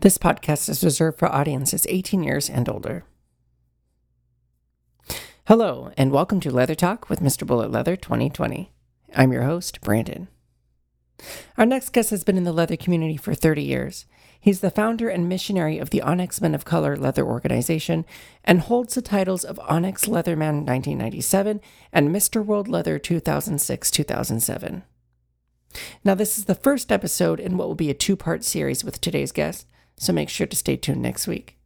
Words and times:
This 0.00 0.16
podcast 0.16 0.68
is 0.68 0.84
reserved 0.84 1.18
for 1.18 1.26
audiences 1.26 1.84
18 1.88 2.22
years 2.22 2.48
and 2.48 2.68
older. 2.68 3.02
Hello, 5.46 5.90
and 5.96 6.12
welcome 6.12 6.38
to 6.38 6.52
Leather 6.52 6.76
Talk 6.76 7.10
with 7.10 7.18
Mr. 7.18 7.44
Bullet 7.44 7.72
Leather 7.72 7.96
2020. 7.96 8.70
I'm 9.16 9.32
your 9.32 9.42
host, 9.42 9.80
Brandon. 9.80 10.28
Our 11.56 11.66
next 11.66 11.92
guest 11.92 12.10
has 12.10 12.22
been 12.22 12.36
in 12.36 12.44
the 12.44 12.52
leather 12.52 12.76
community 12.76 13.16
for 13.16 13.34
30 13.34 13.64
years. 13.64 14.06
He's 14.38 14.60
the 14.60 14.70
founder 14.70 15.08
and 15.08 15.28
missionary 15.28 15.78
of 15.78 15.90
the 15.90 16.02
Onyx 16.02 16.40
Men 16.40 16.54
of 16.54 16.64
Color 16.64 16.96
Leather 16.96 17.26
Organization 17.26 18.04
and 18.44 18.60
holds 18.60 18.94
the 18.94 19.02
titles 19.02 19.42
of 19.42 19.58
Onyx 19.68 20.04
Leatherman 20.04 20.64
1997 20.64 21.60
and 21.92 22.10
Mr. 22.10 22.44
World 22.44 22.68
Leather 22.68 23.00
2006 23.00 23.90
2007. 23.90 24.84
Now, 26.04 26.14
this 26.14 26.38
is 26.38 26.44
the 26.44 26.54
first 26.54 26.92
episode 26.92 27.40
in 27.40 27.56
what 27.56 27.66
will 27.66 27.74
be 27.74 27.90
a 27.90 27.94
two 27.94 28.14
part 28.14 28.44
series 28.44 28.84
with 28.84 29.00
today's 29.00 29.32
guest, 29.32 29.66
so 29.98 30.12
make 30.12 30.28
sure 30.28 30.46
to 30.46 30.56
stay 30.56 30.76
tuned 30.76 31.02
next 31.02 31.26
week. 31.26 31.58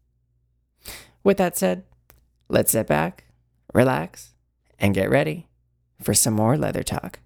With 1.22 1.36
that 1.36 1.56
said, 1.56 1.84
let's 2.48 2.72
sit 2.72 2.86
back, 2.86 3.24
relax, 3.72 4.34
and 4.78 4.95
get 4.95 5.10
ready 5.10 5.48
for 6.02 6.14
some 6.14 6.34
more 6.34 6.56
leather 6.58 6.82
talk. 6.82 7.20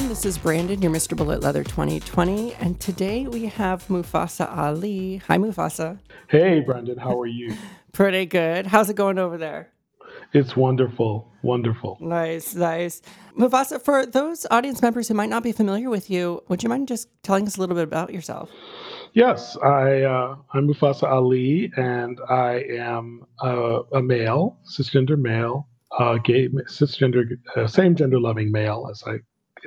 Everyone. 0.00 0.08
This 0.08 0.24
is 0.24 0.38
Brandon, 0.38 0.80
your 0.80 0.90
Mr. 0.90 1.14
Bullet 1.16 1.42
Leather 1.42 1.62
2020, 1.62 2.54
and 2.54 2.80
today 2.80 3.26
we 3.26 3.46
have 3.46 3.86
Mufasa 3.88 4.50
Ali. 4.56 5.16
Hi, 5.26 5.36
Mufasa. 5.36 5.98
Hey, 6.28 6.60
Brandon. 6.60 6.96
how 6.96 7.20
are 7.20 7.26
you? 7.26 7.54
Pretty 7.92 8.24
good. 8.24 8.66
How's 8.66 8.88
it 8.88 8.96
going 8.96 9.18
over 9.18 9.36
there? 9.36 9.72
It's 10.32 10.56
wonderful, 10.56 11.30
wonderful. 11.42 11.98
Nice, 12.00 12.54
nice. 12.54 13.02
Mufasa, 13.38 13.80
for 13.82 14.06
those 14.06 14.46
audience 14.50 14.80
members 14.80 15.08
who 15.08 15.14
might 15.14 15.28
not 15.28 15.42
be 15.42 15.52
familiar 15.52 15.90
with 15.90 16.08
you, 16.08 16.42
would 16.48 16.62
you 16.62 16.68
mind 16.70 16.88
just 16.88 17.08
telling 17.22 17.46
us 17.46 17.56
a 17.56 17.60
little 17.60 17.74
bit 17.76 17.84
about 17.84 18.12
yourself? 18.12 18.50
Yes, 19.12 19.56
I 19.62 20.02
uh, 20.02 20.36
I'm 20.54 20.66
Mufasa 20.66 21.10
Ali, 21.10 21.70
and 21.76 22.18
I 22.28 22.64
am 22.70 23.26
uh, 23.42 23.82
a 23.92 24.00
male, 24.00 24.56
cisgender 24.64 25.18
male, 25.18 25.68
uh, 25.98 26.16
gay, 26.18 26.48
cisgender, 26.70 27.24
uh, 27.56 27.66
same 27.66 27.96
gender 27.96 28.20
loving 28.20 28.50
male, 28.52 28.88
as 28.90 29.02
I 29.06 29.18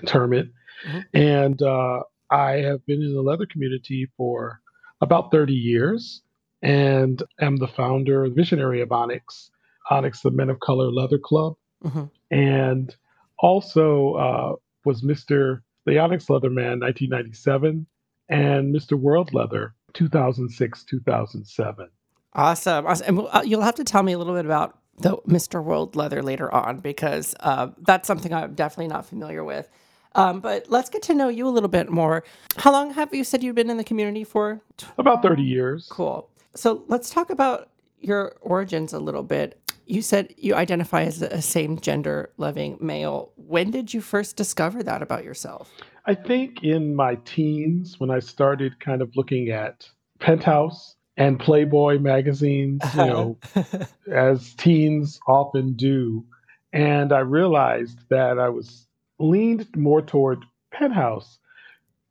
term 0.05 0.33
it, 0.33 0.49
Mhm. 0.87 1.03
and 1.13 1.61
uh, 1.61 2.03
I 2.29 2.51
have 2.57 2.85
been 2.85 3.01
in 3.01 3.13
the 3.13 3.21
leather 3.21 3.45
community 3.45 4.09
for 4.17 4.59
about 5.01 5.31
30 5.31 5.53
years, 5.53 6.21
and 6.61 7.21
am 7.39 7.57
the 7.57 7.67
founder, 7.67 8.27
visionary 8.29 8.81
of 8.81 8.91
Onyx, 8.91 9.51
Onyx, 9.89 10.21
the 10.21 10.31
Men 10.31 10.49
of 10.49 10.59
Color 10.59 10.91
Leather 10.91 11.17
Club. 11.19 11.55
Mhm. 11.83 12.09
and 12.31 12.95
also 13.39 14.13
uh, 14.13 14.55
was 14.85 15.01
Mr. 15.01 15.61
the 15.85 15.99
Onyx 15.99 16.27
Leatherman 16.27 16.79
1997 16.79 17.85
and 18.29 18.73
Mr. 18.73 18.93
World 18.97 19.33
Leather 19.33 19.75
2006 19.93 20.85
2007. 20.85 21.89
Awesome. 22.35 22.85
awesome. 22.87 23.05
And 23.07 23.17
we'll- 23.17 23.29
uh, 23.33 23.43
you'll 23.45 23.61
have 23.61 23.75
to 23.75 23.83
tell 23.83 24.01
me 24.01 24.13
a 24.13 24.17
little 24.17 24.33
bit 24.33 24.45
about 24.45 24.77
the 24.99 25.17
Mr. 25.27 25.63
World 25.63 25.95
leather 25.95 26.21
later 26.21 26.53
on 26.53 26.77
because 26.77 27.35
uh, 27.39 27.69
that's 27.79 28.07
something 28.07 28.33
I'm 28.33 28.53
definitely 28.53 28.87
not 28.87 29.05
familiar 29.05 29.43
with. 29.43 29.69
Um, 30.15 30.41
but 30.41 30.69
let's 30.69 30.89
get 30.89 31.01
to 31.03 31.13
know 31.13 31.29
you 31.29 31.47
a 31.47 31.49
little 31.49 31.69
bit 31.69 31.89
more. 31.89 32.23
How 32.57 32.71
long 32.71 32.93
have 32.93 33.13
you 33.13 33.23
said 33.23 33.43
you've 33.43 33.55
been 33.55 33.69
in 33.69 33.77
the 33.77 33.83
community 33.83 34.23
for? 34.23 34.61
About 34.97 35.23
30 35.23 35.41
years. 35.41 35.87
Cool. 35.89 36.29
So 36.55 36.83
let's 36.87 37.09
talk 37.09 37.31
about 37.31 37.69
your 37.99 38.35
origins 38.41 38.93
a 38.93 38.99
little 38.99 39.23
bit. 39.23 39.59
You 39.85 40.01
said 40.01 40.33
you 40.37 40.53
identify 40.53 41.03
as 41.03 41.21
a 41.21 41.41
same 41.41 41.79
gender 41.79 42.31
loving 42.37 42.77
male. 42.79 43.31
When 43.35 43.71
did 43.71 43.93
you 43.93 44.01
first 44.01 44.35
discover 44.35 44.83
that 44.83 45.01
about 45.01 45.23
yourself? 45.23 45.71
I 46.05 46.13
think 46.13 46.63
in 46.63 46.95
my 46.95 47.15
teens 47.25 47.99
when 47.99 48.11
I 48.11 48.19
started 48.19 48.79
kind 48.79 49.01
of 49.01 49.15
looking 49.15 49.49
at 49.49 49.89
Penthouse 50.19 50.95
and 51.17 51.39
Playboy 51.39 51.99
magazines, 51.99 52.81
you 52.95 53.05
know, 53.05 53.37
as 54.11 54.53
teens 54.55 55.19
often 55.27 55.73
do. 55.73 56.25
And 56.71 57.13
I 57.13 57.19
realized 57.19 57.99
that 58.09 58.39
I 58.39 58.49
was 58.49 58.87
leaned 59.19 59.67
more 59.75 60.01
toward 60.01 60.43
Penthouse. 60.71 61.37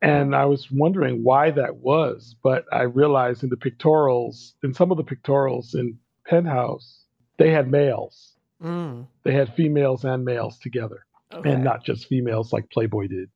And 0.01 0.35
I 0.35 0.45
was 0.45 0.69
wondering 0.69 1.23
why 1.23 1.51
that 1.51 1.77
was. 1.77 2.35
But 2.43 2.65
I 2.71 2.83
realized 2.83 3.43
in 3.43 3.49
the 3.49 3.57
pictorials, 3.57 4.53
in 4.63 4.73
some 4.73 4.91
of 4.91 4.97
the 4.97 5.03
pictorials 5.03 5.75
in 5.75 5.97
Penthouse, 6.25 7.03
they 7.37 7.51
had 7.51 7.69
males. 7.71 8.33
Mm, 8.61 9.07
They 9.23 9.33
had 9.33 9.53
females 9.55 10.05
and 10.05 10.23
males 10.23 10.57
together, 10.59 11.05
okay. 11.33 11.51
and 11.51 11.63
not 11.63 11.83
just 11.83 12.07
females 12.07 12.53
like 12.53 12.69
Playboy 12.69 13.07
did. 13.07 13.29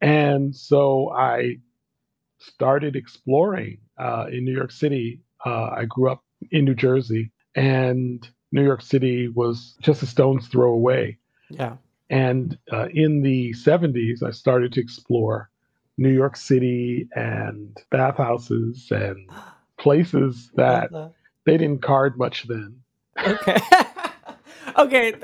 And 0.00 0.54
so 0.54 1.10
I 1.10 1.56
started 2.38 2.94
exploring 2.94 3.78
uh, 3.98 4.26
in 4.30 4.44
New 4.44 4.52
York 4.54 4.70
City. 4.72 5.20
Uh, 5.44 5.70
I 5.76 5.84
grew 5.86 6.10
up 6.10 6.22
in 6.50 6.64
New 6.64 6.74
Jersey, 6.74 7.30
and 7.54 8.26
New 8.52 8.62
York 8.64 8.82
City 8.82 9.28
was 9.28 9.76
just 9.82 10.02
a 10.02 10.06
stone's 10.06 10.46
throw 10.48 10.72
away. 10.72 11.18
yeah. 11.50 11.76
And 12.10 12.58
uh, 12.70 12.88
in 12.92 13.22
the 13.22 13.52
70s, 13.54 14.22
I 14.22 14.30
started 14.30 14.72
to 14.74 14.80
explore 14.80 15.50
New 15.96 16.10
York 16.12 16.36
City 16.36 17.08
and 17.14 17.76
bathhouses 17.90 18.88
and 18.90 19.28
places 19.78 20.50
that 20.54 20.90
they 21.46 21.56
didn't 21.56 21.82
card 21.82 22.18
much 22.18 22.46
then. 22.46 22.76
Okay. 23.26 23.56
okay. 24.78 25.14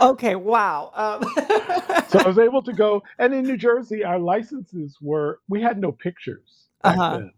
Okay. 0.00 0.34
Wow. 0.34 0.90
Um, 0.94 1.32
So 2.08 2.20
I 2.20 2.28
was 2.28 2.38
able 2.38 2.62
to 2.62 2.72
go, 2.72 3.02
and 3.18 3.34
in 3.34 3.42
New 3.44 3.56
Jersey, 3.56 4.04
our 4.04 4.18
licenses 4.20 4.96
were, 5.00 5.40
we 5.48 5.60
had 5.60 5.80
no 5.80 5.90
pictures 5.90 6.66
back 6.82 6.96
Uh-huh. 6.98 7.16
then. 7.18 7.32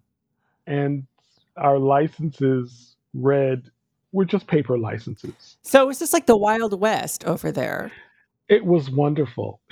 And 0.67 1.07
our 1.57 1.79
licenses 1.79 2.97
read, 3.15 3.71
were 4.13 4.25
just 4.25 4.47
paper 4.47 4.79
licenses. 4.79 5.57
so 5.63 5.83
it 5.83 5.87
was 5.87 5.99
just 5.99 6.13
like 6.13 6.27
the 6.27 6.37
Wild 6.37 6.79
West 6.79 7.25
over 7.25 7.51
there. 7.53 7.93
It 8.49 8.65
was 8.65 8.91
wonderful. 8.91 9.61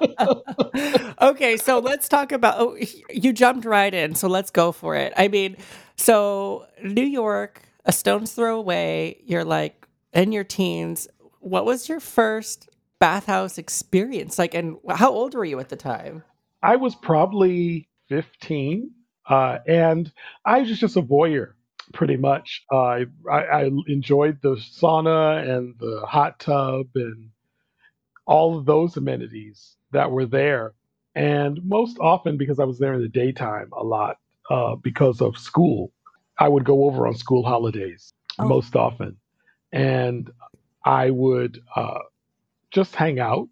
okay, 1.22 1.56
so 1.56 1.78
let's 1.78 2.08
talk 2.08 2.32
about. 2.32 2.56
Oh, 2.58 2.76
you 3.10 3.32
jumped 3.32 3.64
right 3.64 3.92
in, 3.92 4.14
so 4.14 4.28
let's 4.28 4.50
go 4.50 4.72
for 4.72 4.96
it. 4.96 5.12
I 5.16 5.28
mean, 5.28 5.56
so 5.96 6.66
New 6.82 7.04
York, 7.04 7.62
a 7.84 7.92
stone's 7.92 8.32
throw 8.32 8.58
away. 8.58 9.22
You're 9.24 9.44
like 9.44 9.86
in 10.12 10.32
your 10.32 10.44
teens. 10.44 11.08
What 11.40 11.64
was 11.64 11.88
your 11.88 12.00
first 12.00 12.68
bathhouse 12.98 13.58
experience 13.58 14.38
like, 14.38 14.54
and 14.54 14.76
how 14.88 15.10
old 15.10 15.34
were 15.34 15.44
you 15.44 15.58
at 15.58 15.68
the 15.68 15.76
time? 15.76 16.22
I 16.62 16.76
was 16.76 16.94
probably 16.94 17.88
15, 18.08 18.90
uh, 19.28 19.58
and 19.66 20.12
I 20.44 20.60
was 20.60 20.78
just 20.78 20.96
a 20.96 21.02
voyeur, 21.02 21.52
pretty 21.92 22.16
much. 22.16 22.64
Uh, 22.72 22.76
I, 22.76 23.06
I, 23.30 23.70
enjoyed 23.86 24.40
the 24.42 24.56
sauna 24.56 25.48
and 25.48 25.74
the 25.78 26.04
hot 26.06 26.40
tub 26.40 26.86
and 26.94 27.30
all 28.26 28.58
of 28.58 28.66
those 28.66 28.96
amenities 28.96 29.76
that 29.92 30.10
were 30.10 30.26
there. 30.26 30.74
And 31.14 31.60
most 31.64 31.98
often, 32.00 32.36
because 32.36 32.58
I 32.58 32.64
was 32.64 32.78
there 32.78 32.94
in 32.94 33.02
the 33.02 33.08
daytime 33.08 33.68
a 33.72 33.84
lot, 33.84 34.18
uh, 34.50 34.76
because 34.76 35.20
of 35.20 35.36
school, 35.38 35.92
I 36.38 36.48
would 36.48 36.64
go 36.64 36.84
over 36.84 37.06
on 37.06 37.14
school 37.14 37.44
holidays 37.44 38.12
Oh. 38.38 38.46
most 38.48 38.76
often. 38.76 39.16
And 39.72 40.30
I 40.84 41.10
would 41.10 41.62
uh, 41.76 42.00
just 42.70 42.94
hang 42.94 43.20
out, 43.20 43.48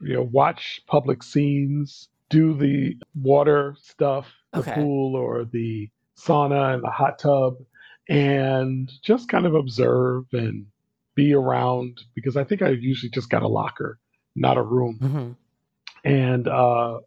you 0.00 0.14
know, 0.14 0.28
watch 0.32 0.80
public 0.86 1.22
scenes, 1.22 2.08
do 2.30 2.54
the 2.54 2.96
water 3.14 3.76
stuff, 3.80 4.26
the 4.52 4.58
Okay. 4.60 4.74
pool 4.74 5.16
or 5.16 5.44
the 5.44 5.88
sauna 6.16 6.74
and 6.74 6.82
the 6.82 6.90
hot 6.90 7.18
tub, 7.18 7.56
and 8.08 8.90
just 9.02 9.28
kind 9.28 9.46
of 9.46 9.54
observe 9.54 10.24
and 10.32 10.66
be 11.14 11.32
around 11.34 12.00
because 12.14 12.36
I 12.36 12.44
think 12.44 12.62
I 12.62 12.70
usually 12.70 13.10
just 13.10 13.30
got 13.30 13.42
a 13.42 13.48
locker, 13.48 13.98
not 14.34 14.56
a 14.56 14.62
room. 14.62 14.98
Mhm. 15.02 15.36
And 16.04 16.48
uh, 16.48 17.00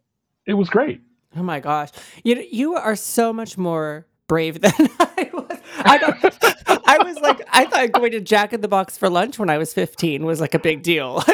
it 0.46 0.54
was 0.54 0.68
great. 0.70 1.00
Oh 1.36 1.42
my 1.42 1.60
gosh. 1.60 1.90
You 2.24 2.44
you 2.50 2.74
are 2.74 2.96
so 2.96 3.32
much 3.32 3.58
more 3.58 4.06
brave 4.26 4.60
than 4.60 4.72
I 4.98 5.30
was. 5.32 5.58
I 5.78 6.80
I 6.86 6.98
was 7.04 7.18
like, 7.20 7.40
I 7.52 7.66
thought 7.66 7.92
going 7.92 8.12
to 8.12 8.20
Jack 8.20 8.52
in 8.52 8.60
the 8.60 8.68
Box 8.68 8.96
for 8.96 9.10
lunch 9.10 9.38
when 9.38 9.50
I 9.50 9.58
was 9.58 9.74
15 9.74 10.24
was 10.24 10.40
like 10.40 10.54
a 10.54 10.58
big 10.58 10.82
deal. 10.82 11.22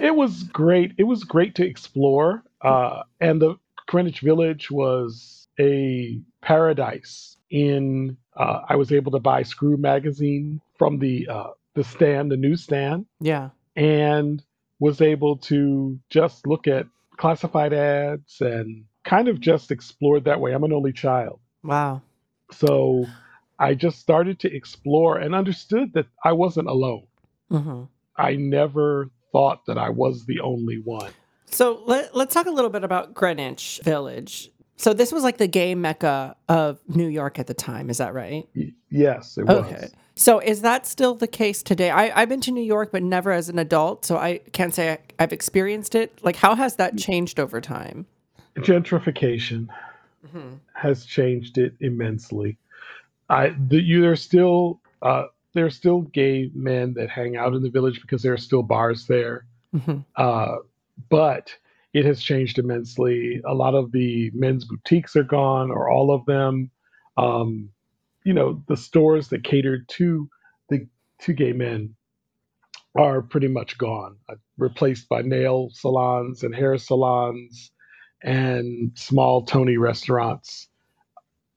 it 0.00 0.14
was 0.14 0.42
great. 0.44 0.92
It 0.98 1.04
was 1.04 1.24
great 1.24 1.54
to 1.56 1.64
explore. 1.66 2.42
Uh, 2.60 3.02
and 3.20 3.40
the 3.40 3.56
Greenwich 3.86 4.20
Village 4.20 4.70
was 4.70 5.48
a 5.58 6.20
paradise. 6.40 7.36
In 7.50 8.16
uh, 8.34 8.60
I 8.68 8.76
was 8.76 8.92
able 8.92 9.12
to 9.12 9.18
buy 9.18 9.42
Screw 9.42 9.76
magazine 9.76 10.60
from 10.78 10.98
the 10.98 11.28
uh, 11.28 11.50
the 11.74 11.84
stand, 11.84 12.30
the 12.30 12.36
newsstand. 12.36 13.06
Yeah, 13.20 13.50
and 13.76 14.42
was 14.78 15.00
able 15.00 15.36
to 15.36 15.98
just 16.08 16.46
look 16.46 16.66
at 16.66 16.86
classified 17.16 17.72
ads 17.72 18.40
and 18.40 18.84
kind 19.04 19.28
of 19.28 19.40
just 19.40 19.70
explored 19.70 20.24
that 20.24 20.40
way. 20.40 20.52
I'm 20.52 20.64
an 20.64 20.72
only 20.72 20.92
child. 20.92 21.40
Wow. 21.62 22.02
So 22.52 23.06
I 23.58 23.74
just 23.74 24.00
started 24.00 24.40
to 24.40 24.54
explore 24.54 25.18
and 25.18 25.34
understood 25.34 25.92
that 25.94 26.06
I 26.24 26.32
wasn't 26.32 26.68
alone. 26.68 27.06
Mm-hmm. 27.50 27.84
I 28.16 28.34
never 28.36 29.08
thought 29.30 29.64
that 29.66 29.78
I 29.78 29.90
was 29.90 30.26
the 30.26 30.40
only 30.40 30.80
one. 30.82 31.12
So 31.52 31.82
let, 31.86 32.16
let's 32.16 32.34
talk 32.34 32.46
a 32.46 32.50
little 32.50 32.70
bit 32.70 32.84
about 32.84 33.14
Greenwich 33.14 33.80
Village. 33.84 34.50
So 34.76 34.92
this 34.92 35.12
was 35.12 35.22
like 35.22 35.36
the 35.36 35.46
gay 35.46 35.74
mecca 35.74 36.34
of 36.48 36.80
New 36.88 37.06
York 37.06 37.38
at 37.38 37.46
the 37.46 37.54
time. 37.54 37.88
Is 37.88 37.98
that 37.98 38.14
right? 38.14 38.48
Yes, 38.90 39.38
it 39.38 39.48
okay. 39.48 39.82
was. 39.82 39.92
So 40.14 40.40
is 40.40 40.62
that 40.62 40.86
still 40.86 41.14
the 41.14 41.26
case 41.28 41.62
today? 41.62 41.90
I, 41.90 42.20
I've 42.20 42.28
been 42.28 42.40
to 42.42 42.50
New 42.50 42.64
York, 42.64 42.90
but 42.90 43.02
never 43.02 43.30
as 43.32 43.48
an 43.48 43.58
adult, 43.58 44.04
so 44.04 44.16
I 44.16 44.38
can't 44.52 44.74
say 44.74 44.92
I, 44.92 44.98
I've 45.18 45.32
experienced 45.32 45.94
it. 45.94 46.18
Like, 46.22 46.36
how 46.36 46.54
has 46.54 46.76
that 46.76 46.98
changed 46.98 47.38
over 47.38 47.60
time? 47.60 48.06
Gentrification 48.56 49.68
mm-hmm. 50.26 50.54
has 50.74 51.06
changed 51.06 51.58
it 51.58 51.74
immensely. 51.80 52.58
I 53.30 53.54
the, 53.68 53.80
you 53.80 54.02
there's 54.02 54.20
still 54.20 54.80
uh, 55.00 55.26
there's 55.54 55.76
still 55.76 56.02
gay 56.02 56.50
men 56.54 56.94
that 56.94 57.08
hang 57.08 57.36
out 57.36 57.54
in 57.54 57.62
the 57.62 57.70
village 57.70 58.02
because 58.02 58.22
there 58.22 58.32
are 58.32 58.38
still 58.38 58.62
bars 58.62 59.06
there. 59.06 59.46
Mm-hmm. 59.74 60.00
Uh, 60.16 60.56
but 61.10 61.54
it 61.92 62.04
has 62.04 62.22
changed 62.22 62.58
immensely. 62.58 63.40
A 63.46 63.54
lot 63.54 63.74
of 63.74 63.92
the 63.92 64.30
men's 64.34 64.64
boutiques 64.64 65.16
are 65.16 65.24
gone, 65.24 65.70
or 65.70 65.90
all 65.90 66.12
of 66.12 66.24
them. 66.26 66.70
Um, 67.16 67.70
you 68.24 68.32
know, 68.34 68.62
the 68.68 68.76
stores 68.76 69.28
that 69.28 69.44
catered 69.44 69.88
to 69.90 70.28
the 70.68 70.86
to 71.20 71.32
gay 71.32 71.52
men 71.52 71.94
are 72.96 73.22
pretty 73.22 73.48
much 73.48 73.78
gone, 73.78 74.16
uh, 74.28 74.34
replaced 74.58 75.08
by 75.08 75.22
nail 75.22 75.70
salons 75.72 76.42
and 76.42 76.54
hair 76.54 76.76
salons 76.78 77.70
and 78.22 78.92
small 78.96 79.44
Tony 79.44 79.76
restaurants. 79.78 80.68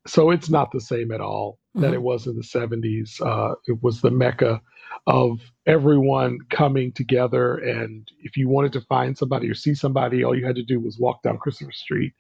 So 0.07 0.29
it's 0.29 0.49
not 0.49 0.71
the 0.71 0.81
same 0.81 1.11
at 1.11 1.21
all 1.21 1.59
mm-hmm. 1.75 1.81
that 1.81 1.93
it 1.93 2.01
was 2.01 2.27
in 2.27 2.35
the 2.35 2.43
70s. 2.43 3.21
Uh, 3.21 3.55
it 3.67 3.81
was 3.81 4.01
the 4.01 4.11
mecca 4.11 4.61
of 5.07 5.39
everyone 5.65 6.39
coming 6.49 6.91
together. 6.91 7.55
And 7.57 8.09
if 8.19 8.37
you 8.37 8.47
wanted 8.47 8.73
to 8.73 8.81
find 8.81 9.17
somebody 9.17 9.49
or 9.49 9.55
see 9.55 9.73
somebody, 9.73 10.23
all 10.23 10.37
you 10.37 10.45
had 10.45 10.55
to 10.55 10.63
do 10.63 10.79
was 10.79 10.99
walk 10.99 11.23
down 11.23 11.37
Christopher 11.37 11.71
Street 11.71 12.13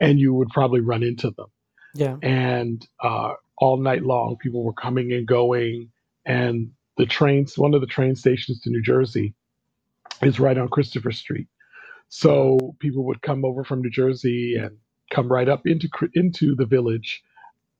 and 0.00 0.20
you 0.20 0.34
would 0.34 0.48
probably 0.50 0.80
run 0.80 1.02
into 1.02 1.30
them. 1.30 1.46
Yeah. 1.94 2.16
And 2.22 2.86
uh, 3.02 3.34
all 3.58 3.78
night 3.78 4.02
long, 4.02 4.36
people 4.36 4.62
were 4.62 4.72
coming 4.72 5.12
and 5.12 5.26
going. 5.26 5.90
And 6.26 6.70
the 6.96 7.06
trains, 7.06 7.56
one 7.56 7.74
of 7.74 7.80
the 7.80 7.86
train 7.86 8.14
stations 8.16 8.60
to 8.60 8.70
New 8.70 8.82
Jersey 8.82 9.34
is 10.22 10.38
right 10.38 10.58
on 10.58 10.68
Christopher 10.68 11.12
Street. 11.12 11.48
So 12.08 12.76
people 12.80 13.04
would 13.06 13.22
come 13.22 13.44
over 13.44 13.64
from 13.64 13.80
New 13.80 13.90
Jersey 13.90 14.56
and 14.56 14.76
come 15.10 15.30
right 15.30 15.48
up 15.48 15.66
into 15.66 15.88
into 16.14 16.54
the 16.54 16.66
village 16.66 17.22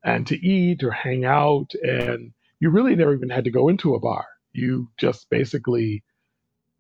and 0.05 0.27
to 0.27 0.37
eat 0.47 0.83
or 0.83 0.91
hang 0.91 1.25
out 1.25 1.73
and 1.83 2.33
you 2.61 2.71
really 2.71 2.95
never 2.95 3.15
even 3.15 3.31
had 3.31 3.45
to 3.45 3.51
go 3.51 3.69
into 3.69 3.95
a 3.95 4.01
bar 4.01 4.27
you 4.53 4.89
just 4.99 5.29
basically 5.31 6.03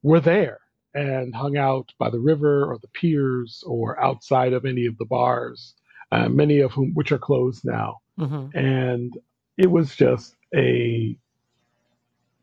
were 0.02 0.20
there 0.20 0.60
and 0.94 1.34
hung 1.34 1.56
out 1.56 1.92
by 1.98 2.10
the 2.10 2.18
river 2.18 2.64
or 2.64 2.78
the 2.78 2.88
piers 2.88 3.62
or 3.66 4.00
outside 4.02 4.52
of 4.52 4.64
any 4.64 4.86
of 4.86 4.98
the 4.98 5.04
bars, 5.04 5.74
uh, 6.10 6.28
many 6.28 6.60
of 6.60 6.72
whom 6.72 6.92
which 6.94 7.12
are 7.12 7.18
closed 7.18 7.64
now. 7.64 7.98
Mm-hmm. 8.18 8.56
And 8.56 9.16
it 9.56 9.70
was 9.70 9.94
just 9.94 10.34
a 10.54 11.16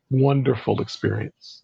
wonderful 0.09 0.81
experience. 0.81 1.63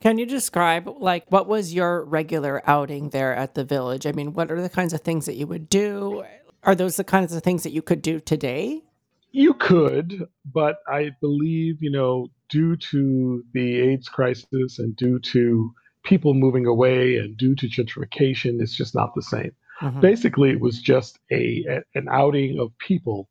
Can 0.00 0.18
you 0.18 0.26
describe 0.26 0.88
like 0.98 1.24
what 1.30 1.46
was 1.46 1.72
your 1.72 2.04
regular 2.04 2.62
outing 2.68 3.10
there 3.10 3.34
at 3.34 3.54
the 3.54 3.64
village? 3.64 4.06
I 4.06 4.12
mean, 4.12 4.34
what 4.34 4.50
are 4.50 4.60
the 4.60 4.68
kinds 4.68 4.92
of 4.92 5.00
things 5.00 5.26
that 5.26 5.34
you 5.34 5.46
would 5.46 5.68
do? 5.68 6.24
Are 6.62 6.74
those 6.74 6.96
the 6.96 7.04
kinds 7.04 7.34
of 7.34 7.42
things 7.42 7.62
that 7.62 7.72
you 7.72 7.82
could 7.82 8.02
do 8.02 8.20
today? 8.20 8.82
You 9.30 9.54
could, 9.54 10.26
but 10.50 10.78
I 10.88 11.10
believe, 11.20 11.82
you 11.82 11.90
know, 11.90 12.28
due 12.48 12.76
to 12.76 13.44
the 13.52 13.80
AIDS 13.80 14.08
crisis 14.08 14.78
and 14.78 14.96
due 14.96 15.18
to 15.18 15.74
people 16.04 16.34
moving 16.34 16.66
away 16.66 17.16
and 17.16 17.36
due 17.36 17.54
to 17.56 17.68
gentrification, 17.68 18.60
it's 18.60 18.74
just 18.74 18.94
not 18.94 19.14
the 19.14 19.22
same. 19.22 19.52
Mm-hmm. 19.82 20.00
Basically, 20.00 20.50
it 20.50 20.60
was 20.60 20.80
just 20.80 21.18
a, 21.30 21.64
a 21.68 21.82
an 21.94 22.08
outing 22.10 22.58
of 22.58 22.76
people 22.78 23.28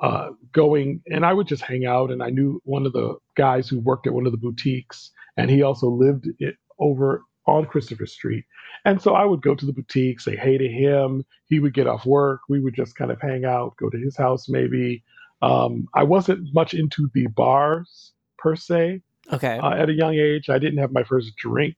uh, 0.00 0.30
going, 0.52 1.02
and 1.06 1.26
I 1.26 1.32
would 1.32 1.48
just 1.48 1.62
hang 1.62 1.86
out. 1.86 2.10
And 2.12 2.22
I 2.22 2.30
knew 2.30 2.62
one 2.64 2.86
of 2.86 2.92
the 2.92 3.16
guys 3.34 3.68
who 3.68 3.80
worked 3.80 4.06
at 4.06 4.12
one 4.12 4.26
of 4.26 4.32
the 4.32 4.38
boutiques, 4.38 5.10
and 5.36 5.50
he 5.50 5.62
also 5.62 5.88
lived 5.88 6.28
it, 6.38 6.54
over 6.78 7.24
on 7.48 7.66
Christopher 7.66 8.06
Street. 8.06 8.44
And 8.84 9.00
so 9.00 9.14
I 9.14 9.24
would 9.24 9.42
go 9.42 9.54
to 9.54 9.66
the 9.66 9.72
boutique, 9.72 10.20
say 10.20 10.36
hey 10.36 10.58
to 10.58 10.68
him. 10.68 11.24
He 11.46 11.58
would 11.58 11.74
get 11.74 11.86
off 11.86 12.06
work. 12.06 12.40
We 12.48 12.60
would 12.60 12.74
just 12.74 12.94
kind 12.94 13.10
of 13.10 13.20
hang 13.20 13.44
out, 13.44 13.76
go 13.76 13.90
to 13.90 13.98
his 13.98 14.16
house 14.16 14.48
maybe. 14.48 15.02
Um, 15.42 15.88
I 15.94 16.02
wasn't 16.04 16.52
much 16.52 16.74
into 16.74 17.10
the 17.14 17.26
bars 17.28 18.12
per 18.38 18.56
se. 18.56 19.02
Okay. 19.32 19.58
Uh, 19.58 19.70
at 19.70 19.88
a 19.88 19.92
young 19.92 20.14
age, 20.14 20.48
I 20.48 20.58
didn't 20.58 20.78
have 20.78 20.92
my 20.92 21.02
first 21.02 21.36
drink 21.36 21.76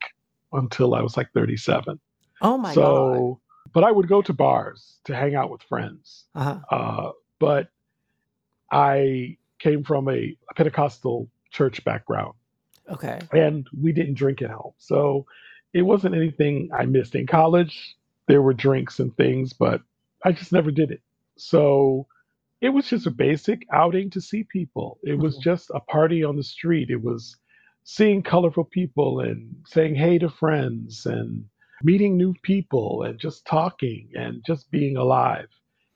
until 0.53 0.95
I 0.95 1.03
was 1.03 1.17
like 1.17 1.33
37. 1.33 1.99
Oh 2.43 2.59
my 2.59 2.75
so, 2.75 2.81
god. 2.81 3.17
So, 3.17 3.41
but 3.73 3.85
I 3.85 3.91
would 3.91 4.09
go 4.09 4.23
to 4.23 4.33
bars 4.33 4.99
to 5.05 5.15
hang 5.15 5.35
out 5.35 5.51
with 5.51 5.63
friends. 5.63 6.27
Uh-huh. 6.35 6.59
Uh, 6.71 7.11
but 7.39 7.69
I 8.73 9.37
came 9.59 9.85
from 9.85 10.09
a, 10.09 10.37
a 10.51 10.55
Pentecostal 10.57 11.29
church 11.51 11.85
background. 11.85 12.35
Okay. 12.89 13.21
And 13.33 13.67
we 13.79 13.93
didn't 13.93 14.15
drink 14.15 14.43
at 14.43 14.51
home. 14.51 14.73
So 14.79 15.27
it 15.73 15.83
wasn't 15.83 16.15
anything 16.15 16.71
I 16.73 16.85
missed. 16.85 17.15
In 17.15 17.27
college, 17.27 17.97
there 18.29 18.43
were 18.43 18.55
drinks 18.55 18.99
and 18.99 19.17
things, 19.17 19.53
but 19.53 19.83
I 20.25 20.33
just 20.33 20.53
never 20.53 20.71
did 20.71 20.91
it. 20.91 21.01
So 21.37 22.07
it 22.61 22.71
was 22.71 22.89
just 22.89 23.07
a 23.07 23.11
basic 23.11 23.67
outing 23.73 24.11
to 24.11 24.21
see 24.21 24.45
people. 24.45 24.99
It 25.03 25.19
was 25.19 25.35
mm-hmm. 25.35 25.43
just 25.43 25.71
a 25.75 25.81
party 25.81 26.23
on 26.25 26.37
the 26.37 26.43
street. 26.43 26.91
It 26.91 27.03
was 27.03 27.37
seeing 27.85 28.23
colorful 28.23 28.65
people 28.65 29.21
and 29.21 29.57
saying 29.67 29.95
hey 29.95 30.19
to 30.19 30.29
friends 30.29 31.07
and 31.07 31.45
meeting 31.83 32.17
new 32.17 32.35
people 32.43 33.03
and 33.03 33.19
just 33.19 33.47
talking 33.47 34.11
and 34.15 34.45
just 34.47 34.71
being 34.71 34.97
alive. 34.97 35.49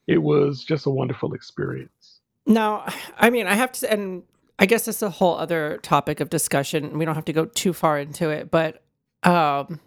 It 0.07 0.19
was 0.19 0.65
just 0.65 0.87
a 0.87 0.91
wonderful 0.91 1.35
experience. 1.35 2.21
Now, 2.47 2.87
I 3.17 3.31
mean, 3.31 3.47
I 3.47 3.55
have 3.55 3.73
to, 3.73 3.93
and 3.93 4.23
I 4.59 4.67
guess 4.67 4.89
it's 4.89 5.03
a 5.03 5.11
whole 5.11 5.37
other 5.37 5.79
topic 5.83 6.21
of 6.21 6.31
discussion. 6.31 6.99
We 6.99 7.05
don't 7.05 7.15
have 7.15 7.25
to 7.27 7.33
go 7.33 7.47
too 7.47 7.73
far 7.73 7.99
into 7.99 8.31
it, 8.31 8.51
but 8.51 8.83
um, 9.25 9.81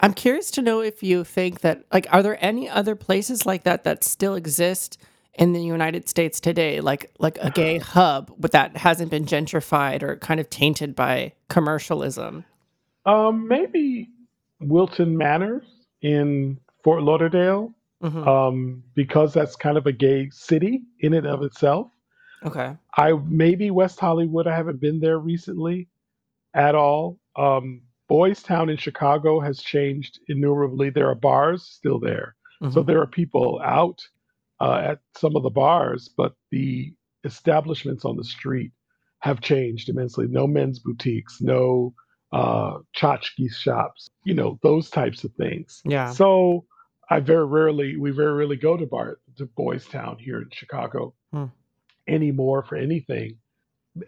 I'm 0.00 0.14
curious 0.14 0.50
to 0.52 0.62
know 0.62 0.80
if 0.80 1.02
you 1.02 1.24
think 1.24 1.60
that, 1.60 1.84
like, 1.92 2.06
are 2.12 2.22
there 2.22 2.38
any 2.44 2.68
other 2.68 2.94
places 2.94 3.46
like 3.46 3.64
that 3.64 3.84
that 3.84 4.04
still 4.04 4.34
exist? 4.34 4.98
in 5.38 5.52
the 5.52 5.62
United 5.62 6.08
States 6.08 6.40
today, 6.40 6.80
like 6.80 7.10
like 7.18 7.38
a 7.40 7.50
gay 7.50 7.78
hub, 7.78 8.32
but 8.38 8.52
that 8.52 8.76
hasn't 8.76 9.10
been 9.10 9.26
gentrified 9.26 10.02
or 10.02 10.16
kind 10.16 10.40
of 10.40 10.48
tainted 10.48 10.96
by 10.96 11.32
commercialism? 11.48 12.44
Um, 13.04 13.46
maybe 13.46 14.08
Wilton 14.60 15.16
Manors 15.16 15.66
in 16.02 16.58
Fort 16.82 17.02
Lauderdale, 17.02 17.72
mm-hmm. 18.02 18.26
um, 18.26 18.82
because 18.94 19.32
that's 19.32 19.56
kind 19.56 19.76
of 19.76 19.86
a 19.86 19.92
gay 19.92 20.30
city 20.30 20.82
in 21.00 21.14
and 21.14 21.26
of 21.26 21.42
itself. 21.42 21.88
Okay. 22.44 22.76
I 22.96 23.12
maybe 23.26 23.70
West 23.70 24.00
Hollywood. 24.00 24.46
I 24.46 24.56
haven't 24.56 24.80
been 24.80 25.00
there 25.00 25.18
recently 25.18 25.88
at 26.54 26.74
all. 26.74 27.18
Um, 27.36 27.82
Boys 28.08 28.42
Town 28.42 28.68
in 28.68 28.76
Chicago 28.76 29.40
has 29.40 29.60
changed 29.60 30.20
innumerably. 30.28 30.90
There 30.90 31.08
are 31.08 31.14
bars 31.14 31.64
still 31.64 31.98
there, 31.98 32.36
mm-hmm. 32.62 32.72
so 32.72 32.82
there 32.82 33.00
are 33.00 33.06
people 33.06 33.60
out 33.64 34.00
uh, 34.60 34.80
at 34.84 35.00
some 35.16 35.36
of 35.36 35.42
the 35.42 35.50
bars, 35.50 36.08
but 36.16 36.34
the 36.50 36.92
establishments 37.24 38.04
on 38.04 38.16
the 38.16 38.24
street 38.24 38.72
have 39.20 39.40
changed 39.40 39.88
immensely. 39.88 40.26
No 40.28 40.46
men's 40.46 40.78
boutiques, 40.78 41.40
no 41.40 41.94
uh, 42.32 42.78
tchotchke 42.96 43.50
shops, 43.52 44.08
you 44.24 44.34
know, 44.34 44.58
those 44.62 44.90
types 44.90 45.24
of 45.24 45.32
things. 45.34 45.82
Yeah. 45.84 46.10
So 46.12 46.64
I 47.10 47.20
very 47.20 47.46
rarely, 47.46 47.96
we 47.96 48.10
very 48.10 48.32
rarely 48.32 48.56
go 48.56 48.76
to 48.76 48.86
bar 48.86 49.18
to 49.36 49.46
Boys 49.46 49.86
Town 49.86 50.16
here 50.18 50.38
in 50.38 50.48
Chicago 50.52 51.14
hmm. 51.32 51.46
anymore 52.08 52.64
for 52.64 52.76
anything. 52.76 53.38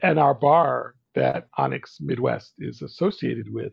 And 0.02 0.18
our 0.18 0.34
bar 0.34 0.94
that 1.14 1.48
Onyx 1.56 1.98
Midwest 2.00 2.54
is 2.58 2.82
associated 2.82 3.52
with 3.52 3.72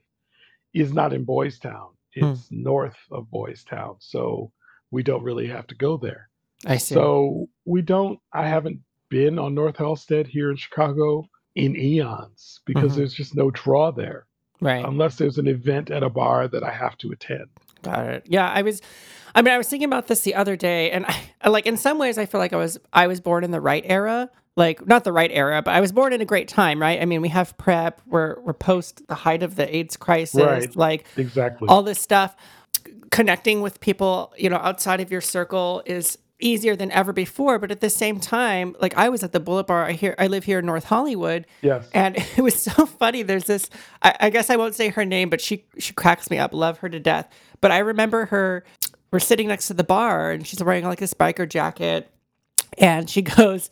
is 0.75 0.93
not 0.93 1.13
in 1.13 1.23
Boys 1.23 1.57
Town. 1.57 1.89
Hmm. 2.15 2.25
It's 2.25 2.49
hmm. 2.49 2.63
north 2.63 2.97
of 3.11 3.31
Boys 3.31 3.63
Town. 3.63 3.95
So 3.99 4.51
we 4.91 5.01
don't 5.01 5.23
really 5.23 5.47
have 5.47 5.67
to 5.67 5.75
go 5.75 5.97
there. 5.97 6.29
I 6.65 6.77
see. 6.77 6.93
So 6.93 7.47
we 7.65 7.81
don't. 7.81 8.19
I 8.33 8.47
haven't 8.47 8.79
been 9.09 9.39
on 9.39 9.55
North 9.55 9.77
Halsted 9.77 10.27
here 10.27 10.51
in 10.51 10.57
Chicago 10.57 11.27
in 11.55 11.75
eons 11.75 12.59
because 12.65 12.93
Mhm. 12.93 12.95
there's 12.97 13.13
just 13.13 13.35
no 13.35 13.49
draw 13.51 13.91
there 13.91 14.25
Right. 14.59 14.83
unless 14.85 15.17
there's 15.17 15.37
an 15.37 15.47
event 15.47 15.89
at 15.89 16.03
a 16.03 16.09
bar 16.09 16.47
that 16.47 16.63
I 16.63 16.71
have 16.71 16.97
to 16.99 17.11
attend. 17.11 17.47
Got 17.81 18.07
it. 18.07 18.25
Yeah, 18.27 18.49
I 18.49 18.61
was. 18.61 18.81
I 19.35 19.41
mean, 19.41 19.53
I 19.53 19.57
was 19.57 19.67
thinking 19.67 19.87
about 19.87 20.07
this 20.07 20.21
the 20.21 20.33
other 20.35 20.55
day, 20.55 20.91
and 20.91 21.05
I, 21.41 21.49
like 21.49 21.65
in 21.65 21.77
some 21.77 21.97
ways, 21.97 22.17
I 22.17 22.25
feel 22.25 22.39
like 22.39 22.53
I 22.53 22.57
was 22.57 22.77
I 22.91 23.07
was 23.07 23.21
born 23.21 23.43
in 23.43 23.51
the 23.51 23.61
right 23.61 23.83
era. 23.85 24.29
Like 24.57 24.87
not 24.87 25.03
the 25.03 25.11
right 25.11 25.31
era, 25.33 25.61
but 25.61 25.73
I 25.73 25.81
was 25.81 25.91
born 25.91 26.13
in 26.13 26.21
a 26.21 26.25
great 26.25 26.47
time, 26.47 26.81
right? 26.81 27.01
I 27.01 27.05
mean, 27.05 27.21
we 27.21 27.29
have 27.29 27.57
PrEP. 27.57 28.01
We're 28.07 28.39
we're 28.39 28.53
post 28.53 29.05
the 29.07 29.15
height 29.15 29.43
of 29.43 29.55
the 29.57 29.75
AIDS 29.75 29.97
crisis. 29.97 30.41
Right. 30.41 30.75
Like 30.75 31.05
Exactly. 31.17 31.67
all 31.67 31.83
this 31.83 31.99
stuff, 31.99 32.35
connecting 33.11 33.61
with 33.61 33.79
people, 33.81 34.33
you 34.37 34.49
know, 34.49 34.57
outside 34.57 35.01
of 35.01 35.11
your 35.11 35.21
circle 35.21 35.83
is 35.85 36.17
easier 36.39 36.75
than 36.75 36.91
ever 36.91 37.11
before. 37.13 37.59
But 37.59 37.71
at 37.71 37.81
the 37.81 37.89
same 37.89 38.19
time, 38.19 38.75
like 38.79 38.95
I 38.97 39.09
was 39.09 39.23
at 39.23 39.31
the 39.31 39.39
Bullet 39.39 39.67
Bar. 39.67 39.85
I 39.85 39.91
here 39.93 40.15
I 40.17 40.27
live 40.27 40.45
here 40.45 40.59
in 40.59 40.65
North 40.65 40.85
Hollywood, 40.85 41.45
yes. 41.61 41.89
and 41.93 42.15
it 42.37 42.41
was 42.41 42.61
so 42.61 42.85
funny. 42.85 43.23
There's 43.23 43.45
this, 43.45 43.69
I, 44.01 44.15
I 44.21 44.29
guess 44.29 44.49
I 44.49 44.55
won't 44.55 44.75
say 44.75 44.89
her 44.89 45.03
name, 45.05 45.29
but 45.29 45.41
she 45.41 45.65
she 45.77 45.93
cracks 45.93 46.29
me 46.29 46.37
up. 46.37 46.53
Love 46.53 46.77
her 46.79 46.89
to 46.89 46.99
death. 46.99 47.27
But 47.61 47.71
I 47.71 47.79
remember 47.79 48.27
her. 48.27 48.63
We're 49.11 49.19
sitting 49.19 49.47
next 49.47 49.67
to 49.67 49.73
the 49.73 49.83
bar, 49.83 50.31
and 50.31 50.45
she's 50.45 50.61
wearing 50.63 50.85
like 50.85 51.01
a 51.01 51.05
biker 51.05 51.47
jacket, 51.47 52.09
and 52.77 53.09
she 53.09 53.21
goes, 53.37 53.69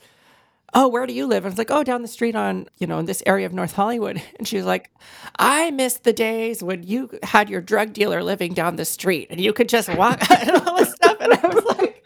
"Oh, 0.73 0.87
where 0.87 1.05
do 1.05 1.13
you 1.13 1.27
live?" 1.27 1.45
And 1.45 1.51
I 1.51 1.53
was 1.53 1.57
like, 1.57 1.71
"Oh, 1.71 1.83
down 1.83 2.01
the 2.01 2.07
street 2.07 2.35
on 2.35 2.67
you 2.77 2.87
know 2.87 2.99
in 2.99 3.05
this 3.05 3.23
area 3.25 3.45
of 3.45 3.53
North 3.53 3.73
Hollywood." 3.73 4.21
And 4.39 4.47
she 4.47 4.57
was 4.57 4.65
like, 4.65 4.89
"I 5.37 5.71
miss 5.71 5.97
the 5.97 6.13
days 6.13 6.63
when 6.63 6.83
you 6.83 7.09
had 7.23 7.49
your 7.49 7.61
drug 7.61 7.93
dealer 7.93 8.23
living 8.23 8.53
down 8.53 8.75
the 8.77 8.85
street, 8.85 9.27
and 9.29 9.39
you 9.41 9.53
could 9.53 9.69
just 9.69 9.89
walk 9.89 10.19
and 10.31 10.51
all 10.51 10.77
this 10.77 10.93
stuff." 10.93 11.17
And 11.19 11.33
I 11.33 11.47
was 11.47 11.65
like. 11.77 12.03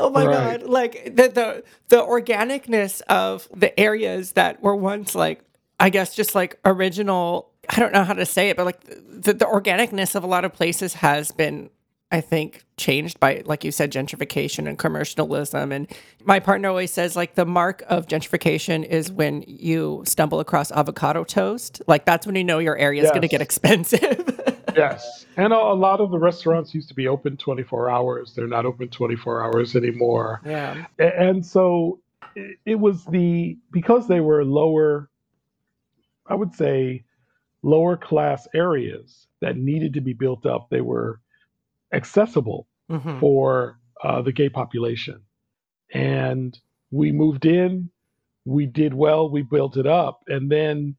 Oh 0.00 0.10
my 0.10 0.26
Right. 0.26 0.60
god! 0.60 0.68
Like 0.68 1.16
the 1.16 1.28
the 1.28 1.64
the 1.88 2.02
organicness 2.02 3.00
of 3.08 3.48
the 3.54 3.78
areas 3.78 4.32
that 4.32 4.62
were 4.62 4.76
once 4.76 5.14
like, 5.14 5.42
I 5.80 5.90
guess, 5.90 6.14
just 6.14 6.34
like 6.34 6.58
original. 6.64 7.50
I 7.68 7.80
don't 7.80 7.92
know 7.92 8.04
how 8.04 8.14
to 8.14 8.24
say 8.26 8.48
it, 8.50 8.56
but 8.56 8.64
like 8.66 8.80
the 8.84 9.32
the 9.32 9.44
organicness 9.44 10.14
of 10.14 10.22
a 10.22 10.26
lot 10.26 10.44
of 10.44 10.52
places 10.52 10.94
has 10.94 11.32
been, 11.32 11.70
I 12.10 12.20
think, 12.22 12.64
changed 12.78 13.20
by 13.20 13.42
like 13.44 13.64
you 13.64 13.70
said, 13.70 13.92
gentrification 13.92 14.66
and 14.66 14.78
commercialism. 14.78 15.72
And 15.72 15.88
my 16.24 16.40
partner 16.40 16.68
always 16.68 16.90
says 16.90 17.16
like 17.16 17.34
the 17.34 17.44
mark 17.44 17.82
of 17.88 18.06
gentrification 18.06 18.84
is 18.84 19.12
when 19.12 19.44
you 19.46 20.02
stumble 20.06 20.40
across 20.40 20.72
avocado 20.72 21.24
toast. 21.24 21.82
Like 21.86 22.06
that's 22.06 22.26
when 22.26 22.34
you 22.34 22.44
know 22.44 22.60
your 22.60 22.76
area 22.76 23.02
is 23.02 23.10
going 23.10 23.22
to 23.22 23.28
get 23.28 23.42
expensive. 23.42 24.34
Yes. 24.76 25.26
And 25.36 25.52
a, 25.52 25.56
a 25.56 25.74
lot 25.74 26.00
of 26.00 26.10
the 26.10 26.18
restaurants 26.18 26.72
used 26.74 26.88
to 26.88 26.94
be 26.94 27.08
open 27.08 27.36
24 27.36 27.90
hours. 27.90 28.34
They're 28.34 28.46
not 28.46 28.64
open 28.64 28.88
24 28.88 29.42
hours 29.42 29.74
anymore. 29.74 30.40
yeah. 30.44 30.86
And 30.98 31.44
so 31.44 32.00
it, 32.36 32.58
it 32.64 32.74
was 32.76 33.04
the, 33.06 33.58
because 33.72 34.06
they 34.06 34.20
were 34.20 34.44
lower, 34.44 35.10
I 36.26 36.34
would 36.34 36.54
say, 36.54 37.04
lower 37.62 37.96
class 37.96 38.46
areas 38.54 39.26
that 39.40 39.56
needed 39.56 39.94
to 39.94 40.00
be 40.00 40.12
built 40.12 40.46
up, 40.46 40.68
they 40.70 40.80
were 40.80 41.20
accessible 41.92 42.66
hmm 42.90 43.18
for 43.20 43.78
uh, 44.02 44.22
the 44.22 44.32
gay 44.32 44.48
population. 44.48 45.20
And 45.92 46.58
we 46.90 47.12
moved 47.12 47.44
in, 47.46 47.90
we 48.44 48.66
did 48.66 48.94
well, 48.94 49.28
we 49.30 49.42
built 49.42 49.76
it 49.76 49.86
up. 49.86 50.20
And 50.28 50.50
then 50.50 50.96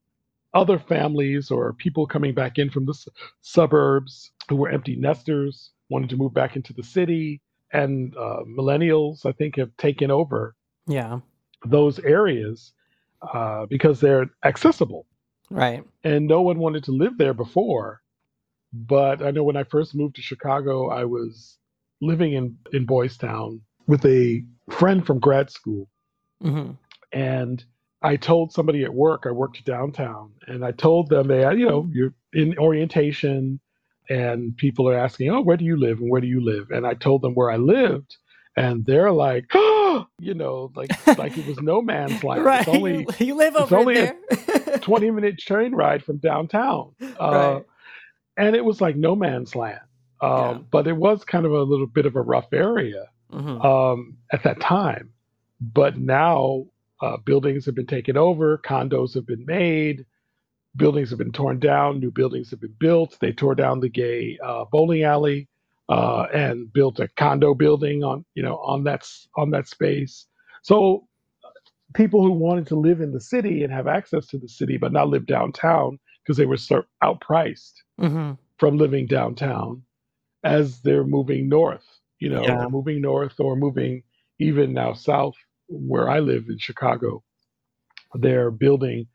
other 0.54 0.80
families 0.80 1.50
or 1.52 1.74
people 1.74 2.06
coming 2.08 2.34
back 2.34 2.58
in 2.58 2.70
from 2.70 2.86
the 2.86 2.92
s- 2.94 3.08
suburbs 3.42 4.32
who 4.50 4.56
were 4.56 4.70
empty 4.70 4.96
nesters 4.96 5.72
wanted 5.90 6.10
to 6.10 6.18
move 6.18 6.34
back 6.34 6.56
into 6.56 6.74
the 6.74 6.84
city. 6.84 7.42
And 7.72 8.16
uh, 8.18 8.42
millennials, 8.48 9.26
I 9.26 9.32
think, 9.32 9.56
have 9.58 9.76
taken 9.78 10.10
over 10.12 10.56
Yeah. 10.88 11.20
those 11.66 12.00
areas 12.00 12.74
uh, 13.34 13.66
because 13.68 14.00
they're 14.00 14.30
accessible. 14.44 15.06
Right. 15.50 15.84
And 16.04 16.28
no 16.28 16.42
one 16.42 16.58
wanted 16.60 16.84
to 16.86 16.92
live 16.92 17.18
there 17.18 17.34
before. 17.34 18.02
But 18.74 19.22
I 19.24 19.32
know 19.32 19.44
when 19.44 19.58
I 19.58 19.64
first 19.64 19.96
moved 19.96 20.16
to 20.18 20.22
Chicago, 20.22 20.90
I 20.90 21.06
was 21.06 21.58
living 22.02 22.34
in, 22.34 22.58
in 22.72 22.86
Boys 22.86 23.18
Town 23.18 23.62
with 23.88 24.06
a 24.06 24.44
friend 24.70 25.06
from 25.06 25.20
grad 25.20 25.50
school. 25.50 25.90
hmm 26.42 26.72
And 27.12 27.64
I 28.02 28.16
told 28.16 28.54
somebody 28.54 28.84
at 28.84 28.94
work, 28.94 29.24
I 29.26 29.32
worked 29.32 29.66
downtown, 29.66 30.32
and 30.48 30.64
I 30.64 30.72
told 30.72 31.10
them 31.10 31.28
they, 31.28 31.42
you 31.56 31.68
know, 31.68 31.90
you're 31.92 32.14
in 32.34 32.58
orientation 32.58 33.60
and 34.10 34.56
people 34.58 34.88
are 34.90 34.98
asking, 34.98 35.30
oh, 35.30 35.42
where 35.42 35.58
do 35.58 35.66
you 35.66 35.78
live 35.78 36.00
and 36.00 36.10
where 36.10 36.22
do 36.22 36.28
you 36.28 36.44
live? 36.44 36.72
And 36.72 36.86
I 36.88 36.94
told 36.94 37.22
them 37.22 37.34
where 37.36 37.52
I 37.52 37.58
lived. 37.58 38.18
And 38.56 38.86
they're 38.86 39.12
like, 39.12 39.46
oh, 39.54 40.08
you 40.20 40.34
know, 40.34 40.72
like 40.76 40.92
like 41.18 41.38
it 41.38 41.46
was 41.46 41.60
no 41.62 41.82
man's 41.82 42.24
land. 42.24 42.44
right. 42.46 42.60
It's 42.62 42.68
only 42.70 43.08
you, 43.20 43.36
live 43.36 43.56
it's 43.56 43.72
only 43.72 43.94
there. 43.96 44.16
a 44.74 44.80
20 44.80 45.12
minute 45.12 45.38
train 45.40 45.74
ride 45.76 46.04
from 46.04 46.18
downtown. 46.18 46.92
Uh, 47.20 47.32
Right. 47.32 47.64
And 48.40 48.56
it 48.56 48.66
was 48.66 48.82
like 48.82 48.96
no 48.96 49.16
man's 49.16 49.56
land. 49.56 49.82
Um, 50.22 50.32
Yeah. 50.32 50.60
But 50.72 50.88
it 50.88 50.98
was 50.98 51.24
kind 51.26 51.46
of 51.46 51.52
a 51.54 51.64
little 51.64 51.88
bit 51.88 52.08
of 52.08 52.16
a 52.16 52.22
rough 52.22 52.54
area 52.54 53.06
hmm 53.32 53.62
um, 53.62 54.18
at 54.32 54.44
that 54.44 54.60
time. 54.62 55.12
But 55.62 55.98
now 55.98 56.66
uh, 57.02 57.18
buildings 57.18 57.66
have 57.68 57.76
been 57.76 57.88
taken 57.88 58.18
over, 58.18 58.58
condos 58.60 59.14
have 59.16 59.28
been 59.28 59.46
made, 59.46 60.06
buildings 60.76 61.10
have 61.12 61.20
been 61.20 61.32
torn 61.34 61.60
down, 61.60 62.00
new 62.00 62.12
buildings 62.12 62.50
have 62.52 62.62
been 62.62 62.76
built. 62.80 63.18
They 63.22 63.34
tore 63.34 63.56
down 63.56 63.82
the 63.82 63.90
gay 63.90 64.38
uh, 64.44 64.66
bowling 64.72 65.04
alley 65.04 65.48
uh, 65.90 66.28
and 66.34 66.72
built 66.74 67.00
a 67.00 67.10
condo 67.18 67.54
building 67.54 68.04
on 68.04 68.26
you 68.36 68.44
know 68.44 68.58
on 68.60 68.84
that 68.86 69.08
on 69.38 69.52
that 69.52 69.68
space. 69.68 70.28
So 70.64 71.08
people 71.94 72.24
who 72.24 72.32
wanted 72.32 72.68
to 72.68 72.76
live 72.76 73.02
in 73.02 73.12
the 73.12 73.22
city 73.22 73.64
and 73.64 73.74
have 73.74 73.88
access 73.88 74.28
to 74.28 74.38
the 74.38 74.50
city 74.50 74.78
but 74.78 74.94
not 74.94 75.10
live 75.10 75.26
downtown 75.26 76.00
because 76.30 76.38
they 76.38 76.48
were 76.48 76.58
so 76.58 76.86
outpriced 77.04 77.74
hmm 78.00 78.34
from 78.60 78.78
living 78.78 79.08
downtown 79.08 79.84
as 80.44 80.82
they're 80.82 81.06
moving 81.06 81.50
north, 81.50 81.86
you 82.20 82.30
know, 82.30 82.46
Yeah. 82.46 82.68
moving 82.70 83.02
north 83.02 83.40
or 83.40 83.58
moving 83.58 84.04
even 84.40 84.74
now 84.74 84.94
south 84.94 85.36
where 85.70 86.10
I 86.10 86.20
live 86.22 86.46
in 86.50 86.60
Chicago. 86.60 87.24
They're 88.16 88.52
building 88.52 89.08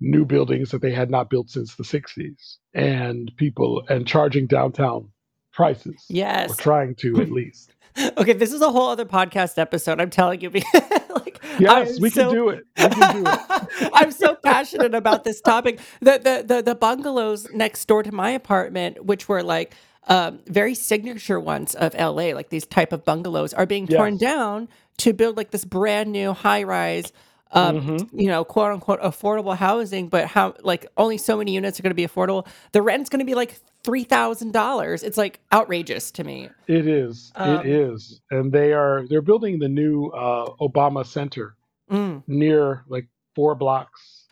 new 0.00 0.26
buildings 0.26 0.72
that 0.72 0.82
they 0.82 0.92
had 0.92 1.10
not 1.10 1.30
built 1.30 1.50
since 1.50 1.76
the 1.76 1.84
60s 1.84 2.58
and 2.74 3.32
people 3.38 3.84
and 3.88 4.06
charging 4.06 4.48
downtown 4.48 5.10
prices 5.54 6.04
Yes. 6.08 6.48
Yes. 6.50 6.56
trying 6.58 6.94
to 6.96 7.20
at 7.20 7.30
least. 7.40 7.70
Okay, 8.18 8.32
this 8.32 8.52
is 8.52 8.60
a 8.60 8.70
whole 8.72 8.88
other 8.88 9.04
podcast 9.04 9.56
episode. 9.56 10.00
I'm 10.00 10.10
telling 10.10 10.40
you, 10.40 10.50
like 11.10 11.40
Yes, 11.60 11.94
I'm 11.96 12.02
we 12.02 12.10
can 12.10 12.24
so- 12.24 12.32
do 12.32 12.48
it. 12.48 12.64
We 12.76 12.88
can 12.88 13.22
do 13.22 13.30
it. 13.30 13.90
I'm 13.94 14.10
so 14.10 14.34
passionate 14.34 14.94
about 14.94 15.22
this 15.24 15.40
topic. 15.40 15.78
The, 16.00 16.18
the 16.18 16.44
the 16.56 16.62
the 16.62 16.74
bungalows 16.74 17.46
next 17.54 17.86
door 17.86 18.02
to 18.02 18.12
my 18.12 18.30
apartment, 18.30 19.04
which 19.04 19.28
were 19.28 19.42
like 19.44 19.74
um, 20.08 20.40
very 20.48 20.74
signature 20.74 21.38
ones 21.38 21.74
of 21.76 21.94
LA, 21.94 22.34
like 22.34 22.48
these 22.50 22.66
type 22.66 22.92
of 22.92 23.04
bungalows, 23.04 23.54
are 23.54 23.64
being 23.66 23.86
torn 23.86 24.16
down 24.16 24.68
to 24.98 25.12
build 25.12 25.36
like 25.36 25.52
this 25.52 25.64
brand 25.64 26.10
new 26.10 26.32
high 26.32 26.64
rise. 26.64 27.12
Um, 27.52 27.80
Mhm. 27.80 28.08
you 28.12 28.26
know, 28.26 28.42
quote 28.44 28.72
unquote 28.72 29.00
affordable 29.00 29.56
housing, 29.56 30.08
but 30.08 30.26
how 30.26 30.54
like 30.62 30.86
only 30.96 31.16
so 31.18 31.36
many 31.36 31.52
units 31.54 31.78
are 31.78 31.84
going 31.84 31.92
to 31.92 31.94
be 31.94 32.06
affordable. 32.06 32.44
The 32.72 32.82
rent's 32.82 33.08
going 33.08 33.20
to 33.20 33.24
be 33.24 33.36
like 33.36 33.60
three 33.84 34.04
thousand 34.04 34.52
dollars. 34.52 35.02
It's 35.02 35.16
like 35.18 35.40
outrageous 35.52 36.10
to 36.12 36.24
me. 36.24 36.48
It 36.66 36.86
is. 36.88 37.32
Um, 37.36 37.60
it 37.60 37.66
is. 37.66 38.20
And 38.30 38.50
they 38.50 38.72
are 38.72 39.04
they're 39.08 39.22
building 39.22 39.58
the 39.58 39.68
new 39.68 40.06
uh, 40.08 40.50
Obama 40.60 41.06
Center 41.06 41.54
Mm, 41.90 42.22
near 42.26 42.82
like 42.88 43.06
four 43.36 43.54
blocks, 43.54 44.24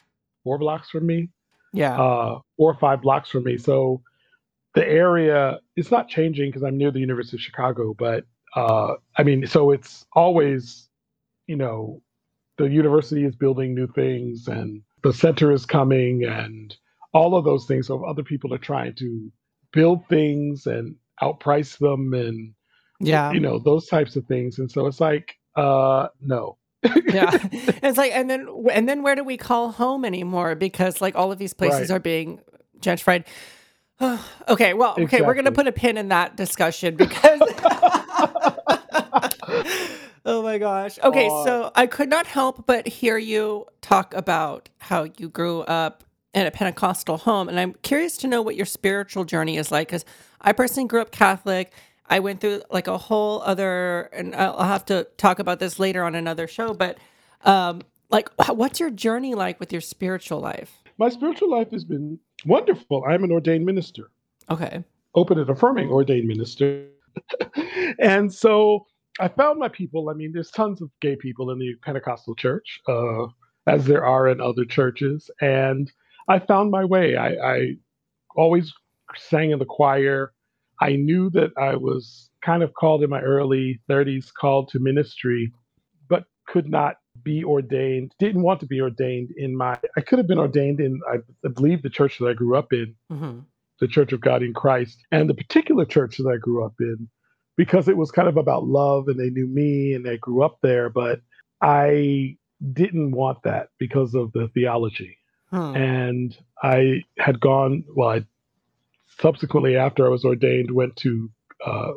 four 0.43 0.57
blocks 0.59 0.89
from 0.89 1.05
me. 1.07 1.29
yeah. 1.75 2.01
uh, 2.01 2.39
four 2.57 2.71
or 2.73 2.79
five 2.79 3.03
blocks 3.03 3.29
from 3.29 3.45
me. 3.45 3.59
So 3.59 4.01
the 4.75 4.87
area 4.89 5.61
it's 5.77 5.91
not 5.91 6.09
changing 6.09 6.49
because 6.49 6.63
I'm 6.63 6.79
near 6.79 6.91
the 6.91 6.99
University 7.01 7.37
of 7.37 7.43
Chicago, 7.43 7.93
but 7.93 8.25
uh, 8.57 8.95
I 9.19 9.23
mean, 9.23 9.47
so 9.47 9.71
it's 9.71 10.07
always, 10.15 10.89
you 11.47 11.57
know, 11.57 12.01
the 12.57 12.65
university 12.71 13.25
is 13.25 13.37
building 13.37 13.75
new 13.75 13.87
things 13.89 14.49
and 14.49 14.83
the 15.03 15.13
center 15.13 15.53
is 15.53 15.67
coming 15.67 16.25
and 16.25 16.75
all 17.13 17.37
of 17.37 17.45
those 17.45 17.67
things. 17.67 17.87
So 17.89 18.05
other 18.05 18.23
people 18.23 18.55
are 18.55 18.59
trying 18.59 18.95
to 18.95 19.31
build 19.73 20.07
things 20.09 20.67
and 20.67 20.95
outprice 21.23 21.79
them 21.79 22.13
and 22.15 22.53
yeah. 23.01 23.33
you 23.33 23.41
know 23.41 23.59
those 23.59 23.87
types 23.89 24.17
of 24.17 24.27
things. 24.27 24.59
And 24.59 24.71
so 24.71 24.87
it's 24.87 25.01
like, 25.01 25.35
uh, 25.57 26.09
no. 26.21 26.57
yeah 27.07 27.31
it's 27.53 27.97
like 27.99 28.13
and 28.13 28.29
then 28.31 28.49
and 28.73 28.89
then 28.89 29.03
where 29.03 29.15
do 29.15 29.23
we 29.25 29.37
call 29.37 29.71
home 29.73 30.05
anymore 30.05 30.55
because 30.57 31.01
like 31.01 31.15
all 31.15 31.31
of 31.33 31.39
these 31.39 31.55
places 31.55 31.91
Right. 31.91 31.97
are 31.97 32.01
being 32.01 32.41
gentrified 32.81 33.25
okay 34.49 34.75
well 34.75 34.95
okay 34.99 35.21
we're 35.23 35.35
gonna 35.35 35.53
put 35.53 35.69
a 35.69 35.73
pin 35.73 35.97
in 35.97 36.09
that 36.09 36.37
discussion 36.37 36.97
because 36.97 37.41
oh 40.27 40.43
my 40.43 40.59
gosh 40.59 40.99
okay 41.05 41.29
Uh, 41.29 41.45
so 41.45 41.71
i 41.77 41.87
could 41.87 42.09
not 42.11 42.27
help 42.27 42.67
but 42.67 42.87
hear 42.89 43.17
you 43.19 43.65
talk 43.81 44.13
about 44.15 44.69
how 44.79 45.07
you 45.19 45.29
grew 45.29 45.61
up 45.63 46.03
in 46.35 46.47
a 46.47 46.51
pentecostal 46.51 47.19
home 47.19 47.49
and 47.49 47.61
i'm 47.61 47.75
curious 47.83 48.17
to 48.17 48.27
know 48.27 48.43
what 48.43 48.57
your 48.57 48.67
spiritual 48.67 49.25
journey 49.25 49.57
is 49.57 49.71
like 49.71 49.89
because 49.89 50.05
i 50.41 50.53
personally 50.53 50.89
grew 50.89 51.01
up 51.01 51.11
catholic 51.11 51.73
i 52.07 52.19
went 52.19 52.41
through 52.41 52.63
like 52.71 52.87
a 52.87 52.99
whole 52.99 53.43
other 53.43 54.09
and 54.13 54.35
i'll 54.35 54.57
I'll 54.57 54.69
have 54.69 54.85
to 54.87 55.07
talk 55.19 55.39
about 55.39 55.59
this 55.59 55.79
later 55.79 56.05
on 56.05 56.15
another 56.15 56.47
show 56.47 56.75
but 56.75 56.99
Um, 57.45 57.83
like, 58.11 58.29
what's 58.49 58.79
your 58.79 58.91
journey 58.91 59.35
like 59.35 59.59
with 59.59 59.73
your 59.73 59.81
spiritual 59.81 60.41
life? 60.41 60.83
My 60.99 61.09
spiritual 61.09 61.51
life 61.51 61.71
has 61.71 61.85
been 61.85 62.19
wonderful. 62.47 63.05
I'm 63.09 63.25
an 63.25 63.33
ordained 63.33 63.65
minister. 63.65 64.11
Okay. 64.51 64.85
Open 65.15 65.39
and 65.39 65.49
affirming 65.49 65.89
ordained 65.91 66.29
minister. 66.29 66.87
and 67.99 68.33
so 68.33 68.87
I 69.21 69.29
found 69.29 69.59
my 69.59 69.69
people. 69.69 70.11
I 70.11 70.15
mean, 70.15 70.33
there's 70.33 70.51
tons 70.51 70.83
of 70.83 70.91
gay 71.01 71.17
people 71.17 71.51
in 71.51 71.59
the 71.59 71.75
Pentecostal 71.83 72.35
church, 72.35 72.81
uh, 72.89 73.27
as 73.67 73.87
there 73.87 74.05
are 74.05 74.29
in 74.29 74.41
other 74.41 74.65
churches. 74.65 75.31
And 75.41 75.91
I 76.33 76.39
found 76.39 76.71
my 76.71 76.87
way. 76.87 77.17
I, 77.17 77.29
I 77.35 77.77
always 78.35 78.73
sang 79.17 79.51
in 79.51 79.59
the 79.59 79.67
choir. 79.67 80.33
I 80.81 80.97
knew 80.97 81.29
that 81.31 81.51
I 81.59 81.77
was 81.77 82.31
kind 82.43 82.63
of 82.63 82.73
called 82.73 83.03
in 83.03 83.11
my 83.11 83.21
early 83.21 83.81
30s, 83.91 84.33
called 84.33 84.71
to 84.71 84.79
ministry, 84.79 85.53
but 86.09 86.25
could 86.47 86.71
not 86.71 86.97
be 87.23 87.45
ordained, 87.45 88.15
didn't 88.19 88.43
want 88.43 88.61
to 88.61 88.67
be 88.67 88.81
ordained 88.81 89.29
in 89.37 89.55
my, 89.55 89.79
I 89.95 90.01
could 90.01 90.19
have 90.19 90.27
been 90.27 90.39
ordained 90.39 90.81
in, 90.81 91.01
I, 91.13 91.49
believe, 91.49 91.83
the 91.83 91.91
church 91.91 92.19
that 92.19 92.27
I 92.27 92.33
grew 92.33 92.57
up 92.57 92.73
in, 92.73 92.95
mm-hmm. 93.13 93.41
the 93.81 93.89
Church 93.89 94.13
of 94.15 94.23
God 94.23 94.43
in 94.43 94.55
Christ, 94.55 95.05
and 95.13 95.29
the 95.29 95.35
particular 95.35 95.85
church 95.85 96.17
that 96.17 96.29
I 96.29 96.39
grew 96.39 96.65
up 96.65 96.75
in, 96.81 97.09
because 97.59 97.89
it 97.89 97.99
was 97.99 98.11
kind 98.11 98.29
of 98.29 98.39
about 98.39 98.65
love 98.65 99.09
and 99.09 99.21
they 99.21 99.29
knew 99.29 99.47
me 99.47 99.93
and 99.93 100.07
they 100.07 100.17
grew 100.17 100.43
up 100.43 100.61
there. 100.63 100.89
But 100.89 101.21
I 101.61 102.39
didn't 102.73 103.11
want 103.11 103.43
that 103.45 103.69
because 103.79 104.15
of 104.15 104.33
the 104.33 104.49
theology. 104.55 105.19
Hmm. 105.53 105.77
And 105.77 106.37
I 106.63 107.03
had 107.19 107.39
gone, 107.39 107.85
well, 107.95 108.09
I 108.09 108.25
subsequently, 109.21 109.77
after 109.77 110.07
I 110.07 110.11
was 110.11 110.25
ordained, 110.25 110.71
went 110.71 110.97
to 110.97 111.31
uh, 111.65 111.93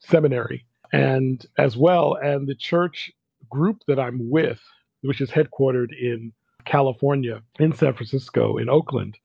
seminary 0.00 0.66
and 0.92 1.44
as 1.56 1.76
well. 1.76 2.14
And 2.14 2.46
the 2.46 2.54
church 2.54 3.10
group 3.50 3.82
that 3.88 3.98
I'm 3.98 4.30
with, 4.30 4.60
which 5.02 5.20
is 5.20 5.30
headquartered 5.30 5.90
in 5.98 6.32
California, 6.64 7.42
in 7.58 7.72
San 7.72 7.94
Francisco, 7.94 8.58
in 8.58 8.68
Oakland, 8.68 9.16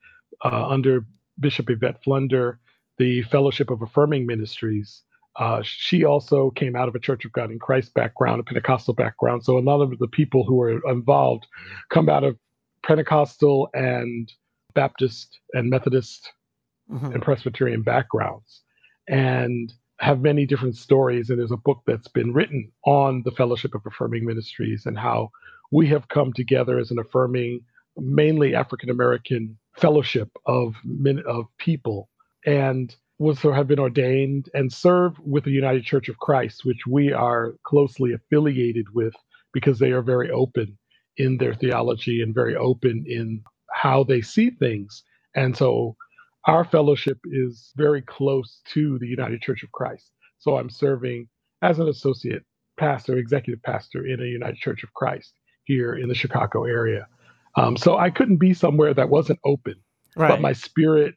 uh, 0.46 0.68
under 0.68 1.06
Bishop 1.40 1.70
Yvette 1.70 2.04
Flunder, 2.04 2.60
the 2.98 3.24
Fellowship 3.24 3.70
of 3.70 3.82
Affirming 3.82 4.26
Ministries. 4.26 5.02
Uh, 5.36 5.62
she 5.64 6.06
also 6.06 6.52
came 6.52 6.76
out 6.76 6.88
of 6.88 6.96
a 6.96 7.00
Church 7.00 7.26
of 7.26 7.34
God 7.34 7.50
in 7.50 7.58
Christ 7.58 7.94
background, 7.96 8.40
a 8.40 8.44
Pentecostal 8.44 8.94
background. 8.94 9.44
So 9.44 9.58
a 9.58 9.60
lot 9.60 9.82
of 9.82 9.98
the 9.98 10.08
people 10.08 10.46
who 10.46 10.62
are 10.62 10.80
involved 10.90 11.48
come 11.90 12.08
out 12.08 12.24
of 12.24 12.38
Pentecostal 12.84 13.70
and 13.74 14.32
Baptist 14.74 15.40
and 15.54 15.70
Methodist 15.70 16.32
mm-hmm. 16.92 17.14
and 17.14 17.22
Presbyterian 17.22 17.82
backgrounds. 17.82 18.62
And 19.08 19.74
have 20.00 20.22
many 20.22 20.46
different 20.46 20.76
stories, 20.76 21.30
and 21.30 21.40
there's 21.40 21.52
a 21.52 21.58
book 21.58 21.82
that's 21.88 22.10
been 22.10 22.34
written 22.34 22.72
on 22.86 23.22
the 23.24 23.32
Fellowship 23.32 23.74
of 23.74 23.82
Affirming 23.86 24.26
Ministries 24.26 24.86
and 24.86 24.98
how 24.98 25.30
we 25.72 25.88
have 25.88 26.10
come 26.10 26.34
together 26.34 26.78
as 26.78 26.92
an 26.92 27.00
affirming, 27.00 27.62
mainly 27.98 28.54
African 28.54 28.90
American 28.90 29.58
fellowship 29.78 30.30
of 30.46 30.76
men, 30.84 31.24
of 31.26 31.46
people, 31.58 32.10
and 32.46 32.96
was 33.18 33.40
so 33.40 33.54
have 33.54 33.68
been 33.68 33.80
ordained 33.80 34.50
and 34.54 34.74
serve 34.74 35.18
with 35.20 35.46
the 35.46 35.52
United 35.52 35.84
Church 35.84 36.10
of 36.10 36.18
Christ, 36.18 36.66
which 36.66 36.86
we 36.86 37.14
are 37.14 37.54
closely 37.64 38.12
affiliated 38.14 38.88
with 38.94 39.14
because 39.54 39.80
they 39.80 39.92
are 39.92 40.02
very 40.02 40.30
open 40.30 40.78
in 41.18 41.38
their 41.38 41.54
theology 41.54 42.22
and 42.22 42.34
very 42.34 42.56
open 42.56 43.04
in 43.08 43.42
how 43.72 44.04
they 44.04 44.22
see 44.22 44.50
things. 44.50 45.04
And 45.36 45.56
so 45.56 45.96
our 46.46 46.66
fellowship 46.66 47.20
is 47.26 47.72
very 47.76 48.02
close 48.02 48.62
to 48.74 49.00
the 49.00 49.08
United 49.08 49.42
Church 49.42 49.64
of 49.64 49.72
Christ. 49.72 50.12
So 50.40 50.58
I'm 50.58 50.70
serving 50.70 51.28
as 51.62 51.80
an 51.80 51.88
associate 51.88 52.44
pastor, 52.78 53.18
executive 53.18 53.64
pastor 53.64 54.06
in 54.06 54.20
a 54.20 54.26
United 54.26 54.58
Church 54.58 54.84
of 54.84 54.94
Christ 54.94 55.34
here 55.64 55.96
in 55.96 56.10
the 56.10 56.16
Chicago 56.16 56.66
area. 56.66 57.08
Um, 57.56 57.78
so 57.78 57.98
I 57.98 58.10
couldn't 58.10 58.38
be 58.38 58.54
somewhere 58.54 58.94
that 58.94 59.10
wasn't 59.10 59.40
open. 59.46 59.76
Right. 60.16 60.30
But 60.30 60.42
my 60.42 60.54
spirit 60.54 61.16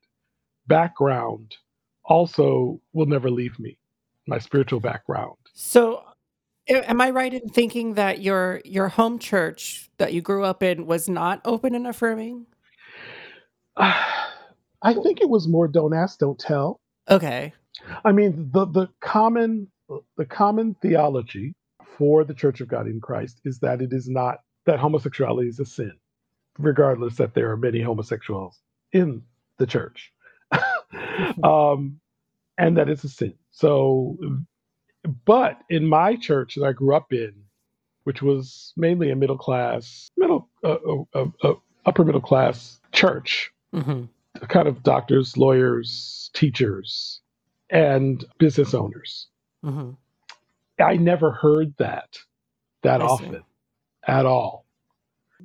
background 0.67 1.57
also 2.05 2.81
will 2.93 3.07
never 3.07 3.31
leave 3.31 3.59
me. 3.59 3.79
My 4.27 4.39
spiritual 4.39 4.81
background. 4.81 5.37
So 5.55 6.03
am 6.69 7.01
I 7.01 7.11
right 7.11 7.33
in 7.33 7.49
thinking 7.49 7.95
that 7.95 8.21
your 8.21 8.61
your 8.65 8.89
home 8.89 9.19
church 9.19 9.89
that 9.99 10.13
you 10.13 10.21
grew 10.21 10.45
up 10.45 10.63
in 10.63 10.87
was 10.87 11.09
not 11.09 11.41
open 11.45 11.75
and 11.75 11.87
affirming? 11.87 12.47
I 13.77 14.95
think 15.03 15.21
it 15.21 15.29
was 15.29 15.49
more 15.49 15.69
don't 15.69 15.95
ask, 15.95 16.19
don't 16.19 16.39
tell. 16.39 16.81
Okay. 17.09 17.53
I 18.05 18.13
mean, 18.13 18.51
the 18.53 18.67
the 18.67 18.89
common 19.01 19.69
the 20.17 20.25
common 20.25 20.75
theology 20.83 21.55
for 21.97 22.25
the 22.25 22.35
Church 22.35 22.61
of 22.61 22.69
God 22.69 22.87
in 22.87 23.01
Christ 23.01 23.41
is 23.45 23.59
that 23.61 23.81
it 23.81 23.93
is 23.93 24.09
not 24.09 24.41
that 24.67 24.79
homosexuality 24.79 25.49
is 25.49 25.61
a 25.61 25.65
sin, 25.65 25.93
regardless 26.59 27.17
that 27.17 27.35
there 27.35 27.51
are 27.51 27.57
many 27.57 27.81
homosexuals 27.81 28.61
in 28.93 29.23
the 29.59 29.67
church, 29.67 30.13
um, 31.45 32.01
and 32.59 32.77
that 32.77 32.89
it's 32.89 33.05
a 33.05 33.09
sin. 33.09 33.35
So, 33.51 34.17
but 35.25 35.59
in 35.69 35.87
my 35.87 36.17
church 36.17 36.55
that 36.57 36.65
I 36.65 36.73
grew 36.73 36.95
up 36.95 37.13
in, 37.13 37.33
which 38.05 38.23
was 38.23 38.73
mainly 38.77 39.11
a 39.11 39.17
middle 39.17 39.39
class, 39.39 40.09
middle, 40.17 40.49
uh, 40.65 40.77
uh, 40.89 41.05
uh, 41.15 41.27
uh 41.43 41.55
upper 41.85 42.05
middle 42.05 42.21
class 42.21 42.81
church, 42.93 43.53
mm-hmm 43.75 44.05
kind 44.49 44.69
of 44.69 44.83
doctors, 44.83 45.37
lawyers, 45.37 46.31
teachers, 46.35 47.21
and 47.71 48.25
business 48.39 48.75
owners. 48.75 49.29
Mm-hmm. 49.65 49.91
I 50.83 50.97
never 50.97 51.33
heard 51.33 51.75
that 51.79 52.19
that 52.83 53.01
I 53.01 53.07
often 53.07 53.33
see. 53.33 53.39
at 54.07 54.27
all. 54.27 54.67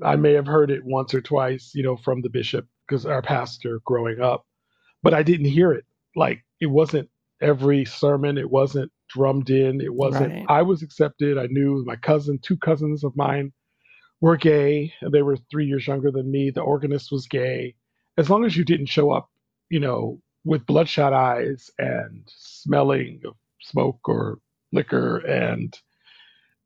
I 0.03 0.15
may 0.15 0.33
have 0.33 0.47
heard 0.47 0.71
it 0.71 0.83
once 0.83 1.13
or 1.13 1.21
twice, 1.21 1.71
you 1.73 1.83
know, 1.83 1.95
from 1.95 2.21
the 2.21 2.29
bishop 2.29 2.67
because 2.87 3.05
our 3.05 3.21
pastor 3.21 3.79
growing 3.85 4.21
up, 4.21 4.45
but 5.03 5.13
I 5.13 5.23
didn't 5.23 5.47
hear 5.47 5.71
it. 5.71 5.85
Like 6.15 6.43
it 6.59 6.67
wasn't 6.67 7.09
every 7.41 7.85
sermon, 7.85 8.37
it 8.37 8.49
wasn't 8.49 8.91
drummed 9.13 9.49
in, 9.49 9.81
it 9.81 9.93
wasn't. 9.93 10.33
Right. 10.33 10.45
I 10.49 10.61
was 10.61 10.81
accepted. 10.81 11.37
I 11.37 11.47
knew 11.47 11.83
my 11.85 11.95
cousin, 11.95 12.39
two 12.41 12.57
cousins 12.57 13.03
of 13.03 13.15
mine 13.15 13.51
were 14.19 14.37
gay, 14.37 14.93
and 15.01 15.13
they 15.13 15.21
were 15.21 15.37
three 15.49 15.65
years 15.65 15.87
younger 15.87 16.11
than 16.11 16.31
me. 16.31 16.51
The 16.51 16.61
organist 16.61 17.11
was 17.11 17.27
gay 17.27 17.75
as 18.17 18.29
long 18.29 18.45
as 18.45 18.55
you 18.55 18.63
didn't 18.63 18.87
show 18.87 19.11
up, 19.11 19.29
you 19.69 19.79
know, 19.79 20.19
with 20.43 20.65
bloodshot 20.65 21.13
eyes 21.13 21.69
and 21.77 22.23
smelling 22.27 23.21
of 23.25 23.35
smoke 23.61 23.99
or 24.07 24.39
liquor 24.71 25.17
and 25.17 25.77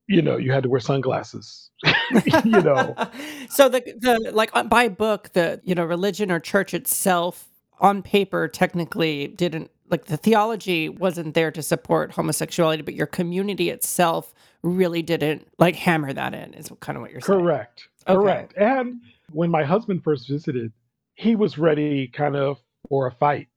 you 0.07 0.21
know 0.21 0.37
you 0.37 0.51
had 0.51 0.63
to 0.63 0.69
wear 0.69 0.79
sunglasses 0.79 1.71
you 2.45 2.61
know 2.61 2.95
so 3.49 3.67
the 3.67 3.81
the 3.99 4.31
like 4.31 4.49
uh, 4.53 4.63
by 4.63 4.87
book 4.87 5.33
the 5.33 5.59
you 5.63 5.75
know 5.75 5.83
religion 5.83 6.31
or 6.31 6.39
church 6.39 6.73
itself 6.73 7.49
on 7.79 8.01
paper 8.01 8.47
technically 8.47 9.27
didn't 9.27 9.71
like 9.89 10.05
the 10.05 10.17
theology 10.17 10.89
wasn't 10.89 11.33
there 11.33 11.51
to 11.51 11.61
support 11.61 12.11
homosexuality 12.11 12.81
but 12.81 12.93
your 12.93 13.07
community 13.07 13.69
itself 13.69 14.33
really 14.63 15.01
didn't 15.01 15.47
like 15.59 15.75
hammer 15.75 16.11
that 16.11 16.33
in 16.33 16.53
is 16.53 16.71
kind 16.79 16.97
of 16.97 17.01
what 17.01 17.11
you're 17.11 17.21
saying 17.21 17.39
correct 17.39 17.87
okay. 18.07 18.15
correct 18.15 18.53
and 18.57 19.01
when 19.31 19.49
my 19.49 19.63
husband 19.63 20.03
first 20.03 20.27
visited 20.27 20.71
he 21.15 21.35
was 21.35 21.57
ready 21.57 22.07
kind 22.07 22.35
of 22.35 22.59
for 22.89 23.07
a 23.07 23.11
fight, 23.11 23.47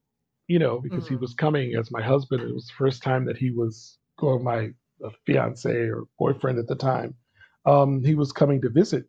you 0.47 0.59
know, 0.59 0.81
because 0.81 1.05
mm-hmm. 1.05 1.14
he 1.14 1.21
was 1.21 1.35
coming 1.35 1.75
as 1.75 1.91
my 1.91 2.03
husband. 2.03 2.43
It 2.43 2.55
was 2.55 2.67
the 2.67 2.75
first 2.75 3.03
time 3.03 3.25
that 3.27 3.37
he 3.37 3.51
was, 3.51 3.99
or 4.19 4.38
my 4.38 4.71
uh, 5.05 5.11
fiance 5.27 5.71
or 5.71 6.05
boyfriend 6.19 6.59
at 6.59 6.69
the 6.69 6.77
time. 6.77 7.14
Um, 7.67 8.03
he 8.03 8.14
was 8.14 8.33
coming 8.33 8.62
to 8.62 8.71
visit 8.71 9.05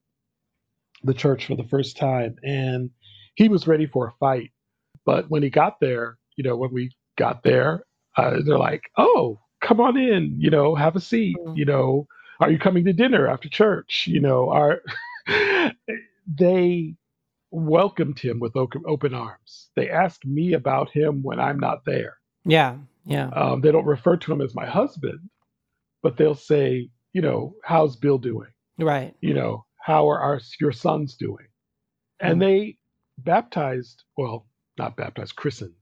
the 1.03 1.13
church 1.13 1.45
for 1.45 1.55
the 1.55 1.63
first 1.63 1.95
time, 1.95 2.36
and 2.43 2.89
he 3.36 3.47
was 3.47 3.67
ready 3.67 3.86
for 3.86 4.08
a 4.08 4.13
fight. 4.19 4.51
But 5.05 5.29
when 5.29 5.43
he 5.43 5.49
got 5.49 5.79
there, 5.79 6.17
you 6.36 6.43
know, 6.43 6.58
when 6.58 6.73
we 6.73 6.91
got 7.19 7.43
there, 7.43 7.84
uh, 8.17 8.38
they're 8.45 8.58
like, 8.58 8.84
"Oh, 8.97 9.39
come 9.62 9.79
on 9.79 9.97
in, 9.97 10.36
you 10.39 10.49
know, 10.49 10.75
have 10.75 10.95
a 10.95 11.01
seat, 11.01 11.38
mm-hmm. 11.38 11.58
you 11.58 11.65
know, 11.65 12.08
are 12.39 12.49
you 12.49 12.58
coming 12.58 12.86
to 12.86 12.93
dinner 12.93 13.27
after 13.27 13.49
church? 13.49 14.05
You 14.08 14.21
know, 14.21 14.49
are 14.49 14.82
they 16.27 16.95
welcomed 17.51 18.19
him 18.19 18.39
with 18.39 18.55
open 18.55 19.13
arms. 19.13 19.69
They 19.75 19.89
ask 19.89 20.23
me 20.25 20.53
about 20.53 20.89
him 20.91 21.21
when 21.21 21.39
I'm 21.39 21.60
not 21.60 21.86
there. 21.86 22.17
Yeah, 22.45 22.77
yeah. 23.05 23.29
Um, 23.29 23.62
they 23.62 23.71
don't 23.71 23.86
refer 23.86 24.17
to 24.17 24.32
him 24.32 24.41
as 24.41 24.55
my 24.55 24.65
husband, 24.65 25.19
but 26.01 26.17
they'll 26.17 26.36
say, 26.36 26.89
you 27.13 27.21
know, 27.21 27.55
how's 27.63 27.95
Bill 27.95 28.17
doing? 28.17 28.49
Right. 28.77 29.13
You 29.21 29.34
know, 29.34 29.65
how 29.84 30.10
are 30.10 30.19
our, 30.19 30.39
your 30.62 30.71
sons 30.71 31.15
doing? 31.15 31.47
And 32.21 32.38
mm. 32.38 32.39
they 32.39 32.77
baptized, 33.17 34.03
well, 34.17 34.47
not 34.77 34.95
baptized, 34.95 35.36
christened 35.36 35.73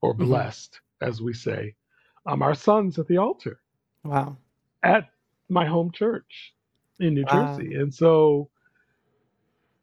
or 0.00 0.14
mm-hmm. 0.14 0.24
blessed, 0.24 0.72
mm-hmm. 0.72 1.08
as 1.10 1.22
we 1.22 1.32
say, 1.32 1.74
um, 2.26 2.42
our 2.42 2.54
sons 2.54 2.98
at 2.98 3.06
the 3.06 3.18
altar. 3.18 3.60
Wow. 4.04 4.36
At 4.82 5.08
my 5.48 5.66
home 5.66 5.90
church 5.92 6.54
in 6.98 7.14
New 7.14 7.24
wow. 7.30 7.56
Jersey. 7.56 7.74
And 7.74 7.92
so 7.92 8.50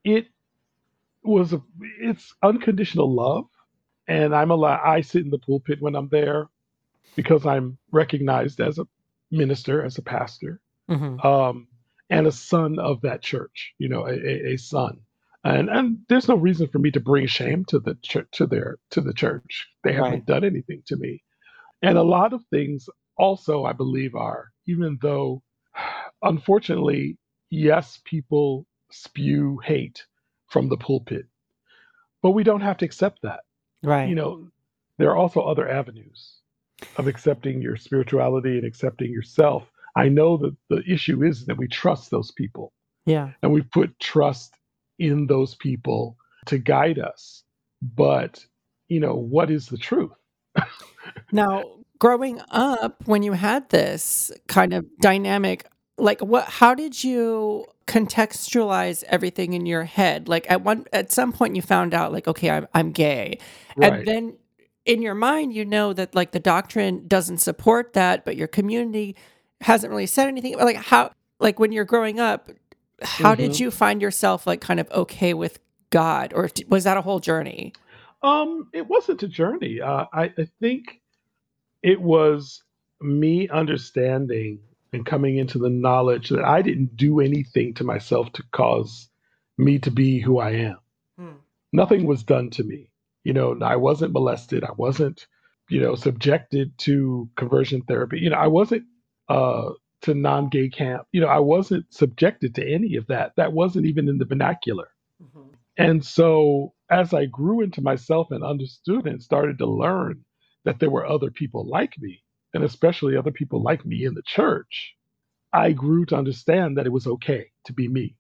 it 0.04 0.28
was 1.24 1.54
a, 1.54 1.62
it's 2.00 2.34
unconditional 2.44 3.14
love, 3.14 3.46
and 4.08 4.36
I'm 4.36 4.52
allowed. 4.52 4.82
I 4.84 5.02
sit 5.02 5.24
in 5.24 5.30
the 5.30 5.40
pulpit 5.40 5.82
when 5.82 5.96
I'm 5.96 6.10
there 6.10 6.50
because 7.16 7.46
I'm 7.46 7.78
recognized 7.92 8.60
as 8.60 8.80
a 8.80 8.88
minister, 9.32 9.84
as 9.84 9.98
a 9.98 10.02
pastor, 10.02 10.60
mm-hmm. 10.90 11.26
um, 11.26 11.68
and 12.10 12.28
a 12.28 12.32
son 12.32 12.80
of 12.80 13.02
that 13.02 13.22
church, 13.22 13.74
you 13.78 13.88
know, 13.88 14.06
a, 14.06 14.14
a, 14.14 14.54
a 14.54 14.58
son. 14.58 15.00
And 15.44 15.70
and 15.70 15.98
there's 16.10 16.28
no 16.30 16.36
reason 16.36 16.68
for 16.68 16.80
me 16.80 16.92
to 16.92 17.00
bring 17.02 17.28
shame 17.28 17.66
to 17.66 17.80
the 17.80 17.96
church 18.02 18.28
to 18.34 18.48
their 18.48 18.78
to 18.92 19.02
the 19.02 19.14
church. 19.14 19.68
They 19.84 19.94
haven't 19.94 20.26
done 20.26 20.44
anything 20.44 20.84
to 20.88 20.96
me. 20.96 21.22
And 21.82 21.98
a 21.98 22.04
lot 22.04 22.32
of 22.34 22.44
things 22.50 22.88
also 23.18 23.66
I 23.66 23.74
believe 23.74 24.16
are, 24.16 24.52
even 24.68 24.98
though 25.02 25.44
unfortunately, 26.22 27.18
yes, 27.50 28.00
people 28.06 28.66
spew 28.92 29.60
hate 29.64 30.06
from 30.48 30.70
the 30.70 30.78
pulpit, 30.78 31.26
but 32.22 32.32
we 32.32 32.44
don't 32.44 32.62
have 32.62 32.78
to 32.78 32.86
accept 32.86 33.22
that. 33.24 33.42
Right. 33.84 34.04
You 34.10 34.16
Right. 34.16 34.16
know, 34.16 34.48
there 34.98 35.10
are 35.10 35.18
also 35.18 35.42
other 35.42 35.68
avenues 35.70 36.40
of 36.98 37.08
accepting 37.08 37.62
your 37.62 37.76
spirituality 37.76 38.58
and 38.58 38.66
accepting 38.66 39.12
yourself. 39.12 39.70
I 39.96 40.10
know 40.10 40.38
that 40.38 40.56
the 40.70 40.84
issue 40.88 41.24
is 41.24 41.46
that 41.48 41.58
we 41.58 41.68
trust 41.68 42.12
those 42.12 42.32
people 42.32 42.72
Yeah. 43.06 43.34
and 43.42 43.52
we 43.52 43.62
put 43.62 44.00
trust 44.00 44.56
in 45.00 45.28
those 45.28 45.56
people 45.56 46.18
to 46.48 46.58
guide 46.58 47.00
us. 47.00 47.44
But, 47.82 48.46
you 48.88 49.00
know, 49.00 49.16
what 49.16 49.52
is 49.52 49.68
the 49.68 49.78
truth? 49.78 50.12
Now, 51.32 51.64
growing 52.00 52.42
up, 52.50 53.02
when 53.06 53.24
you 53.24 53.34
had 53.34 53.70
this 53.70 54.32
kind 54.48 54.74
of 54.74 54.86
dynamic, 55.00 55.66
like 55.98 56.22
what 56.22 56.46
how 56.46 56.74
did 56.74 57.04
you 57.04 57.66
contextualize 57.88 59.04
everything 59.08 59.54
in 59.54 59.66
your 59.66 59.84
head? 59.84 60.28
Like 60.28 60.50
at 60.50 60.64
one 60.64 60.86
at 60.94 61.12
some 61.12 61.32
point 61.32 61.56
you 61.56 61.62
found 61.62 61.94
out 61.94 62.12
like, 62.12 62.28
okay, 62.28 62.50
I'm 62.50 62.68
I'm 62.74 62.92
gay. 62.92 63.40
And 63.82 64.08
then 64.08 64.38
in 64.86 65.02
your 65.02 65.16
mind 65.16 65.54
you 65.54 65.66
know 65.66 65.94
that 65.94 66.16
like 66.16 66.32
the 66.32 66.40
doctrine 66.40 67.08
doesn't 67.08 67.40
support 67.40 67.94
that, 67.94 68.26
but 68.26 68.36
your 68.36 68.48
community 68.48 69.16
hasn't 69.62 69.92
really 69.92 70.08
said 70.08 70.28
anything. 70.28 70.58
Like 70.58 70.78
how 70.78 71.12
like 71.40 71.60
when 71.60 71.72
you're 71.72 71.86
growing 71.86 72.20
up, 72.20 72.50
how 73.04 73.36
did 73.36 73.54
hmm 73.54 73.60
you 73.60 73.72
find 73.72 74.02
yourself 74.02 74.48
like 74.48 74.62
kind 74.62 74.80
of 74.80 74.90
okay 74.92 75.34
with 75.34 75.60
God 75.90 76.34
or 76.34 76.50
was 76.68 76.84
that 76.86 76.98
a 76.98 77.02
whole 77.02 77.20
journey? 77.20 77.74
Um, 78.24 78.70
it 78.74 78.88
wasn't 78.88 79.24
a 79.24 79.28
journey. 79.28 79.82
Uh, 79.82 80.06
I, 80.14 80.24
I 80.38 80.48
think 80.60 81.02
it 81.84 82.02
was 82.02 82.64
me 83.02 83.50
understanding 83.50 84.60
and 84.94 85.06
coming 85.06 85.38
into 85.38 85.60
the 85.60 85.70
knowledge 85.70 86.30
that 86.30 86.44
I 86.46 86.62
didn't 86.62 86.96
do 86.96 87.20
anything 87.20 87.74
to 87.76 87.84
myself 87.84 88.32
to 88.34 88.44
cause 88.52 89.10
me 89.58 89.80
to 89.80 89.92
be 89.92 90.20
who 90.20 90.40
I 90.40 90.52
am. 90.52 90.78
Hmm. 91.18 91.32
Nothing 91.74 92.06
was 92.06 92.24
done 92.24 92.50
to 92.52 92.64
me. 92.64 92.90
You 93.24 93.34
know, 93.34 93.58
I 93.62 93.76
wasn't 93.76 94.14
molested. 94.14 94.64
I 94.64 94.72
wasn't, 94.78 95.28
you 95.70 95.82
know, 95.82 95.96
subjected 95.96 96.78
to 96.80 97.30
conversion 97.36 97.82
therapy. 97.82 98.20
You 98.20 98.30
know, 98.30 98.38
I 98.38 98.48
wasn't 98.48 98.84
uh, 99.30 99.72
to 100.04 100.14
non 100.14 100.50
gay 100.50 100.70
camp. 100.70 101.08
You 101.12 101.22
know, 101.22 101.28
I 101.28 101.40
wasn't 101.40 101.92
subjected 101.92 102.56
to 102.56 102.68
any 102.68 102.96
of 102.96 103.08
that. 103.08 103.34
That 103.36 103.54
wasn't 103.54 103.86
even 103.86 104.08
in 104.08 104.18
the 104.18 104.26
vernacular. 104.26 104.90
Mhm. 105.22 105.54
And 105.78 106.06
so 106.06 106.74
as 106.90 107.14
I 107.14 107.26
grew 107.26 107.62
into 107.62 107.82
myself 107.82 108.30
and 108.32 108.44
understood 108.44 109.08
and 109.08 109.22
started 109.22 109.58
to 109.58 109.66
learn 109.66 110.24
that 110.66 110.80
there 110.80 110.92
were 110.92 111.06
other 111.06 111.32
people 111.32 111.66
like 111.68 112.00
me, 112.00 112.24
and 112.54 112.64
especially 112.64 113.18
other 113.18 113.32
people 113.32 113.62
like 113.62 113.86
me 113.86 114.06
in 114.06 114.14
the 114.14 114.22
church, 114.24 114.96
I 115.52 115.72
grew 115.72 116.06
to 116.08 116.16
understand 116.16 116.78
that 116.78 116.86
it 116.86 116.92
was 116.92 117.08
okay 117.08 117.52
to 117.66 117.74
be 117.74 117.88
me. 117.88 118.16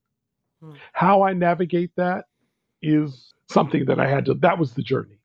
Hmm. 0.61 0.73
How 0.93 1.23
I 1.23 1.33
navigate 1.33 1.91
that 1.97 2.25
is 2.81 3.33
something 3.49 3.85
that 3.85 3.99
I 3.99 4.07
had 4.07 4.25
to, 4.25 4.33
that 4.35 4.57
was 4.57 4.73
the 4.73 4.81
journey. 4.81 5.19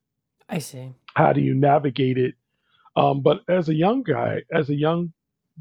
I 0.49 0.59
see. 0.59 0.95
How 1.15 1.33
do 1.33 1.41
you 1.41 1.55
navigate 1.55 2.19
it? 2.19 2.35
Um, 2.97 3.21
but 3.21 3.43
as 3.49 3.69
a 3.69 3.75
young 3.75 4.03
guy, 4.03 4.43
as 4.53 4.71
a 4.71 4.75
young 4.75 5.13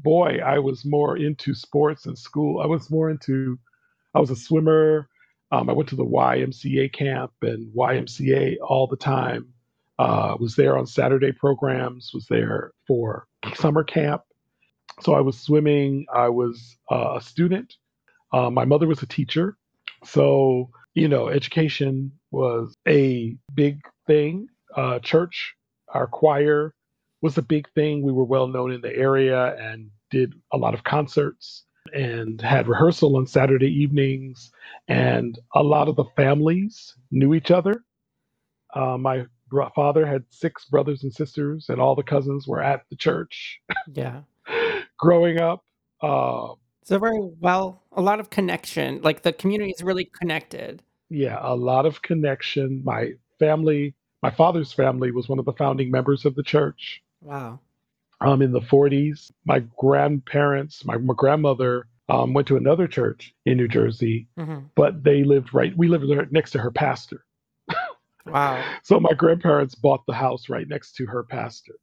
boy, 0.02 0.38
I 0.44 0.58
was 0.58 0.84
more 0.84 1.16
into 1.16 1.54
sports 1.54 2.06
and 2.06 2.18
school. 2.18 2.60
I 2.60 2.66
was 2.66 2.90
more 2.90 3.10
into, 3.10 3.58
I 4.14 4.20
was 4.20 4.30
a 4.30 4.36
swimmer. 4.36 5.08
Um, 5.50 5.70
I 5.70 5.72
went 5.72 5.88
to 5.90 5.96
the 5.96 6.04
YMCA 6.04 6.92
camp 6.92 7.32
and 7.42 7.72
YMCA 7.74 8.56
all 8.62 8.86
the 8.86 8.96
time. 8.96 9.52
Uh, 9.98 10.36
was 10.38 10.54
there 10.54 10.78
on 10.78 10.86
Saturday 10.86 11.32
programs, 11.32 12.12
was 12.14 12.26
there 12.26 12.72
for 12.86 13.26
summer 13.54 13.82
camp. 13.82 14.22
So 15.00 15.14
I 15.14 15.20
was 15.20 15.38
swimming. 15.38 16.06
I 16.12 16.28
was 16.28 16.76
uh, 16.90 17.14
a 17.16 17.20
student. 17.20 17.74
Uh, 18.32 18.50
my 18.50 18.64
mother 18.64 18.86
was 18.86 19.02
a 19.02 19.06
teacher. 19.06 19.56
So, 20.04 20.70
you 20.94 21.08
know, 21.08 21.28
education 21.28 22.12
was 22.30 22.74
a 22.86 23.36
big 23.54 23.80
thing. 24.06 24.48
Uh, 24.76 25.00
church, 25.00 25.54
our 25.88 26.06
choir 26.06 26.74
was 27.20 27.38
a 27.38 27.42
big 27.42 27.68
thing. 27.74 28.02
We 28.02 28.12
were 28.12 28.24
well 28.24 28.46
known 28.46 28.72
in 28.72 28.80
the 28.80 28.94
area 28.94 29.54
and 29.56 29.90
did 30.10 30.34
a 30.52 30.56
lot 30.56 30.74
of 30.74 30.84
concerts 30.84 31.64
and 31.92 32.40
had 32.40 32.68
rehearsal 32.68 33.16
on 33.16 33.26
Saturday 33.26 33.70
evenings. 33.72 34.50
And 34.88 35.38
a 35.54 35.62
lot 35.62 35.88
of 35.88 35.96
the 35.96 36.04
families 36.16 36.94
knew 37.10 37.34
each 37.34 37.50
other. 37.50 37.84
Uh, 38.74 38.96
my 38.98 39.24
father 39.74 40.06
had 40.06 40.24
six 40.28 40.66
brothers 40.66 41.02
and 41.02 41.12
sisters, 41.12 41.66
and 41.70 41.80
all 41.80 41.94
the 41.94 42.02
cousins 42.02 42.46
were 42.46 42.62
at 42.62 42.82
the 42.90 42.96
church 42.96 43.60
Yeah. 43.92 44.20
growing 44.98 45.40
up. 45.40 45.64
Uh, 46.02 46.54
So 46.84 46.98
very 46.98 47.18
well, 47.40 47.82
a 47.92 48.02
lot 48.02 48.20
of 48.20 48.30
connection. 48.30 49.00
Like 49.02 49.22
the 49.22 49.32
community 49.32 49.70
is 49.70 49.82
really 49.82 50.04
connected. 50.04 50.82
yeah, 51.10 51.38
a 51.40 51.56
lot 51.56 51.86
of 51.86 52.02
connection. 52.02 52.82
My 52.84 53.12
family, 53.38 53.94
my 54.22 54.30
father's 54.30 54.72
family 54.72 55.10
was 55.10 55.28
one 55.28 55.38
of 55.38 55.46
the 55.46 55.52
founding 55.54 55.90
members 55.90 56.24
of 56.26 56.34
the 56.34 56.42
church 56.42 57.02
Wow. 57.22 57.60
um, 58.20 58.42
in 58.42 58.52
the 58.52 58.60
40s. 58.60 59.30
My 59.44 59.60
grandparents, 59.76 60.84
my, 60.84 60.96
my 60.96 61.14
grandmother 61.16 61.86
um, 62.08 62.32
went 62.34 62.48
to 62.48 62.56
another 62.56 62.86
church 62.86 63.34
in 63.46 63.56
New 63.56 63.68
Jersey, 63.68 64.28
hmm 64.36 64.58
but 64.74 65.02
they 65.02 65.24
lived 65.24 65.52
right, 65.52 65.76
we 65.76 65.88
lived 65.88 66.08
there 66.08 66.26
next 66.30 66.52
to 66.52 66.58
her 66.60 66.70
pastor. 66.70 67.24
Wow. 68.26 68.62
So 68.84 69.00
my 69.00 69.12
grandparents 69.12 69.74
bought 69.74 70.06
the 70.06 70.14
house 70.14 70.48
right 70.48 70.68
next 70.68 70.92
to 70.96 71.06
her 71.06 71.22
pastor. 71.24 71.74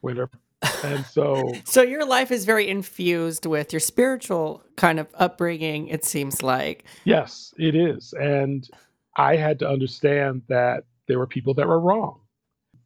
When 0.00 0.16
her, 0.16 0.30
and 0.82 1.04
so, 1.06 1.62
So 1.64 1.82
your 1.82 2.04
life 2.04 2.30
is 2.30 2.44
very 2.44 2.68
infused 2.68 3.46
with 3.46 3.72
your 3.72 3.80
spiritual 3.80 4.62
kind 4.76 4.98
of 5.00 5.08
upbringing, 5.14 5.88
it 5.88 6.04
seems 6.04 6.42
like. 6.42 6.84
yes, 7.04 7.54
it 7.58 7.74
is. 7.74 8.12
And 8.12 8.68
I 9.16 9.36
had 9.36 9.58
to 9.60 9.68
understand 9.68 10.42
that 10.48 10.84
there 11.08 11.18
were 11.18 11.26
people 11.26 11.54
that 11.54 11.66
were 11.66 11.80
wrong. 11.80 12.20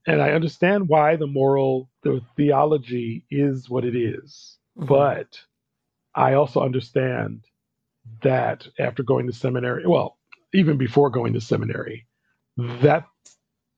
And 0.07 0.21
I 0.23 0.31
understand 0.33 0.89
why 0.89 1.17
the 1.17 1.27
moral, 1.27 1.91
the 2.03 2.21
theology 2.37 3.25
is 3.31 3.69
what 3.69 3.85
it 3.85 3.95
is. 3.97 4.59
Mhm. 4.79 4.87
But 4.89 5.41
I 6.15 6.35
also 6.35 6.61
understand 6.61 7.45
that 8.23 8.67
after 8.79 9.03
going 9.03 9.27
to 9.27 9.33
seminary, 9.33 9.87
well, 9.87 10.19
even 10.53 10.77
before 10.79 11.11
going 11.11 11.35
to 11.35 11.41
seminary, 11.41 12.07
that 12.57 13.05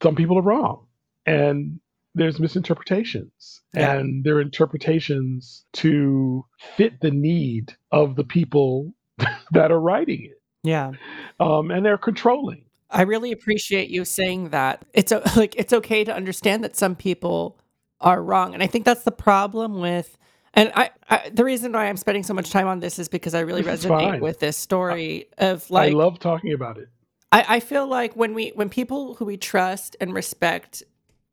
some 0.02 0.14
people 0.16 0.38
are 0.38 0.42
wrong 0.42 0.86
and 1.26 1.80
there's 2.14 2.40
misinterpretations 2.40 3.62
Yeah. 3.74 3.94
and 3.94 4.24
there 4.24 4.36
are 4.36 4.40
interpretations 4.40 5.64
to 5.74 6.44
fit 6.76 7.00
the 7.00 7.10
need 7.10 7.74
of 7.90 8.16
the 8.16 8.24
people 8.24 8.94
that 9.52 9.70
are 9.70 9.80
writing 9.80 10.24
it 10.24 10.40
Yeah. 10.64 10.92
um, 11.40 11.70
and 11.70 11.84
they're 11.86 11.98
controlling 11.98 12.64
I 12.92 13.02
really 13.02 13.32
appreciate 13.32 13.88
you 13.88 14.04
saying 14.04 14.50
that. 14.50 14.84
It's 14.92 15.12
like 15.36 15.54
it's 15.56 15.72
okay 15.72 16.04
to 16.04 16.14
understand 16.14 16.64
that 16.64 16.76
some 16.76 16.94
people 16.94 17.58
are 18.00 18.22
wrong, 18.22 18.54
and 18.54 18.62
I 18.62 18.66
think 18.66 18.84
that's 18.84 19.04
the 19.04 19.12
problem 19.12 19.80
with. 19.80 20.18
And 20.54 20.70
I, 20.74 20.90
I 21.08 21.30
the 21.30 21.44
reason 21.44 21.72
why 21.72 21.86
I'm 21.86 21.96
spending 21.96 22.22
so 22.22 22.34
much 22.34 22.50
time 22.50 22.66
on 22.66 22.80
this 22.80 22.98
is 22.98 23.08
because 23.08 23.34
I 23.34 23.40
really 23.40 23.62
this 23.62 23.84
resonate 23.86 24.20
with 24.20 24.40
this 24.40 24.56
story 24.56 25.28
of 25.38 25.70
like 25.70 25.92
i 25.92 25.96
love 25.96 26.18
talking 26.18 26.52
about 26.52 26.76
it 26.76 26.88
I, 27.32 27.44
I 27.48 27.60
feel 27.60 27.86
like 27.86 28.14
when 28.14 28.34
we 28.34 28.50
when 28.50 28.68
people 28.68 29.14
who 29.14 29.24
we 29.24 29.38
trust 29.38 29.96
and 30.00 30.14
respect 30.14 30.82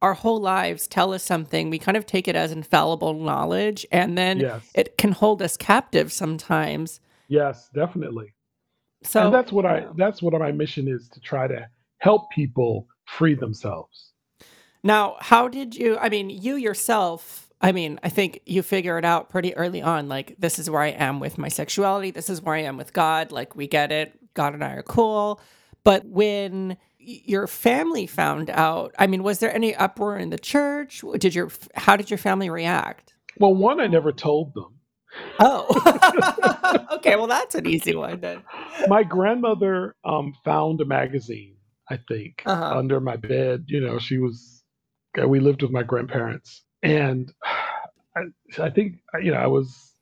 our 0.01 0.13
whole 0.13 0.39
lives 0.39 0.87
tell 0.87 1.13
us 1.13 1.23
something, 1.23 1.69
we 1.69 1.77
kind 1.77 1.97
of 1.97 2.05
take 2.05 2.29
it 2.29 2.35
as 2.35 2.53
infallible 2.53 3.13
knowledge, 3.13 3.85
and 3.91 4.17
then 4.17 4.39
yes 4.39 4.63
it 4.73 4.97
can 4.97 5.11
hold 5.11 5.41
us 5.41 5.57
captive 5.57 6.11
sometimes. 6.11 7.01
yes 7.27 7.69
definitely 7.73 8.33
and 9.03 9.11
So 9.11 9.31
that's 9.31 9.51
what 9.51 9.65
I 9.65 9.87
that's 9.97 10.21
what 10.21 10.33
my 10.39 10.51
mission 10.51 10.87
is 10.87 11.09
to 11.09 11.19
try 11.19 11.47
to 11.47 11.67
help 11.99 12.31
people 12.31 12.87
free 13.05 13.35
themselves 13.35 14.11
Now, 14.83 15.17
how 15.19 15.47
did 15.47 15.75
you? 15.75 15.97
I 15.99 16.09
mean, 16.09 16.29
you 16.29 16.55
yourself. 16.55 17.49
I 17.61 17.73
mean, 17.73 17.99
I 18.03 18.09
think 18.09 18.41
you 18.45 18.63
figure 18.63 18.97
it 18.97 19.05
out 19.05 19.29
pretty 19.29 19.55
early 19.55 19.81
on. 19.81 20.07
Like, 20.09 20.35
this 20.39 20.59
is 20.59 20.69
where 20.69 20.81
I 20.81 20.89
am 20.89 21.19
with 21.19 21.37
my 21.37 21.49
sexuality. 21.49 22.11
This 22.11 22.29
is 22.29 22.41
where 22.41 22.55
I 22.55 22.61
am 22.63 22.77
with 22.77 22.93
God. 22.93 23.31
Like, 23.31 23.55
we 23.55 23.67
get 23.67 23.91
it. 23.91 24.17
God 24.33 24.53
and 24.53 24.63
I 24.63 24.73
are 24.73 24.83
cool. 24.83 25.41
But 25.83 26.05
when 26.05 26.77
your 26.99 27.47
family 27.47 28.07
found 28.07 28.49
out, 28.49 28.95
I 28.97 29.07
mean, 29.07 29.23
was 29.23 29.39
there 29.39 29.53
any 29.53 29.75
uproar 29.75 30.17
in 30.17 30.29
the 30.29 30.39
church? 30.39 31.03
Did 31.19 31.35
your 31.35 31.49
how 31.75 31.97
did 31.97 32.09
your 32.09 32.17
family 32.19 32.49
react? 32.49 33.13
well 33.39 33.55
one 33.55 33.79
i 33.79 33.87
never 33.87 34.11
told 34.11 34.53
them 34.53 34.78
Oh, 35.39 36.85
okay. 36.93 37.15
Well, 37.15 37.27
that's 37.27 37.55
an 37.55 37.65
easy 37.67 37.95
one 37.95 38.19
then. 38.21 38.43
my 38.87 39.03
grandmother 39.03 39.95
um, 40.05 40.33
found 40.45 40.81
a 40.81 40.85
magazine, 40.85 41.55
I 41.89 41.99
think, 42.07 42.43
Uh 42.45 42.55
huh. 42.55 42.77
under 42.77 42.99
my 42.99 43.15
bed. 43.17 43.65
You 43.67 43.81
know, 43.81 43.99
she 43.99 44.17
was, 44.17 44.63
uh, 45.21 45.27
we 45.27 45.39
lived 45.39 45.61
with 45.61 45.71
my 45.71 45.83
grandparents. 45.83 46.63
And 46.83 47.31
I, 48.15 48.21
I 48.61 48.69
think, 48.69 48.97
uh, 49.13 49.19
you 49.19 49.31
know, 49.31 49.39
I 49.39 49.47
was 49.47 49.93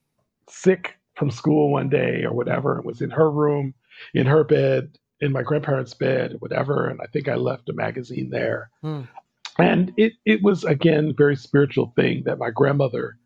sick 0.50 0.96
from 1.16 1.32
school 1.32 1.72
one 1.72 1.90
day 1.90 2.24
or 2.24 2.34
whatever 2.34 2.78
and 2.78 2.86
was 2.86 3.02
in 3.02 3.10
her 3.12 3.30
room, 3.32 3.74
in 4.14 4.26
her 4.28 4.44
bed, 4.44 4.98
in 5.20 5.32
my 5.32 5.42
grandparents' 5.42 5.94
bed, 5.94 6.36
whatever. 6.40 6.88
And 6.88 7.00
I 7.02 7.06
think 7.08 7.28
I 7.28 7.36
left 7.36 7.70
a 7.70 7.74
magazine 7.74 8.30
there. 8.30 8.70
Hmm. 8.82 9.02
And 9.60 9.92
it, 9.98 10.14
it 10.26 10.44
was, 10.44 10.64
again, 10.64 11.16
very 11.18 11.36
spiritual 11.36 11.92
thing 11.96 12.24
that 12.26 12.38
my 12.38 12.52
grandmother 12.52 13.18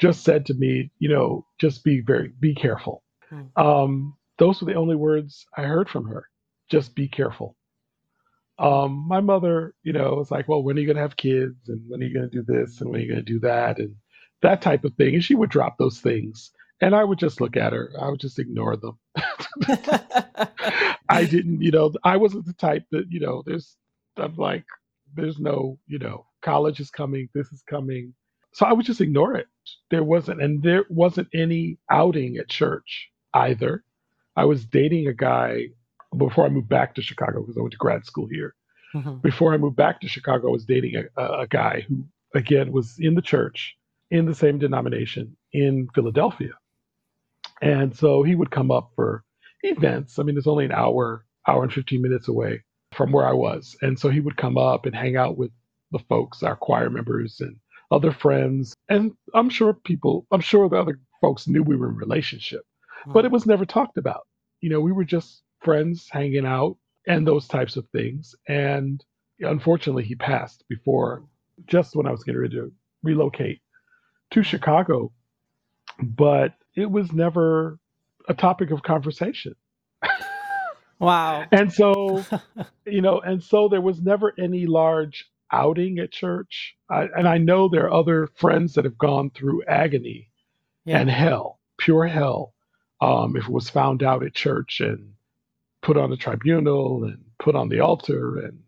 just 0.00 0.24
said 0.24 0.46
to 0.46 0.54
me, 0.54 0.90
you 0.98 1.08
know, 1.08 1.46
just 1.60 1.84
be 1.84 2.00
very, 2.00 2.32
be 2.40 2.54
careful. 2.54 3.04
Hmm. 3.28 3.42
Um, 3.56 4.16
those 4.38 4.60
were 4.60 4.72
the 4.72 4.78
only 4.78 4.96
words 4.96 5.46
I 5.56 5.62
heard 5.62 5.88
from 5.88 6.06
her. 6.06 6.26
Just 6.70 6.94
be 6.94 7.06
careful. 7.06 7.56
Um, 8.58 9.06
my 9.06 9.20
mother, 9.20 9.74
you 9.82 9.92
know, 9.92 10.14
was 10.14 10.30
like, 10.30 10.48
well, 10.48 10.62
when 10.62 10.76
are 10.76 10.80
you 10.80 10.86
going 10.86 10.96
to 10.96 11.02
have 11.02 11.16
kids? 11.16 11.68
And 11.68 11.82
when 11.88 12.00
are 12.00 12.06
you 12.06 12.14
going 12.14 12.28
to 12.28 12.42
do 12.42 12.42
this? 12.42 12.80
And 12.80 12.90
when 12.90 13.00
are 13.00 13.04
you 13.04 13.12
going 13.12 13.24
to 13.24 13.32
do 13.32 13.40
that? 13.40 13.78
And 13.78 13.94
that 14.42 14.62
type 14.62 14.84
of 14.84 14.94
thing. 14.94 15.14
And 15.14 15.24
she 15.24 15.34
would 15.34 15.50
drop 15.50 15.76
those 15.78 16.00
things. 16.00 16.50
And 16.80 16.94
I 16.94 17.04
would 17.04 17.18
just 17.18 17.40
look 17.40 17.56
at 17.56 17.74
her. 17.74 17.92
I 18.00 18.08
would 18.08 18.20
just 18.20 18.38
ignore 18.38 18.76
them. 18.76 18.98
I 21.08 21.24
didn't, 21.24 21.60
you 21.60 21.70
know, 21.70 21.92
I 22.04 22.16
wasn't 22.16 22.46
the 22.46 22.54
type 22.54 22.84
that, 22.90 23.06
you 23.10 23.20
know, 23.20 23.42
there's, 23.44 23.76
I'm 24.16 24.36
like, 24.36 24.64
there's 25.14 25.38
no, 25.38 25.78
you 25.86 25.98
know, 25.98 26.26
college 26.40 26.80
is 26.80 26.90
coming, 26.90 27.28
this 27.34 27.48
is 27.52 27.62
coming. 27.68 28.14
So 28.52 28.66
I 28.66 28.72
would 28.72 28.86
just 28.86 29.00
ignore 29.00 29.36
it. 29.36 29.46
There 29.90 30.02
wasn't, 30.02 30.42
and 30.42 30.62
there 30.62 30.84
wasn't 30.88 31.28
any 31.32 31.78
outing 31.90 32.36
at 32.36 32.48
church 32.48 33.10
either. 33.34 33.84
I 34.36 34.44
was 34.44 34.64
dating 34.64 35.06
a 35.06 35.12
guy 35.12 35.68
before 36.16 36.46
I 36.46 36.48
moved 36.48 36.68
back 36.68 36.94
to 36.94 37.02
Chicago 37.02 37.40
because 37.40 37.56
I 37.56 37.60
went 37.60 37.72
to 37.72 37.78
grad 37.78 38.04
school 38.04 38.26
here. 38.30 38.54
Mm-hmm. 38.94 39.18
Before 39.18 39.54
I 39.54 39.56
moved 39.56 39.76
back 39.76 40.00
to 40.00 40.08
Chicago, 40.08 40.48
I 40.48 40.52
was 40.52 40.64
dating 40.64 40.96
a, 40.96 41.22
a, 41.22 41.40
a 41.42 41.46
guy 41.46 41.84
who, 41.88 42.04
again, 42.34 42.72
was 42.72 42.96
in 42.98 43.14
the 43.14 43.22
church 43.22 43.76
in 44.10 44.26
the 44.26 44.34
same 44.34 44.58
denomination 44.58 45.36
in 45.52 45.88
Philadelphia. 45.94 46.52
And 47.62 47.96
so 47.96 48.22
he 48.22 48.34
would 48.34 48.50
come 48.50 48.70
up 48.70 48.90
for 48.96 49.22
events. 49.62 50.18
I 50.18 50.24
mean, 50.24 50.36
it's 50.36 50.46
only 50.46 50.64
an 50.64 50.72
hour, 50.72 51.24
hour 51.46 51.62
and 51.62 51.72
15 51.72 52.02
minutes 52.02 52.26
away 52.26 52.64
from 52.92 53.12
where 53.12 53.26
I 53.26 53.32
was. 53.32 53.76
And 53.82 53.98
so 53.98 54.08
he 54.08 54.20
would 54.20 54.36
come 54.36 54.58
up 54.58 54.86
and 54.86 54.94
hang 54.94 55.16
out 55.16 55.36
with 55.36 55.52
the 55.92 56.00
folks, 56.08 56.42
our 56.42 56.56
choir 56.56 56.90
members 56.90 57.40
and 57.40 57.56
other 57.90 58.12
friends. 58.12 58.74
And 58.88 59.12
I'm 59.34 59.50
sure 59.50 59.74
people, 59.74 60.26
I'm 60.30 60.40
sure 60.40 60.68
the 60.68 60.80
other 60.80 61.00
folks 61.20 61.48
knew 61.48 61.62
we 61.62 61.76
were 61.76 61.88
in 61.88 61.96
relationship, 61.96 62.62
mm-hmm. 63.00 63.12
but 63.12 63.24
it 63.24 63.30
was 63.30 63.46
never 63.46 63.64
talked 63.64 63.98
about. 63.98 64.26
You 64.60 64.70
know, 64.70 64.80
we 64.80 64.92
were 64.92 65.04
just 65.04 65.42
friends 65.60 66.08
hanging 66.10 66.46
out 66.46 66.76
and 67.06 67.26
those 67.26 67.48
types 67.48 67.76
of 67.76 67.86
things. 67.88 68.34
And 68.48 69.04
unfortunately, 69.40 70.04
he 70.04 70.14
passed 70.14 70.64
before, 70.68 71.24
just 71.66 71.96
when 71.96 72.06
I 72.06 72.10
was 72.10 72.24
getting 72.24 72.40
ready 72.40 72.56
to 72.56 72.72
relocate 73.02 73.60
to 74.32 74.42
Chicago. 74.42 75.12
But 76.02 76.54
it 76.74 76.90
was 76.90 77.12
never 77.12 77.78
a 78.28 78.34
topic 78.34 78.70
of 78.70 78.82
conversation. 78.82 79.54
Wow. 81.00 81.46
and 81.50 81.72
so, 81.72 82.22
you 82.86 83.00
know, 83.00 83.20
and 83.20 83.42
so 83.42 83.68
there 83.68 83.80
was 83.80 84.02
never 84.02 84.34
any 84.38 84.66
large 84.66 85.29
outing 85.52 85.98
at 85.98 86.12
church. 86.12 86.76
I, 86.88 87.08
and 87.16 87.28
I 87.28 87.38
know 87.38 87.68
there 87.68 87.86
are 87.86 87.92
other 87.92 88.28
friends 88.36 88.74
that 88.74 88.84
have 88.84 88.98
gone 88.98 89.30
through 89.30 89.64
agony 89.64 90.28
yeah. 90.84 90.98
and 90.98 91.10
hell, 91.10 91.60
pure 91.78 92.06
hell, 92.06 92.54
um, 93.00 93.36
if 93.36 93.44
it 93.44 93.50
was 93.50 93.70
found 93.70 94.02
out 94.02 94.24
at 94.24 94.34
church 94.34 94.80
and 94.80 95.12
put 95.82 95.96
on 95.96 96.12
a 96.12 96.16
tribunal 96.16 97.04
and 97.04 97.18
put 97.38 97.54
on 97.54 97.68
the 97.68 97.80
altar 97.80 98.38
and 98.38 98.60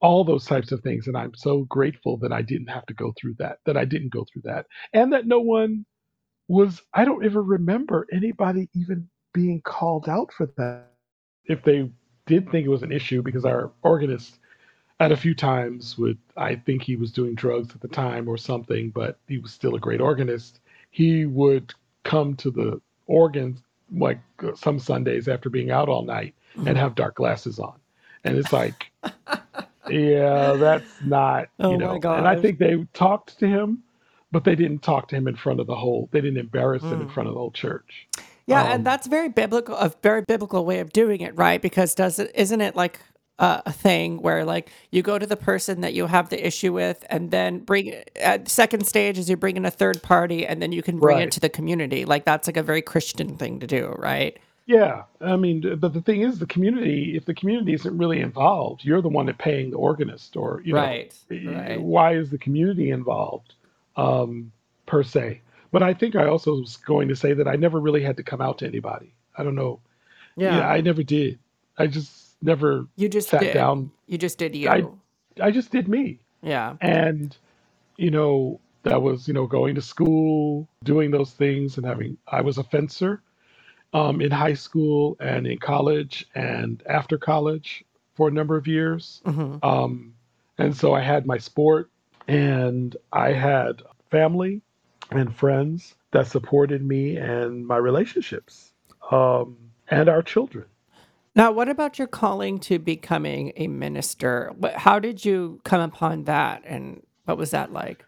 all 0.00 0.24
those 0.24 0.46
types 0.46 0.72
of 0.72 0.80
things. 0.80 1.06
And 1.06 1.16
I'm 1.16 1.34
so 1.34 1.64
grateful 1.64 2.16
that 2.18 2.32
I 2.32 2.42
didn't 2.42 2.68
have 2.68 2.86
to 2.86 2.94
go 2.94 3.12
through 3.20 3.34
that, 3.38 3.58
that 3.66 3.76
I 3.76 3.84
didn't 3.84 4.12
go 4.12 4.24
through 4.32 4.42
that, 4.44 4.66
and 4.92 5.12
that 5.12 5.26
no 5.26 5.40
one 5.40 5.84
was, 6.46 6.80
I 6.94 7.04
don't 7.04 7.24
ever 7.24 7.42
remember 7.42 8.06
anybody 8.12 8.68
even 8.74 9.08
being 9.34 9.60
called 9.60 10.08
out 10.08 10.32
for 10.32 10.48
that. 10.56 10.86
If 11.44 11.62
they 11.64 11.90
did 12.26 12.50
think 12.50 12.64
it 12.64 12.70
was 12.70 12.82
an 12.82 12.92
issue, 12.92 13.22
because 13.22 13.44
our 13.44 13.72
organist 13.82 14.38
at 15.00 15.12
a 15.12 15.16
few 15.16 15.34
times 15.34 15.96
with 15.96 16.16
I 16.36 16.56
think 16.56 16.82
he 16.82 16.96
was 16.96 17.12
doing 17.12 17.34
drugs 17.34 17.74
at 17.74 17.80
the 17.80 17.88
time 17.88 18.28
or 18.28 18.36
something, 18.36 18.90
but 18.90 19.18
he 19.28 19.38
was 19.38 19.52
still 19.52 19.74
a 19.74 19.80
great 19.80 20.00
organist. 20.00 20.60
He 20.90 21.26
would 21.26 21.72
come 22.04 22.34
to 22.36 22.50
the 22.50 22.80
organ 23.06 23.58
like 23.92 24.18
some 24.54 24.78
Sundays 24.78 25.28
after 25.28 25.50
being 25.50 25.70
out 25.70 25.88
all 25.88 26.02
night 26.02 26.34
and 26.66 26.76
have 26.76 26.94
dark 26.94 27.14
glasses 27.14 27.58
on. 27.58 27.74
And 28.24 28.36
it's 28.36 28.52
like, 28.52 28.90
yeah, 29.88 30.52
that's 30.54 30.90
not, 31.04 31.48
oh 31.60 31.70
you 31.70 31.78
know. 31.78 31.94
And 31.94 32.26
I 32.26 32.40
think 32.40 32.58
they 32.58 32.84
talked 32.92 33.38
to 33.38 33.46
him 33.46 33.82
but 34.30 34.44
they 34.44 34.54
didn't 34.54 34.80
talk 34.80 35.08
to 35.08 35.16
him 35.16 35.26
in 35.26 35.36
front 35.36 35.60
of 35.60 35.66
the 35.66 35.74
whole 35.74 36.08
they 36.12 36.20
didn't 36.20 36.38
embarrass 36.38 36.82
him 36.82 37.00
in 37.00 37.08
mm. 37.08 37.12
front 37.12 37.28
of 37.28 37.34
the 37.34 37.40
whole 37.40 37.50
church 37.50 38.06
yeah 38.46 38.62
um, 38.62 38.72
and 38.72 38.86
that's 38.86 39.06
very 39.06 39.28
biblical 39.28 39.76
a 39.76 39.92
very 40.02 40.22
biblical 40.22 40.64
way 40.64 40.80
of 40.80 40.92
doing 40.92 41.20
it 41.20 41.36
right 41.36 41.62
because 41.62 41.94
does 41.94 42.18
it 42.18 42.30
isn't 42.34 42.60
it 42.60 42.76
like 42.76 43.00
uh, 43.38 43.62
a 43.66 43.72
thing 43.72 44.20
where 44.20 44.44
like 44.44 44.70
you 44.90 45.02
go 45.02 45.18
to 45.18 45.26
the 45.26 45.36
person 45.36 45.80
that 45.80 45.94
you 45.94 46.06
have 46.06 46.28
the 46.28 46.46
issue 46.46 46.72
with 46.72 47.04
and 47.10 47.30
then 47.30 47.60
bring 47.60 47.94
at 48.16 48.48
second 48.48 48.86
stage 48.86 49.18
is 49.18 49.30
you 49.30 49.36
bring 49.36 49.56
in 49.56 49.64
a 49.64 49.70
third 49.70 50.02
party 50.02 50.46
and 50.46 50.60
then 50.60 50.72
you 50.72 50.82
can 50.82 50.98
bring 50.98 51.18
right. 51.18 51.28
it 51.28 51.32
to 51.32 51.40
the 51.40 51.48
community 51.48 52.04
like 52.04 52.24
that's 52.24 52.48
like 52.48 52.56
a 52.56 52.62
very 52.62 52.82
christian 52.82 53.36
thing 53.36 53.60
to 53.60 53.66
do 53.66 53.94
right 53.98 54.38
yeah 54.66 55.04
i 55.20 55.36
mean 55.36 55.76
but 55.78 55.92
the 55.92 56.00
thing 56.00 56.22
is 56.22 56.40
the 56.40 56.46
community 56.46 57.16
if 57.16 57.24
the 57.26 57.34
community 57.34 57.72
isn't 57.72 57.96
really 57.96 58.20
involved 58.20 58.84
you're 58.84 59.00
the 59.00 59.08
one 59.08 59.26
that 59.26 59.38
paying 59.38 59.70
the 59.70 59.76
organist 59.76 60.36
or 60.36 60.60
you 60.64 60.72
know 60.72 60.80
right, 60.80 61.14
right. 61.30 61.80
why 61.80 62.14
is 62.14 62.30
the 62.30 62.38
community 62.38 62.90
involved 62.90 63.54
um, 63.98 64.52
per 64.86 65.02
se. 65.02 65.42
But 65.70 65.82
I 65.82 65.92
think 65.92 66.16
I 66.16 66.26
also 66.26 66.52
was 66.52 66.78
going 66.78 67.08
to 67.08 67.16
say 67.16 67.34
that 67.34 67.46
I 67.46 67.56
never 67.56 67.78
really 67.78 68.02
had 68.02 68.16
to 68.16 68.22
come 68.22 68.40
out 68.40 68.58
to 68.58 68.66
anybody. 68.66 69.12
I 69.36 69.44
don't 69.44 69.54
know. 69.54 69.80
Yeah, 70.36 70.58
yeah 70.58 70.68
I 70.68 70.80
never 70.80 71.02
did. 71.02 71.38
I 71.76 71.86
just 71.88 72.27
never. 72.42 72.86
You 72.96 73.08
just 73.08 73.28
sat 73.28 73.40
did. 73.40 73.54
down. 73.54 73.90
You 74.06 74.18
just 74.18 74.38
did 74.38 74.54
you. 74.54 74.68
I, 74.68 74.84
I 75.40 75.50
just 75.50 75.70
did 75.70 75.88
me. 75.88 76.20
Yeah. 76.42 76.76
And 76.80 77.36
you 77.96 78.10
know 78.10 78.60
that 78.82 79.02
was 79.02 79.28
you 79.28 79.34
know 79.34 79.46
going 79.46 79.74
to 79.74 79.82
school, 79.82 80.68
doing 80.84 81.10
those 81.10 81.32
things, 81.32 81.76
and 81.76 81.86
having. 81.86 82.16
I 82.28 82.40
was 82.40 82.58
a 82.58 82.64
fencer 82.64 83.22
um, 83.92 84.20
in 84.20 84.30
high 84.30 84.54
school 84.54 85.16
and 85.20 85.46
in 85.46 85.58
college 85.58 86.26
and 86.34 86.82
after 86.88 87.18
college 87.18 87.84
for 88.14 88.28
a 88.28 88.30
number 88.30 88.56
of 88.56 88.66
years. 88.66 89.22
Mm-hmm. 89.24 89.64
Um, 89.64 90.14
and 90.58 90.76
so 90.76 90.94
I 90.94 91.00
had 91.00 91.26
my 91.26 91.38
sport 91.38 91.90
and 92.26 92.96
I 93.12 93.32
had 93.32 93.82
family 94.10 94.60
and 95.10 95.34
friends 95.34 95.94
that 96.10 96.26
supported 96.26 96.84
me 96.84 97.16
and 97.16 97.66
my 97.66 97.76
relationships 97.76 98.72
um, 99.10 99.56
and 99.88 100.08
our 100.08 100.22
children. 100.22 100.66
Now, 101.38 101.52
what 101.52 101.68
about 101.68 102.00
your 102.00 102.08
calling 102.08 102.58
to 102.60 102.80
becoming 102.80 103.52
a 103.54 103.68
minister? 103.68 104.52
How 104.74 104.98
did 104.98 105.24
you 105.24 105.60
come 105.64 105.80
upon 105.80 106.24
that 106.24 106.64
and 106.66 107.00
what 107.26 107.38
was 107.38 107.52
that 107.52 107.72
like? 107.72 108.04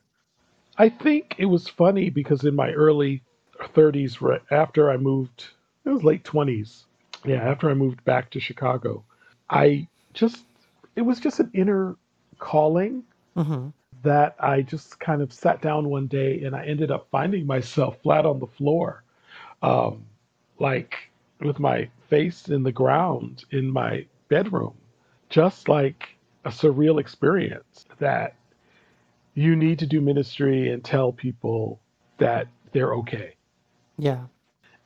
I 0.78 0.88
think 0.88 1.36
it 1.38 1.44
was 1.44 1.68
funny 1.68 2.10
because 2.10 2.42
in 2.42 2.56
my 2.56 2.72
early 2.72 3.22
30s, 3.60 4.20
right 4.20 4.42
after 4.50 4.90
I 4.90 4.96
moved, 4.96 5.46
it 5.84 5.90
was 5.90 6.02
late 6.02 6.24
20s. 6.24 6.86
Yeah, 7.24 7.36
after 7.36 7.70
I 7.70 7.74
moved 7.74 8.04
back 8.04 8.30
to 8.30 8.40
Chicago, 8.40 9.04
I 9.48 9.86
just, 10.12 10.44
it 10.96 11.02
was 11.02 11.20
just 11.20 11.38
an 11.38 11.52
inner 11.54 11.96
calling. 12.40 13.04
Mm-hmm 13.36 13.68
that 14.02 14.34
I 14.40 14.62
just 14.62 14.98
kind 14.98 15.20
of 15.20 15.30
sat 15.30 15.60
down 15.60 15.90
one 15.90 16.06
day 16.06 16.44
and 16.44 16.56
I 16.56 16.64
ended 16.64 16.90
up 16.90 17.08
finding 17.10 17.46
myself 17.46 17.98
flat 18.02 18.24
on 18.24 18.40
the 18.40 18.46
floor, 18.46 19.04
um, 19.60 20.06
like 20.58 21.09
with 21.40 21.58
my 21.58 21.88
face 22.08 22.48
in 22.48 22.62
the 22.62 22.72
ground 22.72 23.44
in 23.50 23.70
my 23.70 24.06
bedroom, 24.28 24.74
just 25.28 25.68
like 25.68 26.08
a 26.44 26.50
surreal 26.50 27.00
experience 27.00 27.84
that 27.98 28.34
you 29.34 29.56
need 29.56 29.78
to 29.78 29.86
do 29.86 30.00
ministry 30.00 30.70
and 30.70 30.84
tell 30.84 31.12
people 31.12 31.80
that 32.18 32.48
they're 32.72 32.94
okay. 32.94 33.34
Yeah. 33.98 34.24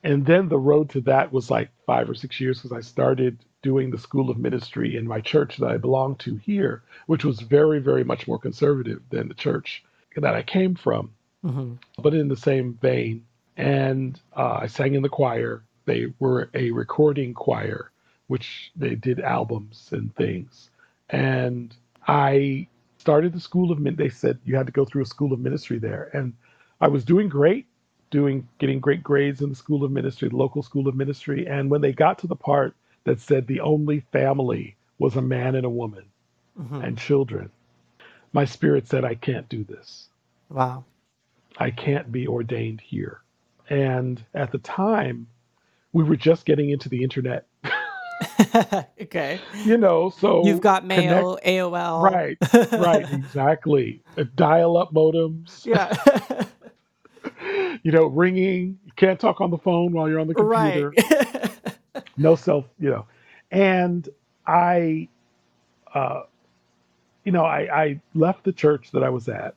And 0.03 0.27
then 0.27 0.49
the 0.49 0.59
road 0.59 0.91
to 0.91 1.01
that 1.03 1.33
was 1.33 1.51
like 1.51 1.71
five 1.87 2.11
or 2.11 2.15
six 2.15 2.41
years 2.41 2.59
because 2.59 2.77
I 2.77 2.81
started 2.81 3.39
doing 3.63 3.91
the 3.91 3.99
school 3.99 4.29
of 4.29 4.37
ministry 4.37 4.97
in 4.97 5.09
my 5.09 5.21
church 5.21 5.57
that 5.57 5.71
I 5.71 5.79
belonged 5.79 6.19
to 6.21 6.37
here, 6.37 6.83
which 7.07 7.25
was 7.25 7.41
very, 7.41 7.79
very 7.79 8.05
much 8.05 8.29
more 8.29 8.39
conservative 8.39 9.01
than 9.09 9.29
the 9.29 9.35
church 9.35 9.83
that 10.17 10.35
I 10.35 10.43
came 10.43 10.75
from, 10.75 11.11
mm-hmm. 11.43 11.75
but 12.03 12.13
in 12.13 12.29
the 12.29 12.37
same 12.37 12.79
vein. 12.81 13.25
And 13.57 14.21
uh, 14.37 14.59
I 14.63 14.67
sang 14.67 14.95
in 14.95 15.03
the 15.03 15.09
choir. 15.09 15.65
They 15.85 16.13
were 16.19 16.51
a 16.55 16.71
recording 16.71 17.35
choir, 17.35 17.91
which 18.27 18.73
they 18.77 18.95
did 18.95 19.21
albums 19.21 19.91
and 19.93 20.15
things. 20.15 20.71
And 21.11 21.75
I 22.07 22.69
started 22.99 23.33
the 23.33 23.41
school 23.41 23.71
of 23.71 23.79
min. 23.79 23.97
they 23.97 24.09
said 24.09 24.39
you 24.45 24.57
had 24.57 24.67
to 24.67 24.73
go 24.73 24.85
through 24.85 25.03
a 25.03 25.07
school 25.07 25.33
of 25.33 25.41
ministry 25.41 25.79
there, 25.79 26.11
and 26.13 26.33
I 26.81 26.89
was 26.89 27.05
doing 27.05 27.29
great, 27.29 27.67
doing 28.11 28.49
getting 28.59 28.81
great 28.81 29.03
grades 29.03 29.43
in 29.43 29.51
the 29.51 29.55
school 29.55 29.85
of 29.85 29.93
ministry, 29.93 30.29
the 30.29 30.37
local 30.37 30.63
school 30.63 30.89
of 30.89 30.95
ministry. 30.95 31.47
And 31.47 31.71
when 31.71 31.81
they 31.81 31.93
got 31.93 32.19
to 32.21 32.27
the 32.27 32.37
part 32.37 32.75
that 33.05 33.21
said 33.21 33.47
the 33.47 33.61
only 33.61 34.01
family 34.13 34.77
was 34.99 35.17
a 35.17 35.23
man 35.23 35.55
and 35.55 35.67
a 35.67 35.71
woman 35.71 36.05
mm-hmm. 36.59 36.81
and 36.81 36.99
children. 36.99 37.51
My 38.33 38.45
spirit 38.45 38.89
said, 38.89 39.05
I 39.05 39.15
can't 39.15 39.49
do 39.49 39.65
this. 39.65 40.09
Wow. 40.49 40.85
I 41.59 41.71
can't 41.71 42.11
be 42.11 42.27
ordained 42.27 42.81
here. 42.81 43.21
And 43.69 44.23
at 44.35 44.51
the 44.51 44.59
time, 44.59 45.29
we 45.95 46.03
were 46.03 46.17
just 46.17 46.45
getting 46.45 46.69
into 46.69 46.91
the 46.91 47.03
internet. 47.03 47.47
okay. 49.01 49.41
You 49.65 49.79
know, 49.79 50.11
so 50.11 50.45
you've 50.45 50.61
got 50.61 50.85
mail, 50.85 51.37
connect, 51.37 51.47
AOL. 51.47 52.03
Right, 52.03 52.37
right, 52.73 53.11
exactly. 53.13 54.03
Dial 54.35 54.77
up 54.77 54.93
modems. 54.93 55.65
Yeah. 55.65 56.45
you 57.83 57.93
know, 57.93 58.07
ringing. 58.07 58.79
You 58.85 58.93
can't 58.97 59.19
talk 59.19 59.41
on 59.41 59.51
the 59.51 59.59
phone 59.59 59.93
while 59.93 60.09
you're 60.09 60.21
on 60.21 60.27
the 60.27 60.35
computer. 60.35 60.93
Right. 61.11 62.05
no 62.17 62.35
self, 62.35 62.67
you 62.79 62.91
know. 62.91 63.07
And 63.53 64.09
I, 64.47 65.09
uh, 65.95 66.23
you 67.25 67.31
know, 67.31 67.45
I, 67.45 67.83
I 67.83 68.01
left 68.15 68.43
the 68.43 68.53
church 68.53 68.91
that 68.93 69.05
I 69.05 69.11
was 69.11 69.29
at, 69.29 69.55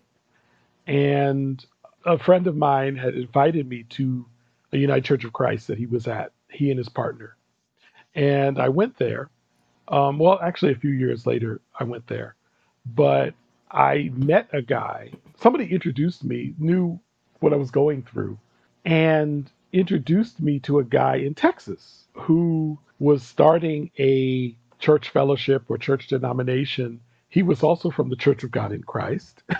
and 0.85 1.65
a 2.05 2.19
friend 2.19 2.45
of 2.45 2.55
mine 2.55 2.95
had 2.95 3.15
invited 3.15 3.67
me 3.67 3.83
to 3.89 4.25
a 4.77 4.81
United 4.81 5.05
Church 5.05 5.25
of 5.25 5.33
Christ 5.33 5.67
that 5.67 5.79
he 5.79 5.87
was 5.87 6.07
at, 6.07 6.31
he 6.49 6.69
and 6.71 6.77
his 6.77 6.89
partner. 6.89 7.37
And 8.15 8.59
I 8.59 8.69
went 8.69 8.97
there. 8.97 9.29
Um, 9.87 10.19
well, 10.19 10.39
actually, 10.41 10.73
a 10.73 10.77
few 10.77 10.91
years 10.91 11.25
later, 11.27 11.61
I 11.79 11.83
went 11.85 12.07
there. 12.07 12.35
But 12.85 13.35
I 13.71 14.11
met 14.15 14.49
a 14.53 14.61
guy, 14.61 15.11
somebody 15.39 15.67
introduced 15.73 16.23
me, 16.23 16.53
knew 16.59 16.99
what 17.39 17.53
I 17.53 17.57
was 17.57 17.71
going 17.71 18.03
through, 18.03 18.39
and 18.85 19.51
introduced 19.73 20.41
me 20.41 20.59
to 20.61 20.79
a 20.79 20.83
guy 20.85 21.17
in 21.17 21.35
Texas 21.35 22.05
who 22.13 22.79
was 22.99 23.23
starting 23.23 23.91
a 23.99 24.55
church 24.79 25.09
fellowship 25.09 25.63
or 25.69 25.77
church 25.77 26.07
denomination. 26.07 27.01
He 27.29 27.43
was 27.43 27.63
also 27.63 27.91
from 27.91 28.09
the 28.09 28.15
Church 28.15 28.43
of 28.43 28.51
God 28.51 28.71
in 28.71 28.83
Christ. 28.83 29.43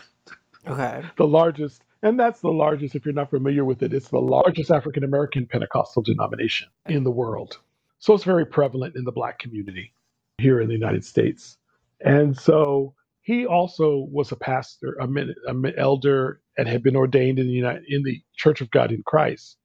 Okay. 0.68 1.04
the 1.18 1.28
largest, 1.28 1.84
and 2.04 2.20
that's 2.20 2.42
the 2.42 2.52
largest, 2.52 2.96
if 2.96 3.06
you're 3.06 3.14
not 3.14 3.30
familiar 3.30 3.66
with 3.66 3.82
it, 3.84 3.94
it's 3.94 4.10
the 4.10 4.20
largest 4.20 4.72
African 4.72 5.04
American 5.04 5.46
Pentecostal 5.46 6.02
denomination 6.04 6.68
in 6.88 7.04
the 7.04 7.12
world. 7.12 7.60
So 8.00 8.14
it's 8.14 8.24
very 8.24 8.46
prevalent 8.46 8.96
in 8.96 9.04
the 9.04 9.12
Black 9.12 9.40
community 9.40 9.94
here 10.38 10.62
in 10.62 10.68
the 10.68 10.74
United 10.74 11.04
States. 11.04 11.58
And 12.02 12.38
so 12.38 12.94
he 13.22 13.46
also 13.46 14.08
was 14.12 14.32
a 14.32 14.36
pastor, 14.36 14.98
a, 15.00 15.06
an 15.06 15.74
elder, 15.78 16.42
and 16.58 16.68
had 16.68 16.84
been 16.84 16.96
ordained 16.96 17.40
in 17.40 17.48
the 17.48 17.54
United, 17.54 17.84
in 17.88 18.04
the 18.04 18.22
Church 18.36 18.62
of 18.62 18.72
God 18.72 18.92
in 18.92 19.04
Christ. 19.04 19.58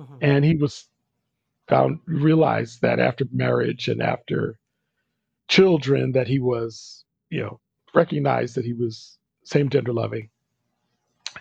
Mm-hmm. 0.00 0.16
And 0.20 0.44
he 0.44 0.56
was 0.56 0.88
found 1.68 2.00
realized 2.06 2.82
that 2.82 2.98
after 2.98 3.24
marriage 3.32 3.88
and 3.88 4.02
after 4.02 4.58
children 5.48 6.12
that 6.12 6.26
he 6.26 6.38
was, 6.38 7.04
you 7.30 7.42
know, 7.42 7.60
recognized 7.94 8.54
that 8.56 8.64
he 8.64 8.72
was 8.72 9.18
same 9.44 9.68
gender 9.70 9.92
loving. 9.92 10.28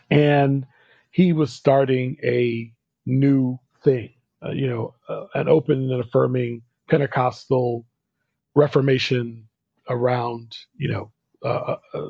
And 0.10 0.66
he 1.12 1.34
was 1.34 1.52
starting 1.52 2.18
a 2.24 2.72
new 3.06 3.60
thing, 3.84 4.14
uh, 4.44 4.52
you 4.52 4.68
know, 4.68 4.94
uh, 5.10 5.26
an 5.36 5.48
open 5.48 5.92
and 5.92 6.02
affirming 6.02 6.62
Pentecostal 6.90 7.86
Reformation 8.56 9.48
around, 9.90 10.58
you 10.78 10.90
know, 10.90 11.12
uh, 11.44 11.78
uh, 11.94 12.10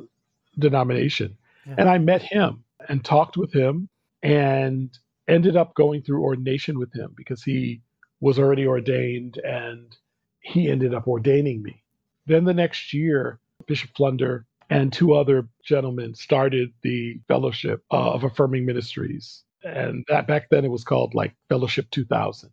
denomination. 0.58 1.38
Yeah. 1.66 1.76
And 1.80 1.90
I 1.90 1.98
met 1.98 2.22
him 2.22 2.64
and 2.88 3.04
talked 3.04 3.38
with 3.38 3.54
him 3.54 3.90
and 4.24 4.98
ended 5.28 5.56
up 5.56 5.76
going 5.76 6.02
through 6.02 6.24
ordination 6.24 6.80
with 6.80 6.94
him 6.94 7.14
because 7.16 7.44
he 7.44 7.82
was 8.20 8.40
already 8.40 8.66
ordained 8.66 9.38
and 9.38 9.96
he 10.40 10.70
ended 10.70 10.94
up 10.94 11.08
ordaining 11.08 11.62
me. 11.62 11.84
Then 12.26 12.46
the 12.46 12.54
next 12.54 12.94
year, 12.94 13.40
Bishop 13.68 13.92
Flunder 13.96 14.46
and 14.70 14.92
two 14.92 15.14
other 15.14 15.48
gentlemen 15.64 16.14
started 16.14 16.74
the 16.82 17.20
Fellowship 17.28 17.84
of 17.90 18.24
Affirming 18.24 18.66
Ministries. 18.66 19.44
And 19.64 20.06
that 20.08 20.28
back 20.28 20.50
then 20.50 20.66
it 20.66 20.72
was 20.72 20.84
called 20.84 21.14
like 21.14 21.36
Fellowship 21.50 21.90
2000. 21.92 22.50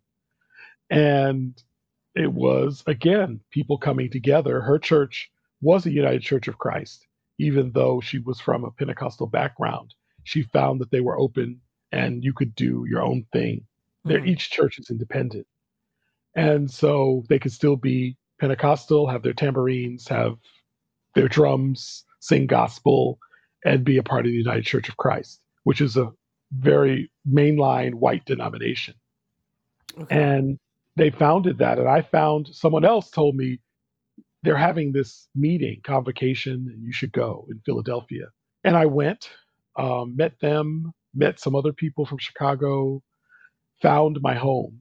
And 0.91 1.61
it 2.15 2.33
was, 2.33 2.83
again, 2.87 3.41
people 3.51 3.79
coming 3.79 4.11
together. 4.11 4.61
Her 4.61 4.79
church 4.79 5.31
was 5.61 5.87
a 5.87 5.91
United 5.91 6.23
Church 6.23 6.47
of 6.47 6.59
Christ, 6.59 7.07
even 7.39 7.73
though 7.73 8.01
she 8.01 8.19
was 8.19 8.41
from 8.41 8.65
a 8.65 8.71
Pentecostal 8.71 9.27
background. 9.27 9.95
She 10.23 10.43
found 10.43 10.81
that 10.81 10.91
they 10.91 11.01
were 11.01 11.19
open 11.19 11.61
and 11.91 12.23
you 12.23 12.33
could 12.33 12.55
do 12.55 12.85
your 12.89 13.03
own 13.03 13.27
thing. 13.33 13.65
Mm-hmm. 14.07 14.27
Each 14.27 14.51
church 14.51 14.79
is 14.79 14.91
independent. 14.91 15.47
And 16.37 16.71
so 16.71 17.25
they 17.29 17.39
could 17.39 17.53
still 17.53 17.77
be 17.77 18.17
Pentecostal, 18.41 19.09
have 19.09 19.23
their 19.23 19.33
tambourines, 19.33 20.09
have 20.09 20.37
their 21.15 21.29
drums, 21.29 22.05
sing 22.21 22.47
gospel, 22.47 23.19
and 23.65 23.85
be 23.85 23.97
a 23.99 24.03
part 24.03 24.27
of 24.27 24.33
the 24.33 24.39
United 24.39 24.65
Church 24.65 24.89
of 24.89 24.97
Christ, 24.97 25.41
which 25.65 25.81
is 25.81 25.97
a 25.97 26.13
very 26.53 27.11
mainline 27.29 27.95
white 27.95 28.25
denomination. 28.25 28.95
Okay. 29.99 30.17
And 30.17 30.59
they 30.97 31.11
founded 31.11 31.59
that. 31.59 31.79
And 31.79 31.89
I 31.89 32.03
found 32.03 32.49
someone 32.49 32.85
else 32.85 33.11
told 33.11 33.37
me 33.37 33.61
they're 34.43 34.57
having 34.57 34.93
this 34.93 35.29
meeting, 35.35 35.81
convocation, 35.83 36.69
and 36.71 36.85
you 36.85 36.93
should 36.93 37.13
go 37.13 37.47
in 37.51 37.61
Philadelphia. 37.65 38.27
And 38.63 38.77
I 38.77 38.87
went, 38.87 39.31
um, 39.77 40.15
met 40.17 40.39
them, 40.41 40.93
met 41.15 41.41
some 41.41 41.55
other 41.55 41.73
people 41.73 42.05
from 42.07 42.19
Chicago, 42.19 43.03
found 43.81 44.21
my 44.21 44.35
home 44.35 44.81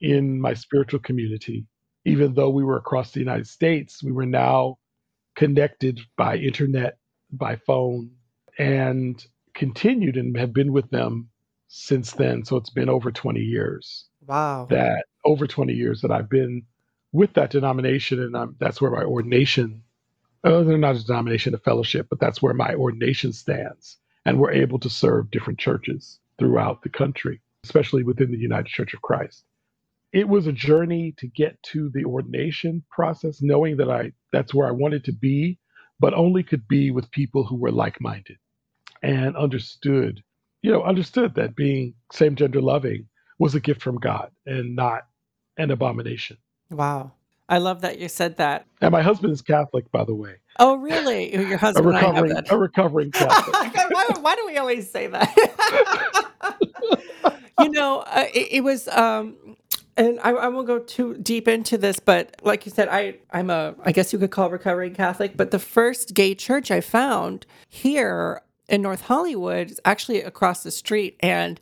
in 0.00 0.40
my 0.40 0.54
spiritual 0.54 1.00
community. 1.00 1.66
Even 2.04 2.34
though 2.34 2.50
we 2.50 2.64
were 2.64 2.76
across 2.76 3.10
the 3.10 3.20
United 3.20 3.46
States, 3.46 4.02
we 4.02 4.12
were 4.12 4.26
now 4.26 4.78
connected 5.38 6.00
by 6.16 6.36
internet, 6.36 6.98
by 7.30 7.54
phone, 7.54 8.10
and 8.58 9.24
continued 9.54 10.16
and 10.16 10.36
have 10.36 10.52
been 10.52 10.72
with 10.72 10.90
them 10.90 11.28
since 11.68 12.10
then. 12.10 12.44
So 12.44 12.56
it's 12.56 12.70
been 12.70 12.88
over 12.88 13.12
20 13.12 13.38
years. 13.38 14.06
Wow. 14.26 14.66
That 14.68 15.04
over 15.24 15.46
20 15.46 15.72
years 15.72 16.00
that 16.00 16.10
I've 16.10 16.28
been 16.28 16.64
with 17.12 17.34
that 17.34 17.50
denomination, 17.50 18.20
and 18.20 18.36
I'm, 18.36 18.56
that's 18.58 18.80
where 18.80 18.90
my 18.90 19.04
ordination. 19.04 19.84
Oh, 20.42 20.64
they're 20.64 20.76
not 20.76 20.96
a 20.96 21.06
denomination, 21.06 21.54
a 21.54 21.58
fellowship, 21.58 22.08
but 22.10 22.18
that's 22.18 22.42
where 22.42 22.54
my 22.54 22.74
ordination 22.74 23.32
stands. 23.32 23.96
And 24.24 24.40
we're 24.40 24.50
able 24.50 24.80
to 24.80 24.90
serve 24.90 25.30
different 25.30 25.60
churches 25.60 26.18
throughout 26.40 26.82
the 26.82 26.88
country, 26.88 27.40
especially 27.62 28.02
within 28.02 28.32
the 28.32 28.38
United 28.38 28.66
Church 28.66 28.92
of 28.92 29.02
Christ 29.02 29.44
it 30.12 30.28
was 30.28 30.46
a 30.46 30.52
journey 30.52 31.14
to 31.18 31.26
get 31.26 31.62
to 31.62 31.90
the 31.92 32.04
ordination 32.04 32.82
process, 32.90 33.42
knowing 33.42 33.76
that 33.76 33.90
I 33.90 34.12
that's 34.32 34.54
where 34.54 34.68
I 34.68 34.72
wanted 34.72 35.04
to 35.04 35.12
be, 35.12 35.58
but 36.00 36.14
only 36.14 36.42
could 36.42 36.66
be 36.68 36.90
with 36.90 37.10
people 37.10 37.44
who 37.44 37.56
were 37.56 37.72
like-minded 37.72 38.36
and 39.02 39.36
understood, 39.36 40.22
you 40.62 40.72
know, 40.72 40.82
understood 40.82 41.34
that 41.34 41.56
being 41.56 41.94
same 42.12 42.34
gender 42.36 42.60
loving 42.60 43.06
was 43.38 43.54
a 43.54 43.60
gift 43.60 43.82
from 43.82 43.98
God 43.98 44.30
and 44.46 44.74
not 44.74 45.02
an 45.56 45.70
abomination. 45.70 46.38
Wow. 46.70 47.12
I 47.48 47.58
love 47.58 47.80
that 47.80 47.98
you 47.98 48.08
said 48.08 48.36
that. 48.36 48.66
And 48.82 48.92
my 48.92 49.00
husband 49.00 49.32
is 49.32 49.40
Catholic, 49.40 49.90
by 49.90 50.04
the 50.04 50.14
way. 50.14 50.36
Oh, 50.58 50.76
really? 50.76 51.32
Your 51.34 51.56
husband 51.58 51.86
a 51.86 51.88
recovering, 51.88 52.36
a 52.50 52.58
recovering 52.58 53.10
Catholic. 53.10 53.74
why, 53.74 54.06
why, 54.20 54.36
do 54.36 54.46
we 54.46 54.58
always 54.58 54.90
say 54.90 55.06
that? 55.06 56.26
you 57.60 57.70
know, 57.70 58.00
uh, 58.00 58.26
it, 58.34 58.48
it, 58.50 58.60
was 58.64 58.86
um, 58.88 59.56
and 59.98 60.20
I, 60.20 60.30
I 60.30 60.48
won't 60.48 60.66
go 60.66 60.78
too 60.78 61.18
deep 61.18 61.48
into 61.48 61.76
this, 61.76 61.98
but 61.98 62.36
like 62.42 62.64
you 62.64 62.72
said, 62.72 62.88
I 62.88 63.16
I'm 63.32 63.50
a 63.50 63.74
I 63.84 63.92
guess 63.92 64.12
you 64.12 64.18
could 64.18 64.30
call 64.30 64.48
recovering 64.48 64.94
Catholic, 64.94 65.36
but 65.36 65.50
the 65.50 65.58
first 65.58 66.14
gay 66.14 66.34
church 66.34 66.70
I 66.70 66.80
found 66.80 67.44
here 67.68 68.40
in 68.68 68.80
North 68.80 69.02
Hollywood 69.02 69.70
is 69.70 69.80
actually 69.84 70.22
across 70.22 70.62
the 70.62 70.70
street, 70.70 71.16
and 71.20 71.60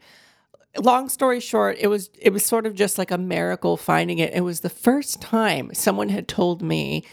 long 0.78 1.08
story 1.08 1.40
short, 1.40 1.78
it 1.80 1.88
was 1.88 2.10
it 2.20 2.32
was 2.32 2.44
sort 2.44 2.66
of 2.66 2.74
just 2.74 2.98
like 2.98 3.10
a 3.10 3.18
miracle 3.18 3.76
finding 3.76 4.18
it. 4.18 4.34
It 4.34 4.42
was 4.42 4.60
the 4.60 4.70
first 4.70 5.22
time 5.22 5.72
someone 5.72 6.10
had 6.10 6.28
told 6.28 6.62
me, 6.62 7.04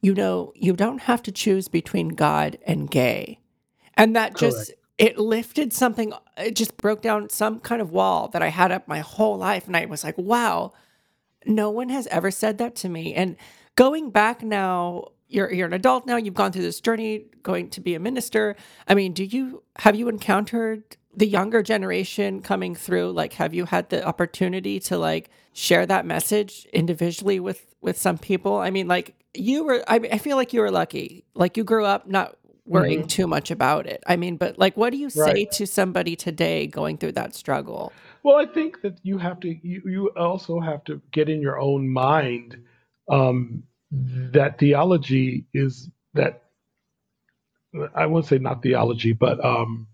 you 0.00 0.14
know, 0.14 0.52
you 0.56 0.72
don't 0.72 1.02
have 1.02 1.22
to 1.22 1.32
choose 1.32 1.68
between 1.68 2.08
God 2.08 2.58
and 2.66 2.90
gay, 2.90 3.38
and 3.94 4.16
that 4.16 4.34
Correct. 4.34 4.56
just 4.56 4.72
it 5.02 5.18
lifted 5.18 5.74
something 5.74 6.14
it 6.38 6.56
just 6.56 6.78
broke 6.78 7.02
down 7.02 7.30
some 7.30 7.60
kind 7.60 7.82
of 7.82 7.92
wall 7.92 8.28
that 8.28 8.42
i 8.42 8.48
had 8.48 8.72
up 8.72 8.88
my 8.88 9.00
whole 9.00 9.38
life 9.38 9.66
and 9.68 9.76
i 9.76 9.86
was 9.86 10.04
like 10.04 10.18
wow 10.18 10.72
no 11.46 11.70
one 11.70 11.88
has 11.88 12.06
ever 12.08 12.30
said 12.30 12.58
that 12.58 12.76
to 12.76 12.88
me. 12.88 13.14
And 13.14 13.36
going 13.76 14.10
back 14.10 14.42
now 14.42 15.08
you're 15.28 15.52
you're 15.52 15.66
an 15.66 15.72
adult 15.72 16.06
now 16.06 16.16
you've 16.16 16.34
gone 16.34 16.52
through 16.52 16.62
this 16.62 16.80
journey 16.80 17.26
going 17.42 17.70
to 17.70 17.80
be 17.80 17.94
a 17.94 18.00
minister. 18.00 18.56
I 18.88 18.94
mean 18.94 19.12
do 19.12 19.24
you 19.24 19.62
have 19.78 19.96
you 19.96 20.08
encountered 20.08 20.84
the 21.16 21.26
younger 21.26 21.62
generation 21.62 22.42
coming 22.42 22.74
through? 22.74 23.12
Like 23.12 23.34
have 23.34 23.54
you 23.54 23.66
had 23.66 23.90
the 23.90 24.04
opportunity 24.06 24.80
to 24.80 24.98
like 24.98 25.30
share 25.54 25.86
that 25.86 26.06
message 26.06 26.66
individually 26.72 27.40
with 27.40 27.66
with 27.80 27.98
some 27.98 28.18
people? 28.18 28.56
I 28.56 28.70
mean 28.70 28.88
like 28.88 29.14
you 29.34 29.64
were 29.64 29.84
I, 29.88 29.96
I 30.12 30.18
feel 30.18 30.36
like 30.36 30.52
you 30.52 30.60
were 30.60 30.70
lucky. 30.70 31.24
Like 31.34 31.56
you 31.56 31.64
grew 31.64 31.86
up 31.86 32.06
not 32.06 32.36
worrying 32.64 33.00
mm-hmm. 33.00 33.08
too 33.08 33.26
much 33.26 33.50
about 33.50 33.86
it. 33.86 34.02
I 34.06 34.16
mean, 34.16 34.36
but 34.36 34.58
like, 34.58 34.76
what 34.76 34.90
do 34.90 34.96
you 34.96 35.10
say 35.10 35.20
right. 35.20 35.52
to 35.52 35.66
somebody 35.66 36.16
today 36.16 36.66
going 36.66 36.96
through 36.96 37.12
that 37.12 37.34
struggle? 37.34 37.92
Well, 38.22 38.36
I 38.36 38.46
think 38.46 38.82
that 38.82 38.98
you 39.02 39.18
have 39.18 39.40
to, 39.40 39.48
you, 39.66 39.82
you 39.84 40.10
also 40.10 40.60
have 40.60 40.84
to 40.84 41.00
get 41.10 41.28
in 41.28 41.40
your 41.40 41.58
own 41.58 41.88
mind 41.88 42.56
um, 43.08 43.64
that 43.90 44.58
theology 44.58 45.44
is 45.52 45.90
that, 46.14 46.44
I 47.94 48.06
won't 48.06 48.26
say 48.26 48.38
not 48.38 48.62
theology, 48.62 49.12
but 49.12 49.44
um, 49.44 49.88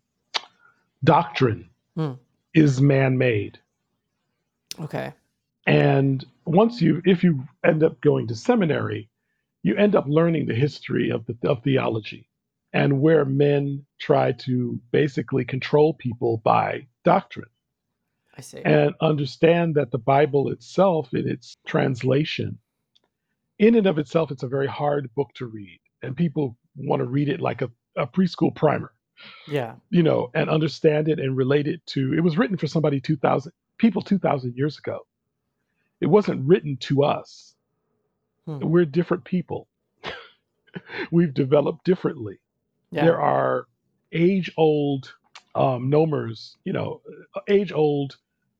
doctrine 1.04 1.70
mm. 1.96 2.18
is 2.52 2.80
man 2.80 3.16
made. 3.16 3.58
Okay. 4.80 5.12
And 5.66 6.24
once 6.44 6.82
you, 6.82 7.00
if 7.04 7.24
you 7.24 7.46
end 7.64 7.82
up 7.82 8.00
going 8.00 8.26
to 8.28 8.34
seminary, 8.34 9.08
you 9.62 9.74
end 9.76 9.96
up 9.96 10.04
learning 10.06 10.46
the 10.46 10.54
history 10.54 11.10
of 11.10 11.24
the 11.26 11.36
of 11.48 11.62
theology 11.62 12.27
and 12.72 13.00
where 13.00 13.24
men 13.24 13.84
try 13.98 14.32
to 14.32 14.78
basically 14.90 15.44
control 15.44 15.94
people 15.94 16.38
by 16.44 16.86
doctrine. 17.04 17.48
I 18.36 18.40
see. 18.40 18.62
And 18.64 18.94
understand 19.00 19.74
that 19.74 19.90
the 19.90 19.98
Bible 19.98 20.50
itself, 20.50 21.12
in 21.12 21.28
its 21.28 21.56
translation, 21.66 22.58
in 23.58 23.74
and 23.74 23.86
of 23.86 23.98
itself, 23.98 24.30
it's 24.30 24.44
a 24.44 24.48
very 24.48 24.68
hard 24.68 25.12
book 25.14 25.30
to 25.34 25.46
read. 25.46 25.80
And 26.02 26.16
people 26.16 26.56
want 26.76 27.00
to 27.00 27.06
read 27.06 27.28
it 27.28 27.40
like 27.40 27.62
a, 27.62 27.70
a 27.96 28.06
preschool 28.06 28.54
primer. 28.54 28.92
Yeah. 29.48 29.74
You 29.90 30.04
know, 30.04 30.30
and 30.34 30.48
understand 30.48 31.08
it 31.08 31.18
and 31.18 31.36
relate 31.36 31.66
it 31.66 31.84
to 31.86 32.14
it 32.14 32.20
was 32.20 32.38
written 32.38 32.56
for 32.56 32.68
somebody 32.68 33.00
2000 33.00 33.52
people 33.78 34.02
2000 34.02 34.54
years 34.56 34.78
ago. 34.78 35.00
It 36.00 36.06
wasn't 36.06 36.46
written 36.46 36.76
to 36.82 37.02
us. 37.02 37.56
Hmm. 38.46 38.60
We're 38.60 38.84
different 38.84 39.24
people. 39.24 39.66
We've 41.10 41.34
developed 41.34 41.84
differently. 41.84 42.38
Yeah. 42.90 43.04
There 43.04 43.20
are 43.20 43.66
age 44.12 44.50
old 44.56 45.14
um, 45.54 45.90
nomers, 45.90 46.54
you 46.64 46.72
know, 46.72 47.00
age 47.48 47.72
old 47.72 48.16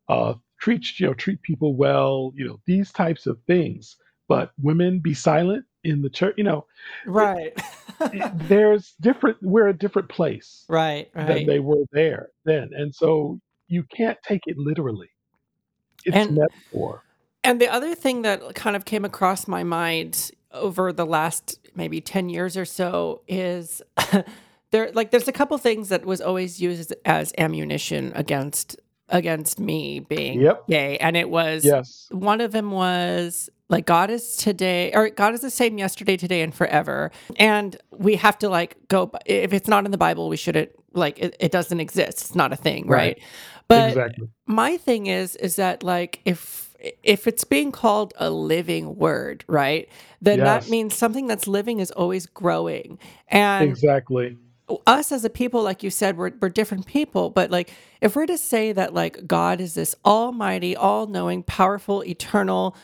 uh, 0.09 0.35
treat 0.59 0.99
you 0.99 1.07
know 1.07 1.15
treat 1.15 1.43
people 1.43 1.75
well, 1.75 2.33
you 2.35 2.47
know 2.47 2.61
these 2.67 2.93
types 2.93 3.27
of 3.27 3.39
things. 3.47 3.97
But 4.29 4.51
women 4.61 4.99
be 4.99 5.15
silent 5.15 5.65
in 5.85 6.03
the 6.03 6.11
church, 6.11 6.35
you 6.37 6.45
know. 6.45 6.67
Right. 7.07 7.59
it, 8.01 8.33
there's 8.49 8.93
different. 9.01 9.39
We're 9.41 9.69
a 9.69 9.75
different 9.75 10.09
place. 10.11 10.65
Right. 10.69 11.11
Right. 11.15 11.27
Than 11.27 11.47
they 11.47 11.61
were 11.61 11.85
there 11.93 12.31
then, 12.45 12.71
and 12.75 12.95
so 12.95 13.41
you 13.69 13.85
can't 13.85 14.19
take 14.23 14.43
it 14.47 14.59
literally. 14.59 15.11
It's 16.05 16.17
and, 16.17 16.37
metaphor. 16.37 17.03
And 17.45 17.61
the 17.61 17.69
other 17.69 17.95
thing 17.95 18.23
that 18.23 18.55
kind 18.55 18.77
of 18.77 18.85
came 18.85 19.05
across 19.05 19.49
my 19.49 19.63
mind 19.63 20.31
over 20.53 20.93
the 20.93 21.07
last 21.07 21.59
maybe 21.75 22.01
10 22.01 22.29
years 22.29 22.57
or 22.57 22.65
so 22.65 23.23
is 23.29 23.83
there 24.71 24.91
like 24.93 25.11
there's 25.11 25.29
a 25.29 25.33
couple 25.33 25.57
things 25.59 25.89
that 25.89 26.05
was 26.05 26.21
always 26.21 26.61
used 26.61 26.95
as 27.05 27.33
ammunition 27.39 28.13
against 28.15 28.77
against 29.11 29.59
me 29.59 30.01
being 30.01 30.41
yep. 30.41 30.67
gay 30.69 30.99
and 30.99 31.17
it 31.17 31.31
was 31.31 31.65
yes 31.65 32.09
one 32.11 32.41
of 32.41 32.53
them 32.53 32.71
was 32.71 33.49
like 33.69 33.87
god 33.87 34.11
is 34.11 34.37
today 34.37 34.93
or 34.95 35.09
god 35.11 35.33
is 35.33 35.41
the 35.41 35.51
same 35.51 35.79
yesterday 35.79 36.17
today 36.17 36.43
and 36.43 36.55
forever 36.55 37.11
and 37.37 37.77
we 37.91 38.17
have 38.17 38.39
to 38.39 38.49
like 38.49 38.77
go 38.89 39.11
if 39.25 39.53
it's 39.53 39.69
not 39.69 39.85
in 39.85 39.91
the 39.91 39.99
bible 39.99 40.29
we 40.29 40.37
shouldn't 40.37 40.71
like 40.93 41.19
it, 41.19 41.37
it 41.41 41.53
doesn't 41.53 41.81
exist 41.81 42.21
it's 42.21 42.35
not 42.35 42.53
a 42.53 42.57
thing 42.57 42.87
right, 42.87 42.99
right? 42.99 43.23
but 43.69 43.89
exactly. 43.91 44.29
my 44.47 44.77
thing 44.77 45.07
is 45.07 45.37
is 45.37 45.57
that 45.57 45.83
like 45.83 46.21
if 46.25 46.68
if 46.79 47.27
it's 47.27 47.45
being 47.45 47.73
called 47.73 48.15
a 48.19 48.31
living 48.31 48.97
word, 48.97 49.45
right? 49.49 49.89
Then 50.23 50.39
yes. 50.39 50.65
that 50.65 50.71
means 50.71 50.95
something 50.95 51.27
that's 51.27 51.49
living 51.49 51.81
is 51.81 51.91
always 51.91 52.27
growing. 52.27 52.99
And 53.29 53.69
exactly. 53.69 54.37
Us 54.87 55.13
as 55.13 55.25
a 55.25 55.31
people, 55.31 55.63
like 55.63 55.83
you 55.83 55.91
said, 55.91 56.17
we're, 56.17 56.33
we're 56.41 56.51
different 56.51 56.87
people. 56.87 57.31
But 57.31 57.51
like, 57.51 57.73
if 58.01 58.15
we're 58.15 58.27
to 58.27 58.39
say 58.39 58.73
that 58.73 58.95
like 58.95 59.27
God 59.27 59.61
is 59.61 59.75
this 59.75 59.95
almighty, 60.05 60.77
all 60.77 61.07
knowing, 61.07 61.43
powerful, 61.43 62.05
eternal, 62.05 62.77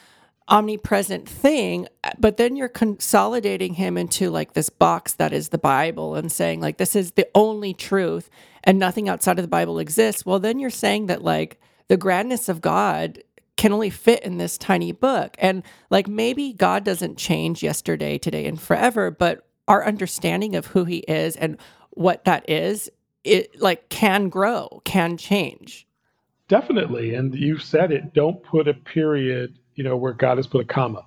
omnipresent 0.48 1.28
thing, 1.28 1.86
but 2.18 2.36
then 2.36 2.56
you're 2.56 2.68
consolidating 2.68 3.74
him 3.74 3.96
into 3.96 4.30
like 4.30 4.54
this 4.54 4.70
box 4.70 5.14
that 5.14 5.32
is 5.32 5.50
the 5.50 5.58
Bible 5.58 6.16
and 6.16 6.30
saying 6.30 6.60
like 6.60 6.76
this 6.78 6.96
is 6.96 7.12
the 7.12 7.28
only 7.34 7.72
truth 7.72 8.28
and 8.62 8.78
nothing 8.78 9.08
outside 9.08 9.38
of 9.38 9.44
the 9.44 9.48
Bible 9.48 9.78
exists. 9.78 10.26
Well, 10.26 10.38
then 10.38 10.58
you're 10.58 10.70
saying 10.70 11.06
that 11.06 11.22
like 11.22 11.60
the 11.88 11.96
grandness 11.96 12.48
of 12.48 12.60
God 12.60 13.22
can 13.56 13.72
only 13.72 13.90
fit 13.90 14.22
in 14.22 14.38
this 14.38 14.58
tiny 14.58 14.92
book. 14.92 15.36
And 15.38 15.62
like 15.90 16.08
maybe 16.08 16.52
God 16.52 16.84
doesn't 16.84 17.18
change 17.18 17.62
yesterday, 17.62 18.18
today, 18.18 18.46
and 18.46 18.60
forever, 18.60 19.10
but 19.10 19.46
our 19.68 19.84
understanding 19.84 20.56
of 20.56 20.66
who 20.66 20.84
he 20.84 20.98
is 20.98 21.36
and 21.36 21.56
what 21.90 22.24
that 22.24 22.48
is, 22.50 22.90
it 23.22 23.60
like 23.60 23.88
can 23.88 24.28
grow, 24.28 24.82
can 24.84 25.16
change. 25.16 25.86
Definitely. 26.48 27.14
And 27.14 27.34
you 27.34 27.58
said 27.58 27.90
it, 27.90 28.12
don't 28.12 28.42
put 28.42 28.68
a 28.68 28.74
period, 28.74 29.58
you 29.76 29.84
know, 29.84 29.96
where 29.96 30.12
God 30.12 30.36
has 30.36 30.46
put 30.46 30.60
a 30.60 30.66
comma. 30.66 31.06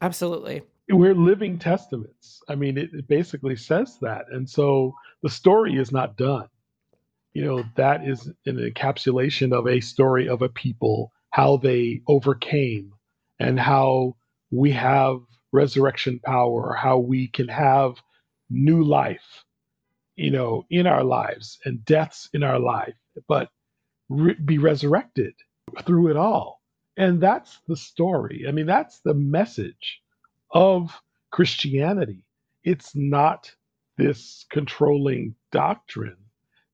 Absolutely. 0.00 0.62
We're 0.88 1.14
living 1.14 1.58
testaments. 1.58 2.40
I 2.48 2.54
mean, 2.54 2.78
it, 2.78 2.90
it 2.92 3.08
basically 3.08 3.56
says 3.56 3.98
that. 4.02 4.26
And 4.30 4.48
so 4.48 4.94
the 5.22 5.30
story 5.30 5.76
is 5.76 5.90
not 5.90 6.16
done. 6.16 6.48
You 7.32 7.44
know, 7.44 7.64
that 7.74 8.06
is 8.06 8.30
an 8.46 8.56
encapsulation 8.58 9.52
of 9.52 9.66
a 9.66 9.80
story 9.80 10.28
of 10.28 10.42
a 10.42 10.48
people 10.48 11.12
how 11.36 11.58
they 11.58 12.00
overcame 12.08 12.90
and 13.38 13.60
how 13.60 14.16
we 14.50 14.72
have 14.72 15.18
resurrection 15.52 16.18
power, 16.24 16.72
how 16.72 16.96
we 16.96 17.28
can 17.28 17.46
have 17.46 17.92
new 18.48 18.82
life, 18.82 19.44
you 20.16 20.30
know, 20.30 20.64
in 20.70 20.86
our 20.86 21.04
lives 21.04 21.58
and 21.66 21.84
deaths 21.84 22.30
in 22.32 22.42
our 22.42 22.58
life, 22.58 22.94
but 23.28 23.50
re- 24.08 24.38
be 24.46 24.56
resurrected 24.56 25.34
through 25.82 26.08
it 26.08 26.16
all. 26.16 26.62
And 26.96 27.20
that's 27.20 27.60
the 27.68 27.76
story. 27.76 28.46
I 28.48 28.50
mean, 28.50 28.64
that's 28.64 29.00
the 29.00 29.12
message 29.12 30.00
of 30.52 30.90
Christianity. 31.32 32.24
It's 32.64 32.96
not 32.96 33.54
this 33.98 34.46
controlling 34.50 35.34
doctrine 35.52 36.16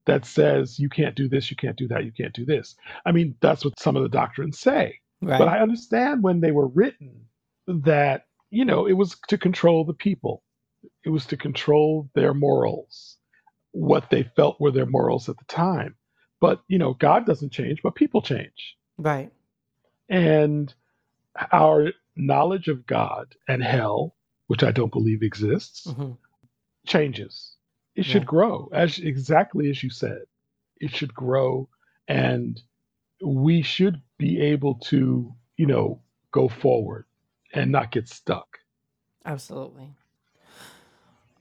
that 0.05 0.25
says 0.25 0.79
you 0.79 0.89
can't 0.89 1.15
do 1.15 1.27
this, 1.27 1.49
you 1.49 1.57
can't 1.57 1.77
do 1.77 1.87
that, 1.87 2.05
you 2.05 2.11
can't 2.11 2.33
do 2.33 2.45
this. 2.45 2.75
I 3.05 3.11
mean, 3.11 3.35
that's 3.39 3.63
what 3.63 3.79
some 3.79 3.95
of 3.95 4.03
the 4.03 4.09
doctrines 4.09 4.59
say. 4.59 4.99
Right. 5.21 5.39
But 5.39 5.47
I 5.47 5.59
understand 5.59 6.23
when 6.23 6.41
they 6.41 6.51
were 6.51 6.67
written 6.67 7.27
that, 7.67 8.25
you 8.49 8.65
know, 8.65 8.85
it 8.85 8.93
was 8.93 9.15
to 9.29 9.37
control 9.37 9.85
the 9.85 9.93
people, 9.93 10.43
it 11.05 11.09
was 11.09 11.25
to 11.27 11.37
control 11.37 12.09
their 12.13 12.33
morals, 12.33 13.17
what 13.71 14.09
they 14.09 14.23
felt 14.35 14.59
were 14.59 14.71
their 14.71 14.85
morals 14.85 15.29
at 15.29 15.37
the 15.37 15.45
time. 15.45 15.95
But, 16.41 16.61
you 16.67 16.77
know, 16.77 16.93
God 16.93 17.25
doesn't 17.25 17.53
change, 17.53 17.81
but 17.81 17.95
people 17.95 18.21
change. 18.21 18.75
Right. 18.97 19.31
And 20.09 20.73
our 21.51 21.93
knowledge 22.17 22.67
of 22.67 22.85
God 22.85 23.35
and 23.47 23.63
hell, 23.63 24.15
which 24.47 24.61
I 24.61 24.71
don't 24.71 24.91
believe 24.91 25.23
exists, 25.23 25.87
mm-hmm. 25.87 26.11
changes 26.85 27.52
it 27.95 28.03
should 28.03 28.23
yeah. 28.23 28.27
grow 28.27 28.69
as 28.73 28.99
exactly 28.99 29.69
as 29.69 29.83
you 29.83 29.89
said. 29.89 30.23
It 30.79 30.95
should 30.95 31.13
grow 31.13 31.69
and 32.07 32.61
we 33.23 33.61
should 33.61 34.01
be 34.17 34.41
able 34.41 34.75
to, 34.75 35.33
you 35.57 35.65
know, 35.65 36.01
go 36.31 36.49
forward 36.49 37.05
and 37.53 37.71
not 37.71 37.91
get 37.91 38.09
stuck. 38.09 38.59
Absolutely. 39.25 39.89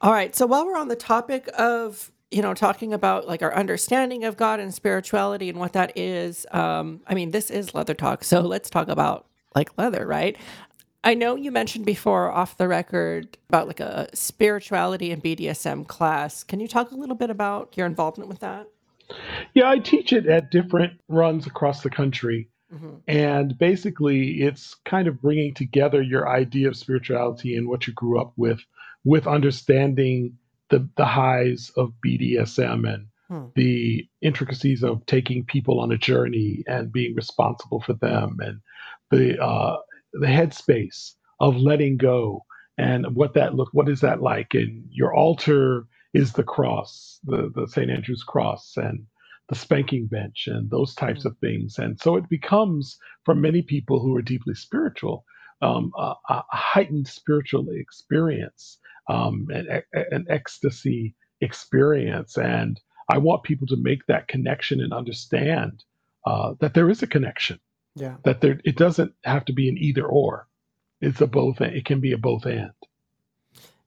All 0.00 0.12
right. 0.12 0.34
So 0.34 0.46
while 0.46 0.66
we're 0.66 0.76
on 0.76 0.88
the 0.88 0.96
topic 0.96 1.48
of, 1.56 2.12
you 2.30 2.42
know, 2.42 2.54
talking 2.54 2.92
about 2.92 3.26
like 3.26 3.42
our 3.42 3.54
understanding 3.54 4.24
of 4.24 4.36
God 4.36 4.60
and 4.60 4.72
spirituality 4.72 5.48
and 5.48 5.58
what 5.58 5.72
that 5.72 5.96
is, 5.96 6.46
um, 6.52 7.00
I 7.06 7.14
mean, 7.14 7.30
this 7.30 7.50
is 7.50 7.74
leather 7.74 7.94
talk. 7.94 8.24
So 8.24 8.40
let's 8.40 8.70
talk 8.70 8.88
about 8.88 9.26
like 9.54 9.76
leather, 9.78 10.06
right? 10.06 10.36
I 11.04 11.14
know 11.14 11.34
you 11.34 11.50
mentioned 11.50 11.84
before 11.84 12.30
off 12.30 12.56
the 12.56 12.68
record 12.68 13.36
about 13.48 13.66
like 13.66 13.80
a 13.80 14.08
spirituality 14.14 15.10
and 15.10 15.22
BDSM 15.22 15.86
class. 15.86 16.44
Can 16.44 16.60
you 16.60 16.68
talk 16.68 16.92
a 16.92 16.94
little 16.94 17.16
bit 17.16 17.30
about 17.30 17.76
your 17.76 17.86
involvement 17.86 18.28
with 18.28 18.40
that? 18.40 18.68
Yeah, 19.54 19.68
I 19.68 19.78
teach 19.78 20.12
it 20.12 20.26
at 20.26 20.50
different 20.50 20.92
runs 21.08 21.46
across 21.46 21.82
the 21.82 21.90
country. 21.90 22.48
Mm-hmm. 22.72 22.94
And 23.08 23.58
basically, 23.58 24.42
it's 24.42 24.74
kind 24.86 25.08
of 25.08 25.20
bringing 25.20 25.52
together 25.54 26.00
your 26.00 26.28
idea 26.28 26.68
of 26.68 26.76
spirituality 26.76 27.56
and 27.56 27.68
what 27.68 27.86
you 27.86 27.92
grew 27.92 28.18
up 28.18 28.32
with, 28.36 28.60
with 29.04 29.26
understanding 29.26 30.38
the, 30.70 30.88
the 30.96 31.04
highs 31.04 31.70
of 31.76 31.92
BDSM 32.04 32.88
and 32.88 33.06
hmm. 33.28 33.46
the 33.54 34.08
intricacies 34.22 34.82
of 34.82 35.04
taking 35.04 35.44
people 35.44 35.80
on 35.80 35.92
a 35.92 35.98
journey 35.98 36.64
and 36.66 36.90
being 36.92 37.14
responsible 37.14 37.80
for 37.80 37.92
them 37.92 38.38
and 38.40 38.60
the 39.10 39.38
uh, 39.38 39.76
the 40.12 40.26
headspace 40.26 41.12
of 41.40 41.56
letting 41.56 41.96
go 41.96 42.44
and 42.78 43.14
what 43.14 43.34
that 43.34 43.54
look 43.54 43.68
what 43.72 43.88
is 43.88 44.00
that 44.00 44.22
like? 44.22 44.54
And 44.54 44.84
your 44.90 45.14
altar 45.14 45.86
is 46.14 46.32
the 46.32 46.42
cross 46.42 47.18
the 47.24 47.50
the 47.54 47.66
st 47.66 47.90
andrew's 47.90 48.22
cross 48.22 48.74
and 48.76 49.06
the 49.48 49.54
spanking 49.54 50.06
bench 50.06 50.44
and 50.46 50.70
those 50.70 50.94
types 50.94 51.20
mm-hmm. 51.20 51.28
of 51.28 51.38
things. 51.38 51.78
And 51.78 52.00
so 52.00 52.16
it 52.16 52.28
becomes 52.28 52.98
for 53.24 53.34
many 53.34 53.62
people 53.62 54.00
who 54.00 54.16
are 54.16 54.22
deeply 54.22 54.54
spiritual 54.54 55.24
um, 55.60 55.92
a, 55.96 56.14
a, 56.28 56.42
heightened 56.50 57.06
spiritual 57.06 57.66
experience 57.70 58.78
um, 59.08 59.46
an, 59.50 59.82
an 59.92 60.26
ecstasy 60.28 61.14
experience. 61.40 62.36
And 62.36 62.80
i 63.10 63.18
want 63.18 63.42
people 63.42 63.66
to 63.66 63.76
make 63.76 64.06
that 64.06 64.28
connection 64.28 64.80
and 64.80 64.92
understand 64.92 65.84
uh, 66.26 66.54
that 66.60 66.74
there 66.74 66.88
is 66.88 67.02
a 67.02 67.06
connection 67.06 67.58
yeah. 67.94 68.16
That 68.24 68.40
there 68.40 68.60
it 68.64 68.76
doesn't 68.76 69.14
have 69.24 69.44
to 69.46 69.52
be 69.52 69.68
an 69.68 69.76
either 69.78 70.04
or. 70.04 70.48
It's 71.00 71.20
a 71.20 71.26
both 71.26 71.60
it 71.60 71.84
can 71.84 72.00
be 72.00 72.12
a 72.12 72.18
both 72.18 72.46
and. 72.46 72.72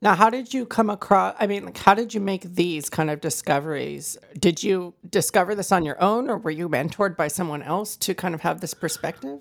Now, 0.01 0.13
how 0.13 0.29
did 0.29 0.53
you 0.53 0.65
come 0.65 0.89
across? 0.89 1.35
I 1.39 1.47
mean, 1.47 1.65
like, 1.65 1.77
how 1.77 1.93
did 1.93 2.13
you 2.13 2.19
make 2.19 2.43
these 2.43 2.89
kind 2.89 3.09
of 3.09 3.21
discoveries? 3.21 4.17
Did 4.37 4.61
you 4.61 4.93
discover 5.09 5.55
this 5.55 5.71
on 5.71 5.85
your 5.85 5.99
own, 6.01 6.29
or 6.29 6.37
were 6.37 6.51
you 6.51 6.69
mentored 6.69 7.15
by 7.15 7.27
someone 7.27 7.63
else 7.63 7.95
to 7.97 8.13
kind 8.13 8.35
of 8.35 8.41
have 8.41 8.61
this 8.61 8.73
perspective? 8.73 9.39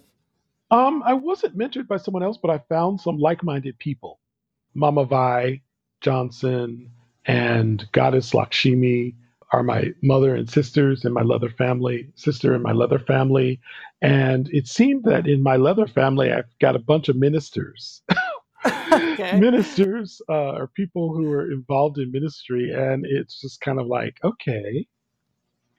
Um, 0.71 1.03
I 1.05 1.13
wasn't 1.13 1.59
mentored 1.59 1.89
by 1.89 1.99
someone 1.99 2.23
else, 2.23 2.39
but 2.41 2.51
I 2.51 2.59
found 2.69 3.01
some 3.01 3.19
like-minded 3.19 3.79
people. 3.79 4.21
Mama 4.75 5.05
Vi 5.05 5.61
Johnson 6.01 6.91
and 7.27 7.85
Goddess 7.93 8.33
Lakshmi 8.33 9.17
are 9.55 9.65
my 9.65 9.93
mother 10.03 10.37
and 10.37 10.51
sisters 10.51 11.05
and 11.07 11.15
my 11.15 11.23
leather 11.23 11.51
family, 11.51 12.11
sister 12.17 12.55
and 12.55 12.65
my 12.65 12.73
leather 12.73 13.01
family. 13.01 13.61
And 14.03 14.49
it 14.53 14.69
seemed 14.69 15.05
that 15.05 15.29
in 15.29 15.43
my 15.43 15.57
leather 15.57 15.89
family, 15.89 16.33
I've 16.33 16.51
got 16.61 16.77
a 16.77 16.81
bunch 16.81 17.09
of 17.11 17.17
ministers. 17.17 18.03
Okay. 18.93 19.41
ministers 19.41 20.23
uh, 20.29 20.53
are 20.59 20.69
people 20.69 21.15
who 21.15 21.31
are 21.33 21.53
involved 21.53 21.99
in 21.99 22.13
ministry. 22.13 22.73
And 22.75 23.07
it's 23.07 23.41
just 23.41 23.61
kind 23.63 23.81
of 23.81 23.87
like, 23.89 24.19
okay, 24.25 24.87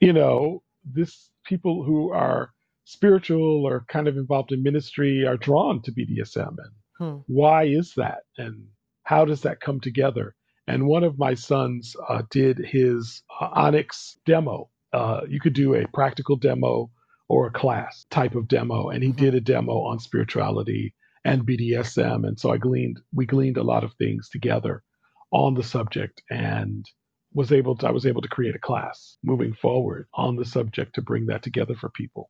you 0.02 0.14
know, 0.14 0.64
this 0.86 1.32
people 1.46 1.84
who 1.84 2.12
are 2.14 2.52
spiritual 2.86 3.66
or 3.68 3.86
kind 3.90 4.08
of 4.08 4.18
involved 4.18 4.54
in 4.54 4.64
ministry 4.64 5.26
are 5.28 5.38
drawn 5.38 5.82
to 5.84 5.94
BDSM. 5.94 6.50
And 6.50 6.74
Hmm. 7.00 7.18
why 7.28 7.66
is 7.66 7.94
that? 7.96 8.22
And 8.38 8.68
how 9.04 9.26
does 9.26 9.42
that 9.44 9.62
come 9.62 9.82
together? 9.82 10.36
And 10.68 10.88
one 10.88 11.04
of 11.04 11.20
my 11.20 11.34
sons 11.36 11.96
uh, 12.10 12.24
did 12.30 12.58
his 12.58 13.24
uh, 13.40 13.50
Onyx 13.54 14.18
demo. 14.26 14.70
Uh, 14.94 15.22
you 15.28 15.40
could 15.40 15.54
do 15.54 15.76
a 15.76 15.88
practical 15.88 16.36
demo 16.36 16.90
or 17.28 17.48
a 17.48 17.52
class 17.52 18.06
type 18.10 18.36
of 18.36 18.48
demo, 18.48 18.90
and 18.90 19.04
he 19.04 19.10
Mhm. 19.12 19.18
did 19.18 19.36
a 19.36 19.42
demo 19.42 19.82
on 19.82 20.00
spirituality 20.00 20.94
and 21.24 21.46
BDSM. 21.46 22.24
And 22.24 22.40
so 22.40 22.52
I 22.52 22.58
gleaned, 22.58 23.00
we 23.14 23.26
gleaned 23.26 23.58
a 23.58 23.64
lot 23.64 23.84
of 23.84 23.94
things 23.96 24.30
together 24.30 24.84
on 25.32 25.56
the 25.56 25.64
subject, 25.64 26.22
and 26.30 26.86
was 27.34 27.52
able 27.52 27.76
to, 27.78 27.88
I 27.88 27.92
was 27.92 28.06
able 28.06 28.22
to 28.22 28.28
create 28.30 28.56
a 28.56 28.60
class 28.60 29.18
moving 29.24 29.54
forward 29.54 30.08
on 30.14 30.36
the 30.36 30.46
subject 30.46 30.96
to 30.96 31.02
bring 31.02 31.26
that 31.26 31.42
together 31.42 31.76
for 31.76 31.90
people. 31.90 32.30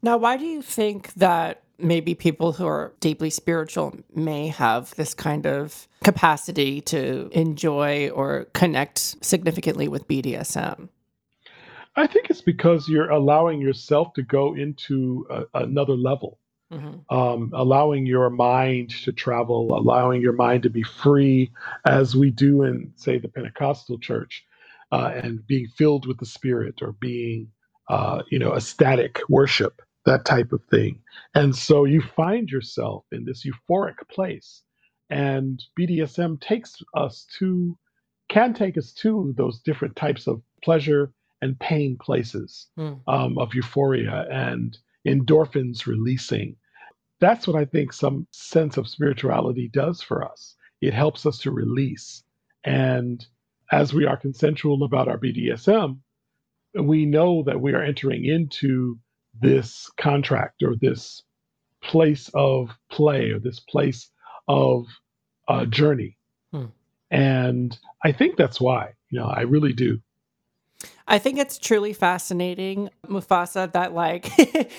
Now, 0.00 0.16
why 0.16 0.36
do 0.36 0.46
you 0.46 0.62
think 0.62 1.12
that 1.14 1.63
maybe 1.78 2.14
people 2.14 2.52
who 2.52 2.66
are 2.66 2.92
deeply 3.00 3.30
spiritual 3.30 3.94
may 4.14 4.48
have 4.48 4.94
this 4.96 5.14
kind 5.14 5.46
of 5.46 5.88
capacity 6.02 6.80
to 6.82 7.28
enjoy 7.32 8.10
or 8.10 8.46
connect 8.52 8.98
significantly 9.24 9.88
with 9.88 10.06
BDSM? 10.06 10.88
I 11.96 12.06
think 12.06 12.28
it's 12.30 12.40
because 12.40 12.88
you're 12.88 13.10
allowing 13.10 13.60
yourself 13.60 14.12
to 14.14 14.22
go 14.22 14.54
into 14.54 15.26
a, 15.30 15.44
another 15.62 15.94
level, 15.94 16.38
hmm 16.70 16.94
um, 17.10 17.50
allowing 17.54 18.06
your 18.06 18.30
mind 18.30 18.90
to 19.04 19.12
travel, 19.12 19.76
allowing 19.76 20.20
your 20.20 20.32
mind 20.32 20.62
to 20.64 20.70
be 20.70 20.82
free, 20.82 21.52
as 21.84 22.16
we 22.16 22.30
do 22.30 22.62
in, 22.62 22.92
say, 22.96 23.18
the 23.18 23.28
Pentecostal 23.28 23.98
church, 23.98 24.44
uh, 24.90 25.12
and 25.14 25.46
being 25.46 25.68
filled 25.68 26.06
with 26.06 26.18
the 26.18 26.26
Spirit 26.26 26.82
or 26.82 26.92
being, 26.92 27.48
uh, 27.88 28.22
you 28.30 28.38
know, 28.38 28.54
ecstatic 28.54 29.20
worship, 29.28 29.82
that 30.06 30.24
type 30.24 30.52
of 30.52 30.62
thing. 30.70 31.00
And 31.34 31.54
so 31.54 31.84
you 31.84 32.02
find 32.02 32.48
yourself 32.50 33.04
in 33.12 33.24
this 33.24 33.44
euphoric 33.46 33.96
place, 34.10 34.62
and 35.10 35.62
BDSM 35.78 36.40
takes 36.40 36.76
us 36.94 37.26
to, 37.38 37.76
can 38.28 38.54
take 38.54 38.78
us 38.78 38.92
to 38.94 39.34
those 39.36 39.60
different 39.60 39.96
types 39.96 40.26
of 40.26 40.42
pleasure 40.62 41.12
and 41.42 41.58
pain 41.60 41.96
places 42.00 42.68
Hmm. 42.76 42.94
um, 43.08 43.38
of 43.38 43.54
euphoria 43.54 44.26
and 44.30 44.78
endorphins 45.06 45.86
releasing. 45.86 46.56
That's 47.20 47.46
what 47.48 47.56
I 47.56 47.64
think 47.64 47.92
some 47.92 48.26
sense 48.32 48.76
of 48.76 48.88
spirituality 48.88 49.68
does 49.68 50.02
for 50.02 50.24
us. 50.24 50.56
It 50.80 50.94
helps 50.94 51.26
us 51.26 51.38
to 51.40 51.50
release. 51.52 52.22
And 52.64 53.24
as 53.72 53.94
we 53.94 54.06
are 54.06 54.16
consensual 54.16 54.84
about 54.84 55.08
our 55.08 55.18
BDSM, 55.18 55.98
we 56.74 57.06
know 57.06 57.42
that 57.44 57.60
we 57.60 57.72
are 57.74 57.82
entering 57.82 58.24
into 58.24 58.98
this 59.40 59.90
contract 59.98 60.62
or 60.62 60.74
this 60.80 61.22
place 61.82 62.30
of 62.34 62.70
play 62.90 63.30
or 63.30 63.38
this 63.38 63.60
place 63.60 64.10
of 64.48 64.86
uh, 65.48 65.64
journey. 65.66 66.16
Hmm. 66.52 66.66
And 67.10 67.78
I 68.02 68.12
think 68.12 68.36
that's 68.36 68.60
why, 68.60 68.94
you 69.10 69.20
know, 69.20 69.26
I 69.26 69.42
really 69.42 69.72
do. 69.72 70.00
I 71.06 71.18
think 71.18 71.38
it's 71.38 71.58
truly 71.58 71.92
fascinating, 71.92 72.88
Mufasa, 73.06 73.70
that 73.72 73.92
like 73.92 74.26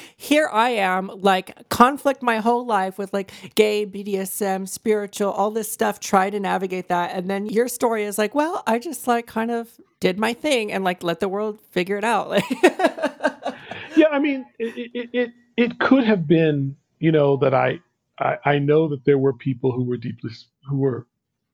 here 0.17 0.49
I 0.51 0.71
am, 0.71 1.07
like 1.21 1.69
conflict 1.69 2.23
my 2.23 2.39
whole 2.39 2.65
life 2.65 2.97
with 2.97 3.13
like 3.13 3.31
gay, 3.53 3.85
BDSM, 3.85 4.67
spiritual, 4.67 5.31
all 5.31 5.51
this 5.51 5.71
stuff, 5.71 5.99
try 5.99 6.31
to 6.31 6.39
navigate 6.39 6.89
that. 6.89 7.11
And 7.15 7.29
then 7.29 7.45
your 7.45 7.67
story 7.67 8.05
is 8.05 8.17
like, 8.17 8.33
well, 8.33 8.63
I 8.65 8.79
just 8.79 9.07
like 9.07 9.27
kind 9.27 9.51
of 9.51 9.69
did 9.99 10.17
my 10.17 10.33
thing 10.33 10.71
and 10.71 10.83
like 10.83 11.03
let 11.03 11.19
the 11.19 11.29
world 11.29 11.59
figure 11.71 11.97
it 11.97 12.03
out. 12.03 12.41
Yeah, 13.95 14.07
I 14.11 14.19
mean, 14.19 14.45
it 14.59 14.91
it 14.93 15.09
it, 15.13 15.31
it 15.57 15.79
could 15.79 16.03
have 16.03 16.27
been, 16.27 16.75
you 16.99 17.11
know, 17.11 17.37
that 17.37 17.53
I, 17.53 17.79
I 18.19 18.37
I 18.45 18.59
know 18.59 18.87
that 18.89 19.05
there 19.05 19.17
were 19.17 19.33
people 19.33 19.71
who 19.71 19.83
were 19.83 19.97
deeply 19.97 20.31
who 20.67 20.77
were, 20.77 21.07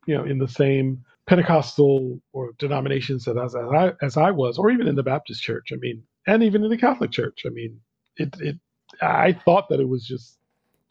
you 0.05 0.15
know, 0.15 0.23
in 0.23 0.37
the 0.39 0.47
same 0.47 1.03
Pentecostal 1.27 2.21
or 2.33 2.51
denominations 2.57 3.25
that 3.25 3.37
as, 3.37 3.55
as 3.55 3.69
I 3.71 3.93
as 4.01 4.17
I 4.17 4.31
was, 4.31 4.57
or 4.57 4.71
even 4.71 4.87
in 4.87 4.95
the 4.95 5.03
Baptist 5.03 5.41
church. 5.41 5.69
I 5.71 5.77
mean, 5.77 6.03
and 6.27 6.43
even 6.43 6.63
in 6.63 6.69
the 6.69 6.77
Catholic 6.77 7.11
church. 7.11 7.43
I 7.45 7.49
mean, 7.49 7.79
it 8.17 8.35
it 8.39 8.57
I 9.01 9.33
thought 9.33 9.69
that 9.69 9.79
it 9.79 9.87
was 9.87 10.05
just 10.05 10.37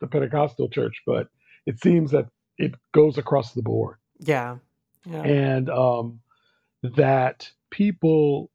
the 0.00 0.06
Pentecostal 0.06 0.68
church, 0.68 1.02
but 1.06 1.28
it 1.66 1.80
seems 1.80 2.10
that 2.12 2.26
it 2.58 2.74
goes 2.92 3.18
across 3.18 3.52
the 3.52 3.62
board, 3.62 3.96
yeah. 4.18 4.56
Yeah. 5.04 5.22
and 5.22 5.70
um, 5.70 6.20
that 6.82 7.50
people 7.70 8.49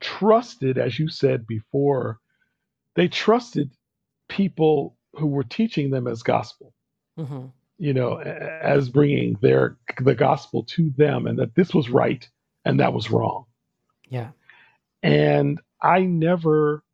trusted, 0.00 0.78
as 0.78 0.98
you 0.98 1.08
said 1.08 1.46
before, 1.46 2.18
they 2.96 3.08
trusted 3.08 3.70
people 4.28 4.96
who 5.14 5.26
were 5.26 5.44
teaching 5.44 5.90
them 5.90 6.06
as 6.06 6.22
gospel, 6.22 6.74
hmm 7.16 7.46
you 7.80 7.94
know, 7.94 8.18
as 8.18 8.90
bringing 8.90 9.38
their 9.40 9.78
the 10.04 10.14
gospel 10.14 10.64
to 10.64 10.90
them, 10.98 11.26
and 11.26 11.38
that 11.38 11.54
this 11.54 11.72
was 11.72 11.88
right 11.88 12.28
and 12.66 12.78
that 12.78 12.92
was 12.92 13.10
wrong. 13.10 13.46
Yeah. 14.10 14.32
And 15.02 15.58
I 15.82 16.02
never, 16.02 16.84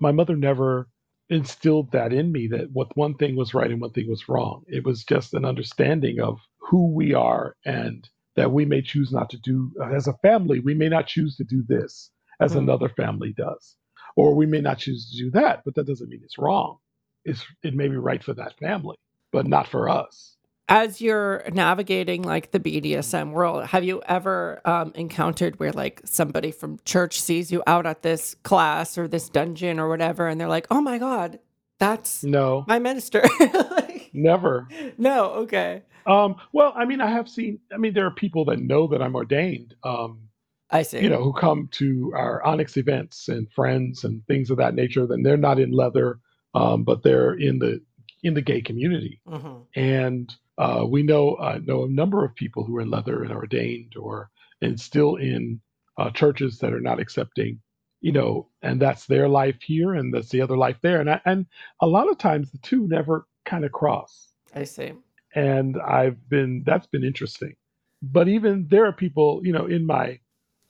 my 0.00 0.10
mother 0.10 0.34
never 0.34 0.88
instilled 1.30 1.92
that 1.92 2.12
in 2.12 2.32
me 2.32 2.48
that 2.48 2.72
what 2.72 2.96
one 2.96 3.14
thing 3.14 3.36
was 3.36 3.54
right 3.54 3.70
and 3.70 3.80
one 3.80 3.92
thing 3.92 4.08
was 4.08 4.28
wrong. 4.28 4.64
It 4.66 4.84
was 4.84 5.04
just 5.04 5.32
an 5.32 5.44
understanding 5.44 6.20
of 6.20 6.40
who 6.58 6.92
we 6.92 7.14
are 7.14 7.54
and 7.64 8.08
that 8.34 8.50
we 8.50 8.64
may 8.64 8.82
choose 8.82 9.12
not 9.12 9.30
to 9.30 9.38
do 9.38 9.70
as 9.92 10.08
a 10.08 10.18
family. 10.22 10.58
We 10.58 10.74
may 10.74 10.88
not 10.88 11.06
choose 11.06 11.36
to 11.36 11.44
do 11.44 11.62
this 11.68 12.10
as 12.40 12.54
Hmm. 12.54 12.58
another 12.58 12.88
family 12.90 13.32
does, 13.36 13.76
or 14.16 14.34
we 14.34 14.46
may 14.46 14.60
not 14.60 14.78
choose 14.78 15.10
to 15.10 15.16
do 15.18 15.30
that. 15.32 15.62
But 15.64 15.74
that 15.76 15.86
doesn't 15.86 16.08
mean 16.08 16.20
it's 16.24 16.38
wrong. 16.38 16.78
It's 17.24 17.44
it 17.62 17.74
may 17.74 17.88
be 17.88 17.96
right 17.96 18.22
for 18.22 18.34
that 18.34 18.58
family, 18.58 18.96
but 19.32 19.46
not 19.46 19.68
for 19.68 19.88
us. 19.88 20.36
As 20.68 21.00
you're 21.00 21.44
navigating 21.52 22.22
like 22.22 22.50
the 22.50 22.58
BDSM 22.58 23.30
world, 23.32 23.66
have 23.66 23.84
you 23.84 24.02
ever 24.06 24.60
um, 24.64 24.92
encountered 24.96 25.60
where 25.60 25.72
like 25.72 26.00
somebody 26.04 26.50
from 26.50 26.78
church 26.84 27.20
sees 27.20 27.52
you 27.52 27.62
out 27.68 27.86
at 27.86 28.02
this 28.02 28.34
class 28.42 28.98
or 28.98 29.06
this 29.06 29.28
dungeon 29.28 29.78
or 29.78 29.88
whatever, 29.88 30.26
and 30.28 30.40
they're 30.40 30.48
like, 30.48 30.66
"Oh 30.70 30.80
my 30.80 30.98
god, 30.98 31.38
that's 31.78 32.24
No, 32.24 32.64
my 32.66 32.78
minister." 32.80 33.22
Like, 33.70 34.10
never. 34.12 34.66
no, 34.98 35.30
okay, 35.44 35.82
Um, 36.06 36.36
well, 36.52 36.72
I 36.76 36.84
mean, 36.84 37.00
I 37.00 37.10
have 37.10 37.28
seen. 37.28 37.60
I 37.72 37.76
mean, 37.76 37.92
there 37.94 38.06
are 38.06 38.10
people 38.10 38.44
that 38.46 38.58
know 38.60 38.86
that 38.88 39.02
I'm 39.02 39.14
ordained. 39.14 39.74
Um, 39.84 40.25
I 40.70 40.82
see. 40.82 41.00
you 41.00 41.08
know, 41.08 41.22
who 41.22 41.32
come 41.32 41.68
to 41.72 42.12
our 42.16 42.42
Onyx 42.44 42.76
events 42.76 43.28
and 43.28 43.50
friends 43.52 44.04
and 44.04 44.26
things 44.26 44.50
of 44.50 44.56
that 44.58 44.74
nature. 44.74 45.06
Then 45.06 45.22
they're 45.22 45.36
not 45.36 45.60
in 45.60 45.70
leather, 45.70 46.18
um, 46.54 46.82
but 46.84 47.02
they're 47.02 47.34
in 47.34 47.58
the 47.58 47.80
in 48.22 48.34
the 48.34 48.42
gay 48.42 48.60
community. 48.60 49.20
hmm 49.28 49.58
And 49.76 50.34
uh, 50.58 50.84
we 50.88 51.02
know 51.02 51.34
uh, 51.34 51.60
know 51.62 51.84
a 51.84 51.88
number 51.88 52.24
of 52.24 52.34
people 52.34 52.64
who 52.64 52.76
are 52.76 52.80
in 52.80 52.90
leather 52.90 53.22
and 53.22 53.32
ordained, 53.32 53.94
or 53.96 54.30
and 54.60 54.80
still 54.80 55.16
in 55.16 55.60
uh, 55.98 56.10
churches 56.10 56.58
that 56.58 56.72
are 56.72 56.80
not 56.80 57.00
accepting. 57.00 57.60
You 58.00 58.12
know, 58.12 58.48
and 58.62 58.80
that's 58.80 59.06
their 59.06 59.28
life 59.28 59.60
here, 59.62 59.94
and 59.94 60.12
that's 60.12 60.28
the 60.28 60.40
other 60.40 60.56
life 60.56 60.76
there. 60.82 61.00
And 61.00 61.10
I, 61.10 61.20
and 61.24 61.46
a 61.80 61.86
lot 61.86 62.10
of 62.10 62.18
times 62.18 62.50
the 62.50 62.58
two 62.58 62.86
never 62.86 63.26
kind 63.44 63.64
of 63.64 63.72
cross. 63.72 64.32
I 64.54 64.64
see. 64.64 64.92
And 65.34 65.76
I've 65.80 66.28
been 66.28 66.62
that's 66.66 66.86
been 66.86 67.04
interesting. 67.04 67.54
But 68.02 68.28
even 68.28 68.66
there 68.68 68.86
are 68.86 68.92
people, 68.92 69.40
you 69.44 69.52
know, 69.52 69.66
in 69.66 69.86
my 69.86 70.20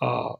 uh, 0.00 0.34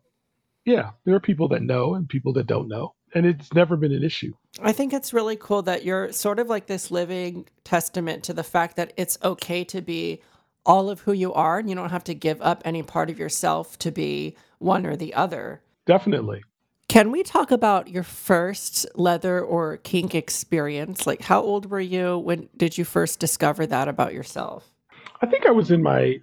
yeah, 0.64 0.90
there 1.04 1.14
are 1.14 1.20
people 1.20 1.48
that 1.48 1.62
know 1.62 1.94
and 1.94 2.08
people 2.08 2.32
that 2.34 2.46
don't 2.46 2.68
know, 2.68 2.94
and 3.14 3.24
it's 3.24 3.52
never 3.54 3.76
been 3.76 3.92
an 3.92 4.02
issue. 4.02 4.32
I 4.60 4.72
think 4.72 4.92
it's 4.92 5.12
really 5.12 5.36
cool 5.36 5.62
that 5.62 5.84
you're 5.84 6.12
sort 6.12 6.38
of 6.38 6.48
like 6.48 6.66
this 6.66 6.90
living 6.90 7.46
testament 7.64 8.24
to 8.24 8.32
the 8.32 8.42
fact 8.42 8.76
that 8.76 8.92
it's 8.96 9.18
okay 9.22 9.64
to 9.64 9.80
be 9.80 10.22
all 10.64 10.90
of 10.90 11.00
who 11.00 11.12
you 11.12 11.32
are, 11.32 11.58
and 11.58 11.68
you 11.68 11.76
don't 11.76 11.90
have 11.90 12.04
to 12.04 12.14
give 12.14 12.42
up 12.42 12.62
any 12.64 12.82
part 12.82 13.10
of 13.10 13.18
yourself 13.18 13.78
to 13.78 13.92
be 13.92 14.36
one 14.58 14.84
or 14.84 14.96
the 14.96 15.14
other. 15.14 15.62
Definitely. 15.86 16.42
Can 16.88 17.10
we 17.10 17.22
talk 17.22 17.50
about 17.50 17.88
your 17.88 18.02
first 18.02 18.86
leather 18.94 19.40
or 19.40 19.78
kink 19.78 20.14
experience? 20.14 21.06
Like, 21.06 21.22
how 21.22 21.42
old 21.42 21.70
were 21.70 21.80
you? 21.80 22.18
When 22.18 22.48
did 22.56 22.78
you 22.78 22.84
first 22.84 23.18
discover 23.18 23.66
that 23.66 23.88
about 23.88 24.14
yourself? 24.14 24.72
I 25.20 25.26
think 25.26 25.46
I 25.46 25.50
was 25.50 25.70
in 25.70 25.82
my 25.82 26.20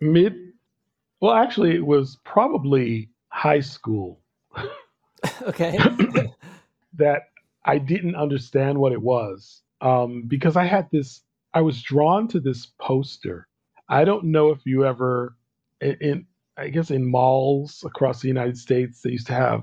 mid. 0.00 0.51
Well, 1.22 1.34
actually, 1.34 1.76
it 1.76 1.86
was 1.86 2.18
probably 2.24 3.08
high 3.28 3.60
school 3.60 4.20
okay. 5.42 5.78
that 6.94 7.22
I 7.64 7.78
didn't 7.78 8.16
understand 8.16 8.76
what 8.76 8.90
it 8.90 9.00
was 9.00 9.62
um, 9.80 10.24
because 10.26 10.56
I 10.56 10.64
had 10.64 10.90
this. 10.90 11.22
I 11.54 11.60
was 11.60 11.80
drawn 11.80 12.26
to 12.28 12.40
this 12.40 12.72
poster. 12.80 13.46
I 13.88 14.04
don't 14.04 14.24
know 14.24 14.50
if 14.50 14.66
you 14.66 14.84
ever 14.84 15.36
in, 15.80 15.96
in 16.00 16.26
I 16.56 16.70
guess 16.70 16.90
in 16.90 17.08
malls 17.08 17.84
across 17.86 18.20
the 18.20 18.28
United 18.28 18.58
States 18.58 19.00
they 19.00 19.10
used 19.10 19.28
to 19.28 19.34
have 19.34 19.62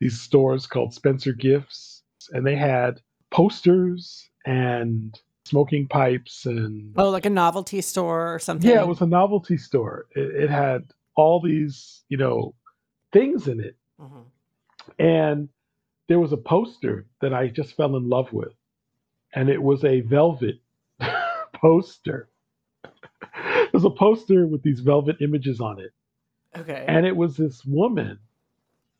these 0.00 0.20
stores 0.20 0.66
called 0.66 0.92
Spencer 0.92 1.32
Gifts, 1.32 2.02
and 2.32 2.46
they 2.46 2.56
had 2.56 3.00
posters 3.30 4.28
and 4.44 5.18
smoking 5.50 5.88
pipes 5.88 6.46
and 6.46 6.94
oh, 6.96 7.10
like 7.10 7.26
a 7.26 7.30
novelty 7.30 7.80
store 7.80 8.34
or 8.34 8.38
something. 8.38 8.70
Yeah, 8.70 8.80
it 8.80 8.88
was 8.88 9.00
a 9.00 9.06
novelty 9.06 9.56
store. 9.56 10.06
It, 10.14 10.44
it 10.44 10.50
had 10.50 10.84
all 11.16 11.40
these, 11.40 12.04
you 12.08 12.16
know, 12.16 12.54
things 13.12 13.48
in 13.48 13.60
it, 13.60 13.76
mm-hmm. 14.00 14.20
and 14.98 15.48
there 16.08 16.20
was 16.20 16.32
a 16.32 16.36
poster 16.36 17.06
that 17.20 17.34
I 17.34 17.48
just 17.48 17.76
fell 17.76 17.96
in 17.96 18.08
love 18.08 18.32
with, 18.32 18.54
and 19.34 19.48
it 19.48 19.62
was 19.62 19.84
a 19.84 20.00
velvet 20.02 20.60
poster. 21.54 22.28
it 23.34 23.72
was 23.72 23.84
a 23.84 23.90
poster 23.90 24.46
with 24.46 24.62
these 24.62 24.80
velvet 24.80 25.16
images 25.20 25.60
on 25.60 25.80
it. 25.80 25.92
Okay. 26.56 26.84
And 26.88 27.06
it 27.06 27.16
was 27.16 27.36
this 27.36 27.64
woman, 27.64 28.18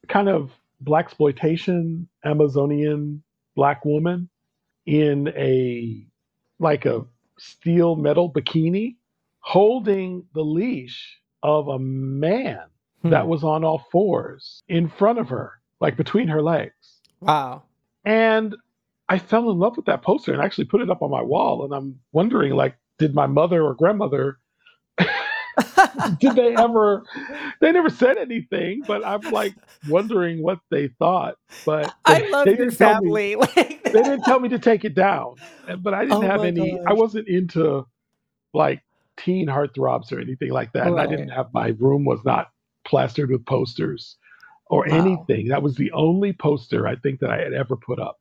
kind 0.09 0.29
of 0.29 0.51
black 0.81 1.07
exploitation 1.07 2.09
Amazonian 2.25 3.23
black 3.57 3.85
woman 3.85 4.29
in 4.87 5.29
a 5.37 6.07
like 6.61 6.87
a 6.87 7.05
steel 7.39 7.97
metal 7.97 8.31
bikini 8.31 8.97
holding 9.41 10.25
the 10.35 10.43
leash 10.43 11.19
of 11.43 11.69
a 11.69 11.79
man 11.79 12.61
hmm. 13.03 13.11
that 13.11 13.27
was 13.27 13.43
on 13.43 13.65
all 13.65 13.87
fours 13.91 14.63
in 14.69 14.89
front 14.89 15.19
of 15.19 15.29
her, 15.31 15.53
like 15.81 15.97
between 15.97 16.29
her 16.29 16.43
legs. 16.43 17.01
Wow. 17.21 17.65
And 18.05 18.55
I 19.09 19.19
fell 19.19 19.51
in 19.51 19.59
love 19.59 19.77
with 19.77 19.87
that 19.87 20.03
poster 20.03 20.33
and 20.33 20.43
actually 20.43 20.67
put 20.67 20.83
it 20.83 20.91
up 20.91 21.03
on 21.03 21.11
my 21.11 21.23
wall. 21.23 21.65
And 21.65 21.75
I'm 21.75 21.99
wondering, 22.13 22.55
like, 22.55 22.77
did 22.99 23.15
my 23.15 23.27
mother 23.27 23.63
or 23.63 23.75
grandmother 23.75 24.39
did 26.19 26.35
they 26.35 26.55
ever 26.57 27.05
they 27.61 27.73
never 27.73 27.91
said 27.91 28.17
anything 28.17 28.83
but 28.87 29.05
i'm 29.07 29.21
like 29.33 29.55
wondering 29.89 30.43
what 30.43 30.59
they 30.71 30.89
thought 30.99 31.37
but 31.65 31.93
i 32.05 32.29
love 32.31 32.47
your 32.47 32.71
family 32.71 33.37
me, 33.57 33.81
they 33.85 33.93
didn't 33.93 34.23
tell 34.23 34.41
me 34.41 34.49
to 34.49 34.59
take 34.59 34.85
it 34.85 34.95
down 34.95 35.35
eh, 35.69 35.77
but 35.77 35.95
i 35.95 36.03
didn't 36.03 36.19
oh 36.19 36.21
have 36.21 36.45
any 36.45 36.73
gosh. 36.73 36.85
i 36.87 36.93
wasn't 36.93 37.27
into 37.29 37.87
like 38.55 38.83
teen 39.17 39.47
heartthrobs 39.47 40.13
or 40.13 40.21
anything 40.21 40.51
like 40.51 40.73
that 40.73 40.81
right. 40.81 40.91
and 40.91 41.01
i 41.01 41.07
didn't 41.07 41.29
have 41.29 41.53
my 41.53 41.75
room 41.79 42.05
was 42.05 42.21
not 42.25 42.51
plastered 42.85 43.31
with 43.31 43.45
posters 43.45 44.17
or 44.67 44.85
wow. 44.89 44.97
anything 44.97 45.49
that 45.49 45.63
was 45.63 45.75
the 45.77 45.91
only 45.93 46.33
poster 46.33 46.87
i 46.87 46.97
think 46.97 47.21
that 47.21 47.31
i 47.31 47.39
had 47.39 47.53
ever 47.53 47.77
put 47.77 47.99
up 47.99 48.19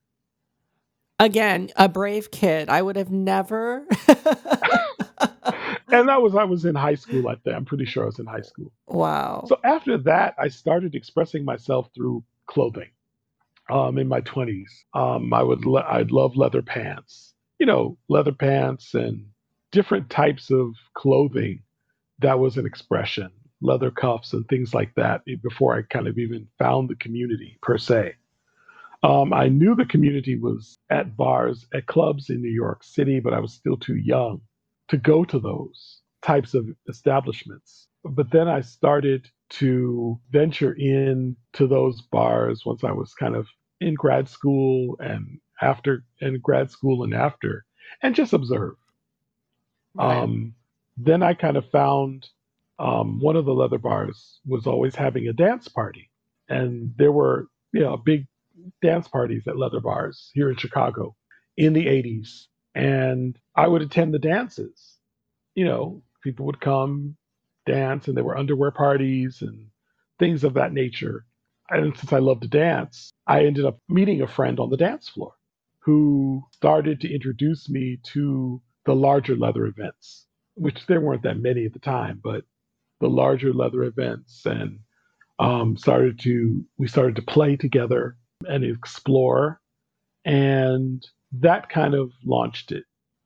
again 1.19 1.69
a 1.75 1.87
brave 1.87 2.31
kid 2.31 2.69
i 2.69 2.81
would 2.81 2.95
have 2.95 3.11
never 3.11 3.85
and 5.91 6.09
that 6.09 6.21
was 6.21 6.35
I 6.35 6.43
was 6.43 6.65
in 6.65 6.75
high 6.75 6.95
school 6.95 7.29
at 7.29 7.43
that. 7.43 7.55
I'm 7.55 7.65
pretty 7.65 7.85
sure 7.85 8.03
I 8.03 8.07
was 8.07 8.19
in 8.19 8.25
high 8.25 8.41
school. 8.41 8.71
Wow. 8.87 9.45
So 9.47 9.59
after 9.63 9.97
that, 9.99 10.35
I 10.37 10.47
started 10.49 10.95
expressing 10.95 11.45
myself 11.45 11.89
through 11.95 12.23
clothing. 12.47 12.89
Um, 13.69 13.99
in 13.99 14.07
my 14.07 14.21
20s, 14.21 14.65
um, 14.95 15.33
I 15.33 15.43
would 15.43 15.65
le- 15.65 15.85
I'd 15.87 16.11
love 16.11 16.35
leather 16.35 16.61
pants. 16.63 17.33
You 17.59 17.67
know, 17.67 17.97
leather 18.07 18.31
pants 18.31 18.95
and 18.95 19.27
different 19.71 20.09
types 20.09 20.49
of 20.51 20.73
clothing. 20.95 21.61
That 22.19 22.39
was 22.39 22.57
an 22.57 22.65
expression. 22.65 23.31
Leather 23.61 23.91
cuffs 23.91 24.33
and 24.33 24.47
things 24.47 24.73
like 24.73 24.95
that. 24.95 25.21
Before 25.43 25.77
I 25.77 25.83
kind 25.83 26.07
of 26.07 26.17
even 26.17 26.47
found 26.57 26.89
the 26.89 26.95
community 26.95 27.57
per 27.61 27.77
se. 27.77 28.15
Um, 29.03 29.33
I 29.33 29.47
knew 29.47 29.75
the 29.75 29.85
community 29.85 30.37
was 30.37 30.77
at 30.89 31.15
bars, 31.15 31.65
at 31.73 31.85
clubs 31.85 32.29
in 32.29 32.41
New 32.41 32.49
York 32.51 32.83
City, 32.83 33.19
but 33.19 33.33
I 33.33 33.39
was 33.39 33.53
still 33.53 33.77
too 33.77 33.95
young 33.95 34.41
to 34.89 34.97
go 34.97 35.23
to 35.23 35.39
those 35.39 36.01
types 36.21 36.53
of 36.53 36.67
establishments. 36.87 37.87
But 38.03 38.31
then 38.31 38.47
I 38.47 38.61
started 38.61 39.29
to 39.51 40.19
venture 40.31 40.73
in 40.73 41.35
to 41.53 41.67
those 41.67 42.01
bars 42.01 42.63
once 42.65 42.83
I 42.83 42.91
was 42.91 43.13
kind 43.13 43.35
of 43.35 43.47
in 43.81 43.93
grad 43.93 44.27
school 44.27 44.97
and 44.99 45.39
after 45.61 46.03
in 46.19 46.39
grad 46.41 46.71
school 46.71 47.03
and 47.03 47.13
after 47.13 47.65
and 48.01 48.15
just 48.15 48.33
observe. 48.33 48.75
Right. 49.95 50.17
Um, 50.17 50.53
then 50.97 51.23
I 51.23 51.33
kind 51.33 51.57
of 51.57 51.69
found 51.69 52.27
um, 52.77 53.19
one 53.19 53.35
of 53.35 53.45
the 53.45 53.53
leather 53.53 53.77
bars 53.77 54.39
was 54.45 54.67
always 54.67 54.95
having 54.95 55.27
a 55.27 55.33
dance 55.33 55.67
party, 55.67 56.09
and 56.47 56.93
there 56.97 57.11
were 57.11 57.47
you 57.73 57.81
know 57.81 57.97
big 57.97 58.25
dance 58.81 59.07
parties 59.07 59.43
at 59.47 59.57
leather 59.57 59.79
bars 59.79 60.31
here 60.33 60.49
in 60.49 60.57
Chicago 60.57 61.15
in 61.57 61.73
the 61.73 61.85
80s, 61.87 62.45
and 62.75 63.37
I 63.55 63.67
would 63.67 63.81
attend 63.81 64.13
the 64.13 64.19
dances. 64.19 64.97
You 65.55 65.65
know, 65.65 66.03
people 66.23 66.45
would 66.45 66.61
come 66.61 67.15
dance, 67.65 68.07
and 68.07 68.15
there 68.15 68.23
were 68.23 68.37
underwear 68.37 68.71
parties 68.71 69.41
and 69.41 69.67
things 70.17 70.43
of 70.43 70.53
that 70.55 70.73
nature. 70.73 71.25
And 71.69 71.95
since 71.97 72.13
I 72.13 72.19
love 72.19 72.39
to 72.41 72.47
dance, 72.47 73.11
I 73.27 73.45
ended 73.45 73.65
up 73.65 73.79
meeting 73.87 74.21
a 74.21 74.27
friend 74.27 74.59
on 74.59 74.69
the 74.69 74.77
dance 74.77 75.07
floor 75.09 75.33
who 75.79 76.43
started 76.51 76.99
to 77.01 77.13
introduce 77.13 77.69
me 77.69 77.99
to 78.03 78.61
the 78.85 78.95
larger 78.95 79.35
leather 79.35 79.65
events, 79.65 80.25
which 80.55 80.85
there 80.87 81.01
weren't 81.01 81.23
that 81.23 81.39
many 81.39 81.65
at 81.65 81.73
the 81.73 81.79
time, 81.79 82.19
but 82.23 82.43
the 82.99 83.09
larger 83.09 83.53
leather 83.53 83.83
events 83.83 84.45
and 84.45 84.79
um, 85.39 85.77
started 85.77 86.19
to 86.19 86.65
we 86.77 86.87
started 86.87 87.15
to 87.15 87.21
play 87.21 87.55
together 87.55 88.17
and 88.47 88.63
explore 88.63 89.61
and 90.25 91.05
that 91.31 91.69
kind 91.69 91.93
of 91.93 92.11
launched 92.25 92.71
it 92.71 92.83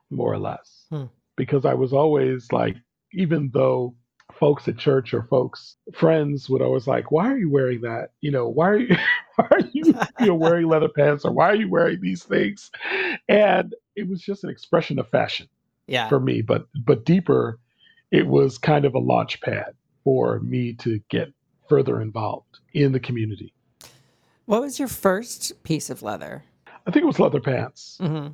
more 0.10 0.32
or 0.32 0.38
less 0.38 0.86
hmm. 0.89 1.06
because 1.36 1.66
I 1.66 1.74
was 1.74 1.93
always 1.93 2.51
like, 2.51 2.76
even 3.14 3.49
though 3.54 3.95
folks 4.32 4.68
at 4.68 4.78
church 4.78 5.14
or 5.14 5.24
folks 5.24 5.76
friends 5.93 6.49
would 6.49 6.62
always 6.62 6.88
like, 6.88 7.12
why 7.12 7.32
are 7.32 7.38
you 7.38 7.49
wearing 7.49 7.82
that? 7.82 8.10
You 8.22 8.32
know, 8.32 8.47
why 8.47 8.70
are 8.70 8.78
you, 8.78 8.95
why 9.36 9.47
are 9.51 9.60
you, 9.72 9.84
you 10.20 10.26
know, 10.28 10.36
wearing 10.36 10.68
leather 10.68 10.89
pants 10.89 11.26
or 11.26 11.32
why 11.32 11.49
are 11.49 11.56
you 11.56 11.70
wearing 11.70 12.01
these 12.01 12.24
things? 12.24 12.72
And 13.28 13.74
it 13.95 14.08
was 14.08 14.22
just 14.22 14.43
an 14.43 14.49
expression 14.49 14.99
of 14.99 15.10
fashion 15.10 15.47
yeah. 15.88 16.10
for 16.10 16.20
me, 16.20 16.41
but, 16.41 16.68
but 16.76 17.06
deeper, 17.06 17.60
it 18.12 18.28
was 18.28 18.58
kind 18.58 18.86
of 18.86 18.95
a 18.95 18.99
launch 18.99 19.41
pad 19.41 19.74
for 20.04 20.39
me 20.39 20.74
to 20.74 20.99
get 21.10 21.34
further 21.70 22.01
involved 22.01 22.60
in 22.74 22.91
the 22.91 22.99
community. 22.99 23.54
What 24.45 24.62
was 24.62 24.78
your 24.78 24.89
first 24.89 25.64
piece 25.64 25.89
of 25.89 26.04
leather? 26.04 26.43
I 26.86 26.91
think 26.91 27.03
it 27.03 27.07
was 27.07 27.19
leather 27.19 27.39
pants, 27.39 27.97
mm-hmm. 28.01 28.34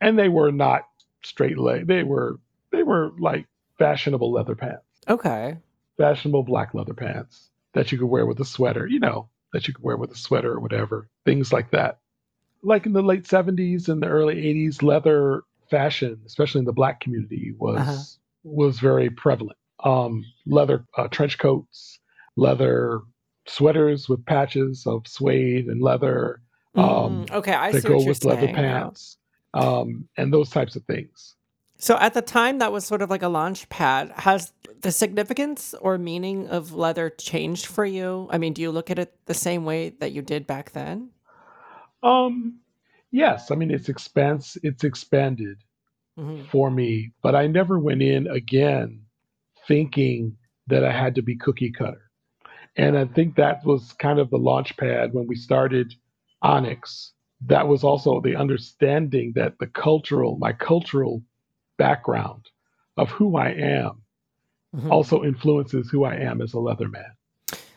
and 0.00 0.18
they 0.18 0.28
were 0.28 0.50
not 0.50 0.82
straight 1.22 1.58
leg. 1.58 1.86
They 1.86 2.02
were 2.02 2.38
they 2.70 2.82
were 2.82 3.12
like 3.18 3.46
fashionable 3.78 4.32
leather 4.32 4.54
pants. 4.54 4.84
Okay. 5.08 5.58
Fashionable 5.98 6.44
black 6.44 6.74
leather 6.74 6.94
pants 6.94 7.50
that 7.74 7.92
you 7.92 7.98
could 7.98 8.06
wear 8.06 8.26
with 8.26 8.40
a 8.40 8.44
sweater. 8.44 8.86
You 8.86 9.00
know 9.00 9.28
that 9.52 9.68
you 9.68 9.74
could 9.74 9.84
wear 9.84 9.96
with 9.96 10.10
a 10.10 10.16
sweater 10.16 10.52
or 10.52 10.60
whatever. 10.60 11.08
Things 11.24 11.52
like 11.52 11.70
that. 11.72 11.98
Like 12.62 12.86
in 12.86 12.92
the 12.92 13.02
late 13.02 13.24
'70s 13.24 13.88
and 13.88 14.02
the 14.02 14.08
early 14.08 14.36
'80s, 14.36 14.82
leather 14.82 15.42
fashion, 15.70 16.20
especially 16.26 16.60
in 16.60 16.64
the 16.64 16.72
black 16.72 17.00
community, 17.00 17.52
was 17.58 17.80
uh-huh. 17.80 18.02
was 18.44 18.78
very 18.78 19.10
prevalent. 19.10 19.58
Um, 19.84 20.24
leather 20.46 20.84
uh, 20.96 21.08
trench 21.08 21.38
coats, 21.38 21.98
leather 22.36 23.00
sweaters 23.46 24.08
with 24.08 24.24
patches 24.24 24.86
of 24.86 25.06
suede 25.06 25.66
and 25.66 25.82
leather 25.82 26.40
um, 26.74 27.26
mm, 27.26 27.30
okay, 27.32 27.52
I 27.52 27.72
that 27.72 27.84
go 27.84 28.04
with 28.04 28.24
leather 28.24 28.48
pants, 28.48 29.18
um, 29.54 30.08
and 30.16 30.32
those 30.32 30.50
types 30.50 30.76
of 30.76 30.84
things. 30.84 31.34
So 31.82 31.96
at 31.98 32.14
the 32.14 32.22
time, 32.22 32.58
that 32.60 32.70
was 32.70 32.84
sort 32.84 33.02
of 33.02 33.10
like 33.10 33.22
a 33.22 33.28
launch 33.28 33.68
pad. 33.68 34.12
Has 34.14 34.52
the 34.82 34.92
significance 34.92 35.74
or 35.80 35.98
meaning 35.98 36.46
of 36.48 36.72
leather 36.72 37.10
changed 37.10 37.66
for 37.66 37.84
you? 37.84 38.28
I 38.30 38.38
mean, 38.38 38.52
do 38.52 38.62
you 38.62 38.70
look 38.70 38.88
at 38.88 39.00
it 39.00 39.12
the 39.26 39.34
same 39.34 39.64
way 39.64 39.90
that 39.98 40.12
you 40.12 40.22
did 40.22 40.46
back 40.46 40.70
then? 40.70 41.10
Um, 42.04 42.60
yes. 43.10 43.50
I 43.50 43.56
mean, 43.56 43.72
it's 43.72 43.88
expanse. 43.88 44.56
It's 44.62 44.84
expanded 44.84 45.58
mm-hmm. 46.16 46.44
for 46.44 46.70
me, 46.70 47.12
but 47.20 47.34
I 47.34 47.48
never 47.48 47.80
went 47.80 48.02
in 48.02 48.28
again 48.28 49.00
thinking 49.66 50.36
that 50.68 50.84
I 50.84 50.92
had 50.92 51.16
to 51.16 51.22
be 51.22 51.36
cookie 51.36 51.72
cutter. 51.72 52.10
And 52.76 52.96
I 52.96 53.06
think 53.06 53.34
that 53.36 53.64
was 53.64 53.92
kind 53.94 54.18
of 54.18 54.30
the 54.30 54.38
launch 54.38 54.76
pad 54.76 55.12
when 55.12 55.26
we 55.26 55.34
started 55.34 55.94
Onyx, 56.42 57.12
that 57.46 57.66
was 57.66 57.84
also 57.84 58.20
the 58.20 58.36
understanding 58.36 59.32
that 59.36 59.58
the 59.58 59.66
cultural, 59.66 60.36
my 60.38 60.52
cultural 60.52 61.22
background 61.78 62.46
of 62.96 63.10
who 63.10 63.36
I 63.36 63.48
am 63.48 64.02
mm-hmm. 64.74 64.90
also 64.90 65.24
influences 65.24 65.90
who 65.90 66.04
I 66.04 66.16
am 66.16 66.40
as 66.40 66.54
a 66.54 66.58
Leatherman. 66.58 67.10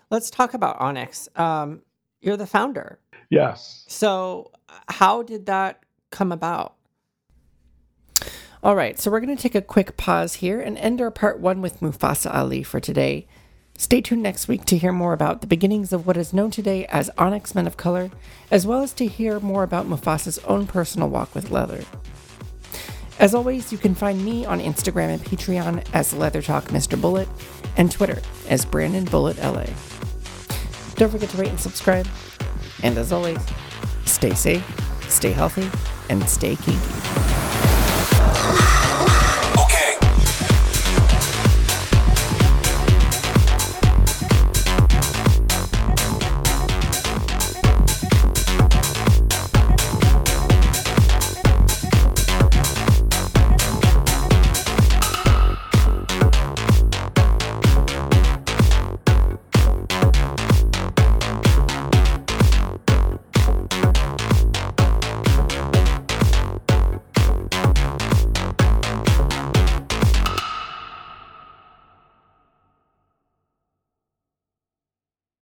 Let's 0.09 0.29
talk 0.29 0.53
about 0.53 0.79
Onyx. 0.79 1.29
Um, 1.35 1.81
you're 2.21 2.37
the 2.37 2.47
founder. 2.47 2.99
Yes. 3.29 3.85
So, 3.87 4.51
how 4.87 5.23
did 5.23 5.47
that 5.47 5.81
come 6.11 6.31
about? 6.31 6.75
All 8.63 8.75
right, 8.75 8.99
so 8.99 9.11
we're 9.11 9.19
going 9.19 9.35
to 9.35 9.41
take 9.41 9.55
a 9.55 9.61
quick 9.61 9.95
pause 9.95 10.35
here 10.35 10.59
and 10.59 10.77
end 10.77 10.99
our 10.99 11.11
part 11.11 11.39
one 11.39 11.61
with 11.61 11.81
Mufasa 11.81 12.33
Ali 12.33 12.63
for 12.63 12.79
today. 12.79 13.27
Stay 13.77 13.99
tuned 13.99 14.23
next 14.23 14.47
week 14.47 14.63
to 14.65 14.77
hear 14.77 14.93
more 14.93 15.11
about 15.11 15.41
the 15.41 15.47
beginnings 15.47 15.91
of 15.91 16.07
what 16.07 16.15
is 16.15 16.33
known 16.33 16.49
today 16.49 16.85
as 16.85 17.09
Onyx 17.17 17.53
Men 17.53 17.67
of 17.67 17.75
Color, 17.75 18.09
as 18.49 18.65
well 18.65 18.81
as 18.81 18.93
to 18.93 19.05
hear 19.05 19.39
more 19.41 19.63
about 19.63 19.85
Mufasa's 19.85 20.39
own 20.39 20.65
personal 20.65 21.09
walk 21.09 21.35
with 21.35 21.51
leather. 21.51 21.83
As 23.19 23.35
always, 23.35 23.73
you 23.73 23.77
can 23.77 23.93
find 23.93 24.23
me 24.23 24.45
on 24.45 24.61
Instagram 24.61 25.09
and 25.09 25.21
Patreon 25.21 25.85
as 25.93 26.13
Leather 26.13 26.41
Talk 26.41 26.65
Mr. 26.65 26.99
Bullet 26.99 27.27
and 27.75 27.91
Twitter 27.91 28.21
as 28.47 28.63
Brandon 28.63 29.03
Bullet 29.03 29.37
LA. 29.39 29.65
Don't 30.95 31.11
forget 31.11 31.29
to 31.29 31.37
rate 31.37 31.49
and 31.49 31.59
subscribe. 31.59 32.07
And 32.81 32.97
as 32.97 33.11
always, 33.11 33.39
stay 34.05 34.33
safe, 34.33 34.65
stay 35.09 35.31
healthy, 35.31 35.69
and 36.09 36.27
stay 36.29 36.55
kinky. 36.55 37.54